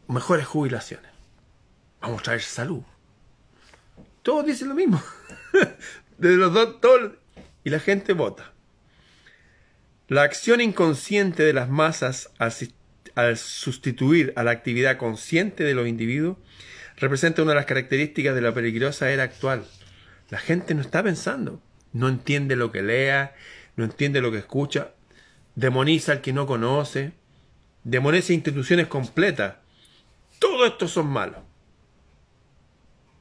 mejores 0.09 0.47
jubilaciones. 0.47 1.11
Vamos 2.01 2.21
a 2.21 2.25
traer 2.25 2.43
salud. 2.43 2.83
Todos 4.23 4.47
dicen 4.47 4.69
lo 4.69 4.75
mismo. 4.75 5.03
De 6.19 6.37
los 6.37 6.53
dos, 6.55 6.81
todos, 6.81 7.13
y 7.65 7.71
la 7.71 7.81
gente 7.81 8.13
vota. 8.13 8.53
La 10.07 10.23
acción 10.23 10.61
inconsciente 10.61 11.43
de 11.43 11.55
las 11.55 11.71
masas 11.71 12.31
al, 12.39 13.37
sustituir 13.37 14.33
a 14.37 14.45
la 14.45 14.51
actividad 14.51 14.99
consciente 14.99 15.65
de 15.65 15.75
los 15.75 15.89
individuos 15.89 16.37
representa 16.97 17.43
una 17.43 17.53
de 17.53 17.57
las 17.57 17.67
características 17.67 18.35
de 18.35 18.43
la 18.43 18.53
peligrosa 18.53 19.11
era 19.11 19.23
actual. 19.23 19.65
La 20.35 20.41
gente 20.41 20.75
no 20.75 20.81
está 20.81 21.01
pensando, 21.01 21.63
no 21.93 22.09
entiende 22.09 22.57
lo 22.57 22.73
que 22.73 22.83
lea, 22.83 23.37
no 23.77 23.85
entiende 23.85 24.21
lo 24.21 24.33
que 24.33 24.39
escucha, 24.39 24.91
demoniza 25.55 26.11
al 26.11 26.23
que 26.23 26.33
no 26.33 26.45
conoce, 26.45 27.13
demoniza 27.85 28.33
instituciones 28.33 28.89
completas. 28.89 29.59
Todo 30.41 30.67
esto 30.67 30.89
son 30.89 31.07
malos. 31.07 31.39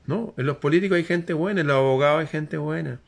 No, 0.08 0.34
en 0.38 0.48
los 0.48 0.58
políticos 0.58 0.96
hay 0.96 1.04
gente 1.04 1.34
buena, 1.34 1.62
en 1.62 1.68
los 1.68 1.76
abogados 1.76 2.22
hay 2.22 2.26
gente 2.26 2.58
buena. 2.58 3.00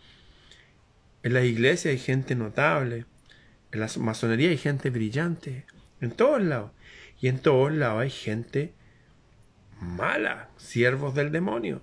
En 1.24 1.34
las 1.34 1.46
iglesias 1.46 1.92
hay 1.92 1.98
gente 1.98 2.36
notable. 2.36 3.06
En 3.72 3.80
la 3.80 3.90
masonería 3.98 4.50
hay 4.50 4.58
gente 4.58 4.92
brillante. 4.92 5.66
En 6.00 6.12
todos 6.12 6.44
lados. 6.44 6.70
Y 7.20 7.28
en 7.28 7.40
todos 7.40 7.74
lados 7.74 8.04
hay 8.04 8.12
gente 8.12 8.72
mala, 9.82 10.50
siervos 10.58 11.16
del 11.16 11.32
demonio. 11.32 11.82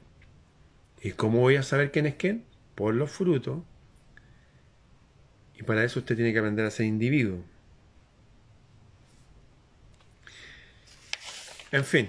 ¿Y 1.03 1.13
cómo 1.13 1.41
voy 1.41 1.57
a 1.57 1.63
saber 1.65 1.91
quién 1.91 2.07
es 2.07 2.15
quién? 2.15 2.45
Por 2.77 2.95
los 2.95 3.11
frutos 3.11 3.59
Y 5.59 5.65
para 5.65 5.85
eso 5.85 5.99
usted 5.99 6.15
tiene 6.15 6.33
que 6.33 6.39
aprender 6.39 6.65
a 6.65 6.71
ser 6.71 6.87
individuo. 6.87 7.43
En 11.73 11.85
fin, 11.85 12.09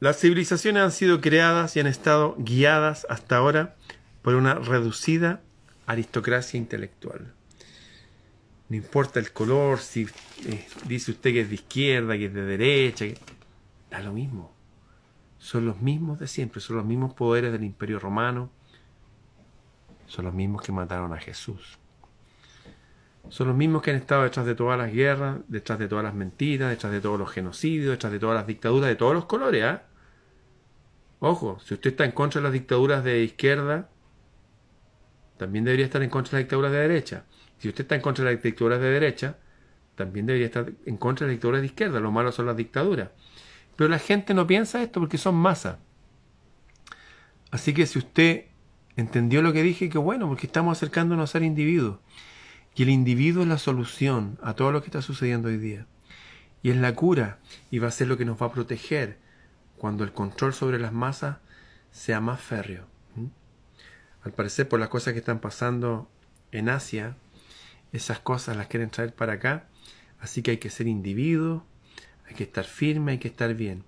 las 0.00 0.18
civilizaciones 0.18 0.82
han 0.82 0.92
sido 0.92 1.20
creadas 1.20 1.76
y 1.76 1.80
han 1.80 1.86
estado 1.86 2.34
guiadas 2.38 3.06
hasta 3.08 3.36
ahora 3.36 3.76
por 4.22 4.34
una 4.34 4.54
reducida 4.54 5.40
aristocracia 5.86 6.58
intelectual. 6.58 7.32
No 8.68 8.76
importa 8.76 9.20
el 9.20 9.32
color, 9.32 9.80
si 9.80 10.06
eh, 10.46 10.66
dice 10.86 11.10
usted 11.10 11.32
que 11.32 11.40
es 11.42 11.48
de 11.48 11.56
izquierda, 11.56 12.16
que 12.16 12.26
es 12.26 12.34
de 12.34 12.42
derecha, 12.42 13.04
da 13.90 14.00
lo 14.00 14.12
mismo. 14.12 14.59
Son 15.40 15.64
los 15.64 15.80
mismos 15.80 16.18
de 16.18 16.28
siempre, 16.28 16.60
son 16.60 16.76
los 16.76 16.84
mismos 16.84 17.14
poderes 17.14 17.50
del 17.50 17.64
imperio 17.64 17.98
romano, 17.98 18.50
son 20.06 20.26
los 20.26 20.34
mismos 20.34 20.60
que 20.62 20.70
mataron 20.70 21.14
a 21.14 21.16
Jesús. 21.16 21.78
Son 23.30 23.48
los 23.48 23.56
mismos 23.56 23.80
que 23.80 23.90
han 23.90 23.96
estado 23.96 24.24
detrás 24.24 24.44
de 24.44 24.54
todas 24.54 24.78
las 24.78 24.92
guerras, 24.92 25.38
detrás 25.48 25.78
de 25.78 25.88
todas 25.88 26.04
las 26.04 26.14
mentiras, 26.14 26.68
detrás 26.68 26.92
de 26.92 27.00
todos 27.00 27.18
los 27.18 27.30
genocidios, 27.30 27.92
detrás 27.92 28.12
de 28.12 28.18
todas 28.18 28.36
las 28.36 28.46
dictaduras 28.46 28.90
de 28.90 28.96
todos 28.96 29.14
los 29.14 29.24
colores. 29.24 29.64
¿ah? 29.64 29.82
Ojo, 31.20 31.58
si 31.64 31.72
usted 31.72 31.90
está 31.90 32.04
en 32.04 32.12
contra 32.12 32.40
de 32.40 32.44
las 32.44 32.52
dictaduras 32.52 33.02
de 33.02 33.22
izquierda, 33.22 33.88
también 35.38 35.64
debería 35.64 35.86
estar 35.86 36.02
en 36.02 36.10
contra 36.10 36.32
de 36.32 36.36
las 36.36 36.44
dictaduras 36.44 36.72
de 36.72 36.78
derecha. 36.78 37.24
Si 37.58 37.68
usted 37.68 37.84
está 37.84 37.94
en 37.94 38.02
contra 38.02 38.26
de 38.26 38.34
las 38.34 38.42
dictaduras 38.42 38.78
de 38.78 38.90
derecha, 38.90 39.38
también 39.94 40.26
debería 40.26 40.48
estar 40.48 40.70
en 40.84 40.96
contra 40.98 41.26
de 41.26 41.32
las 41.32 41.36
dictaduras 41.36 41.62
de 41.62 41.66
izquierda. 41.66 41.98
Lo 41.98 42.12
malo 42.12 42.30
son 42.30 42.44
las 42.44 42.56
dictaduras. 42.56 43.08
Pero 43.80 43.88
la 43.88 43.98
gente 43.98 44.34
no 44.34 44.46
piensa 44.46 44.82
esto 44.82 45.00
porque 45.00 45.16
son 45.16 45.36
masas. 45.36 45.78
Así 47.50 47.72
que 47.72 47.86
si 47.86 47.98
usted 47.98 48.44
entendió 48.94 49.40
lo 49.40 49.54
que 49.54 49.62
dije, 49.62 49.88
que 49.88 49.96
bueno, 49.96 50.28
porque 50.28 50.46
estamos 50.46 50.76
acercándonos 50.76 51.30
a 51.30 51.32
ser 51.32 51.42
individuos. 51.42 51.98
Y 52.74 52.82
el 52.82 52.90
individuo 52.90 53.42
es 53.42 53.48
la 53.48 53.56
solución 53.56 54.38
a 54.42 54.52
todo 54.52 54.70
lo 54.70 54.82
que 54.82 54.88
está 54.88 55.00
sucediendo 55.00 55.48
hoy 55.48 55.56
día. 55.56 55.86
Y 56.62 56.68
es 56.68 56.76
la 56.76 56.94
cura 56.94 57.38
y 57.70 57.78
va 57.78 57.88
a 57.88 57.90
ser 57.90 58.08
lo 58.08 58.18
que 58.18 58.26
nos 58.26 58.42
va 58.42 58.48
a 58.48 58.52
proteger 58.52 59.16
cuando 59.78 60.04
el 60.04 60.12
control 60.12 60.52
sobre 60.52 60.78
las 60.78 60.92
masas 60.92 61.38
sea 61.90 62.20
más 62.20 62.38
férreo. 62.38 62.84
Al 64.22 64.32
parecer, 64.32 64.68
por 64.68 64.78
las 64.78 64.90
cosas 64.90 65.14
que 65.14 65.20
están 65.20 65.38
pasando 65.38 66.06
en 66.52 66.68
Asia, 66.68 67.16
esas 67.94 68.18
cosas 68.18 68.58
las 68.58 68.66
quieren 68.66 68.90
traer 68.90 69.14
para 69.14 69.32
acá, 69.32 69.68
así 70.18 70.42
que 70.42 70.50
hay 70.50 70.58
que 70.58 70.68
ser 70.68 70.86
individuo, 70.86 71.64
hay 72.30 72.36
que 72.36 72.44
estar 72.44 72.64
firme, 72.64 73.12
hay 73.12 73.18
que 73.18 73.28
estar 73.28 73.52
bien. 73.54 73.84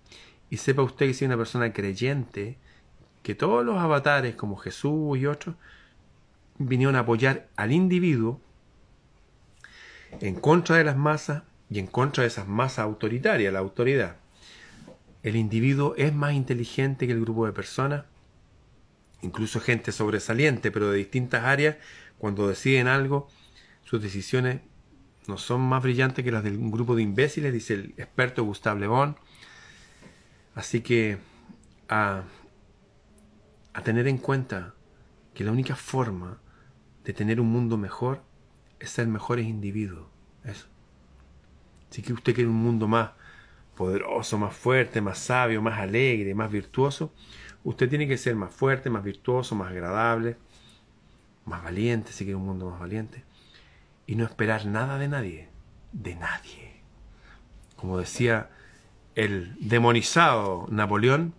Y 0.51 0.57
sepa 0.57 0.83
usted 0.83 1.07
que 1.07 1.15
si 1.15 1.25
una 1.25 1.37
persona 1.37 1.73
creyente, 1.73 2.59
que 3.23 3.37
todos 3.37 3.65
los 3.65 3.79
avatares 3.79 4.35
como 4.35 4.57
Jesús 4.57 5.17
y 5.17 5.27
otros 5.27 5.55
vinieron 6.59 6.97
a 6.97 7.01
apoyar 7.01 7.49
al 7.57 7.71
individuo 7.73 8.41
en 10.21 10.35
contra 10.35 10.77
de 10.77 10.85
las 10.85 10.97
masas 10.97 11.45
y 11.71 11.79
en 11.79 11.87
contra 11.87 12.23
de 12.23 12.29
esas 12.29 12.49
masas 12.49 12.81
autoritarias, 12.81 13.53
la 13.53 13.61
autoridad. 13.61 14.17
El 15.23 15.37
individuo 15.37 15.95
es 15.97 16.13
más 16.13 16.35
inteligente 16.35 17.07
que 17.07 17.13
el 17.13 17.21
grupo 17.21 17.47
de 17.47 17.53
personas, 17.53 18.05
incluso 19.23 19.61
gente 19.61 19.93
sobresaliente, 19.93 20.73
pero 20.73 20.91
de 20.91 20.99
distintas 20.99 21.45
áreas, 21.45 21.77
cuando 22.19 22.49
deciden 22.49 22.89
algo, 22.89 23.29
sus 23.85 24.03
decisiones 24.03 24.61
no 25.27 25.39
son 25.39 25.61
más 25.61 25.83
brillantes 25.83 26.25
que 26.25 26.33
las 26.33 26.43
de 26.43 26.51
un 26.51 26.71
grupo 26.71 26.97
de 26.97 27.03
imbéciles, 27.03 27.53
dice 27.53 27.75
el 27.75 27.95
experto 27.97 28.45
Gustave 28.45 28.81
Le 28.81 28.87
Bon. 28.89 29.17
Así 30.55 30.81
que 30.81 31.19
a, 31.89 32.25
a 33.73 33.83
tener 33.83 34.09
en 34.09 34.19
cuenta 34.19 34.75
que 35.35 35.45
la 35.45 35.53
única 35.53 35.77
forma 35.77 36.41
de 37.05 37.13
tener 37.13 37.41
un 37.41 37.49
mundo 37.49 37.79
mejor 37.79 38.23
es 38.81 38.91
ser 38.91 39.07
mejores 39.07 39.47
individuos. 39.47 40.07
Eso. 40.45 40.67
Si 41.91 42.03
que 42.03 42.13
usted 42.13 42.35
quiere 42.35 42.51
un 42.51 42.57
mundo 42.57 42.89
más 42.89 43.11
poderoso, 43.77 44.39
más 44.39 44.55
fuerte, 44.55 45.01
más 45.01 45.19
sabio, 45.19 45.63
más 45.63 45.79
alegre, 45.79 46.35
más 46.35 46.51
virtuoso, 46.51 47.13
usted 47.65 47.89
tiene 47.89 48.09
que 48.09 48.19
ser 48.19 48.35
más 48.35 48.53
fuerte, 48.53 48.91
más 48.91 49.05
virtuoso, 49.05 49.55
más 49.55 49.71
agradable, 49.71 50.37
más 51.45 51.63
valiente, 51.63 52.13
si 52.13 52.25
quiere 52.25 52.37
un 52.37 52.47
mundo 52.47 52.69
más 52.71 52.81
valiente 52.81 53.25
y 54.13 54.15
no 54.15 54.27
esperar 54.27 54.67
nada 54.67 54.99
de 54.99 55.09
nadie, 55.09 55.49
de 55.93 56.15
nadie. 56.17 56.83
Como 57.77 57.97
decía 57.97 58.51
el 59.15 59.57
demonizado 59.59 60.67
Napoleón, 60.71 61.33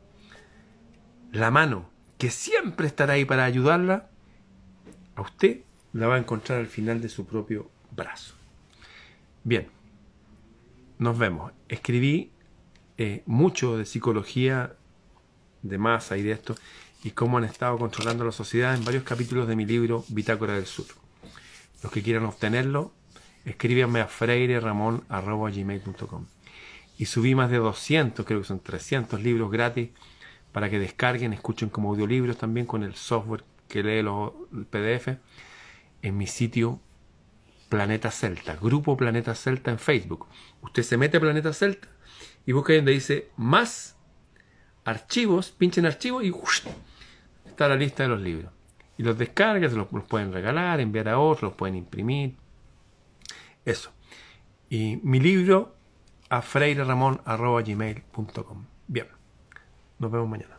la 1.32 1.52
mano 1.52 1.88
que 2.18 2.32
siempre 2.32 2.88
estará 2.88 3.14
ahí 3.14 3.26
para 3.26 3.44
ayudarla, 3.44 4.10
a 5.14 5.22
usted 5.22 5.60
la 5.94 6.08
va 6.08 6.16
a 6.16 6.18
encontrar 6.18 6.58
al 6.58 6.66
final 6.66 7.00
de 7.00 7.10
su 7.10 7.28
propio 7.28 7.70
brazo. 7.92 8.34
Bien, 9.44 9.68
nos 10.98 11.16
vemos. 11.16 11.52
Escribí 11.70 12.32
eh, 12.98 13.22
mucho 13.28 13.78
de 13.78 13.86
psicología 13.86 14.74
de 15.62 15.78
masa 15.78 16.18
y 16.18 16.24
de 16.24 16.32
esto 16.32 16.56
y 17.04 17.12
cómo 17.12 17.38
han 17.38 17.44
estado 17.44 17.78
controlando 17.78 18.26
la 18.26 18.32
sociedad 18.32 18.74
en 18.74 18.84
varios 18.84 19.04
capítulos 19.04 19.48
de 19.48 19.56
mi 19.56 19.68
libro 19.68 20.04
Bitácora 20.08 20.56
del 20.56 20.66
Sur. 20.66 21.03
Los 21.84 21.92
que 21.92 22.02
quieran 22.02 22.26
obtenerlo, 22.26 22.92
escríbanme 23.46 24.00
a 24.00 24.08
freireramon.gmail.com 24.08 26.26
Y 26.98 27.06
subí 27.06 27.36
más 27.36 27.52
de 27.52 27.58
200, 27.58 28.26
creo 28.26 28.40
que 28.40 28.48
son 28.48 28.62
300 28.62 29.22
libros 29.22 29.52
gratis 29.52 29.90
para 30.54 30.70
que 30.70 30.80
descarguen, 30.80 31.34
escuchen 31.34 31.68
como 31.70 31.90
audiolibros 31.90 32.38
también 32.38 32.66
con 32.66 32.84
el 32.84 32.96
software 32.96 33.44
que 33.68 33.84
lee 33.84 34.02
los 34.02 34.32
PDF 34.70 35.18
en 36.02 36.18
mi 36.18 36.26
sitio 36.26 36.80
Planeta 37.68 38.12
Celta, 38.12 38.56
Grupo 38.56 38.96
Planeta 38.96 39.36
Celta 39.36 39.72
en 39.72 39.80
Facebook. 39.80 40.28
Usted 40.62 40.84
se 40.84 40.96
mete 40.96 41.18
a 41.18 41.20
Planeta 41.20 41.52
Celta 41.52 41.90
y 42.46 42.54
busca 42.54 42.74
donde 42.74 42.94
dice 42.94 43.28
más 43.36 43.98
archivos, 44.86 45.52
pinchen 45.52 45.86
archivos 45.86 46.24
y 46.24 46.34
está 47.46 47.68
la 47.68 47.76
lista 47.76 48.04
de 48.04 48.10
los 48.10 48.22
libros 48.22 48.54
y 48.98 49.04
los 49.04 49.18
descargas, 49.18 49.74
los, 49.74 49.92
los 49.92 50.04
pueden 50.04 50.32
regalar, 50.34 50.80
enviar 50.80 51.10
a 51.10 51.20
otros, 51.20 51.44
los 51.44 51.54
pueden 51.54 51.76
imprimir. 51.76 52.36
Eso. 53.66 53.92
Y 54.70 55.00
mi 55.04 55.20
libro 55.20 55.76
a 56.30 56.42
freireramon.gmail.com. 56.42 58.66
Bien. 58.88 59.08
Nos 60.00 60.12
vemos 60.12 60.30
mañana. 60.30 60.58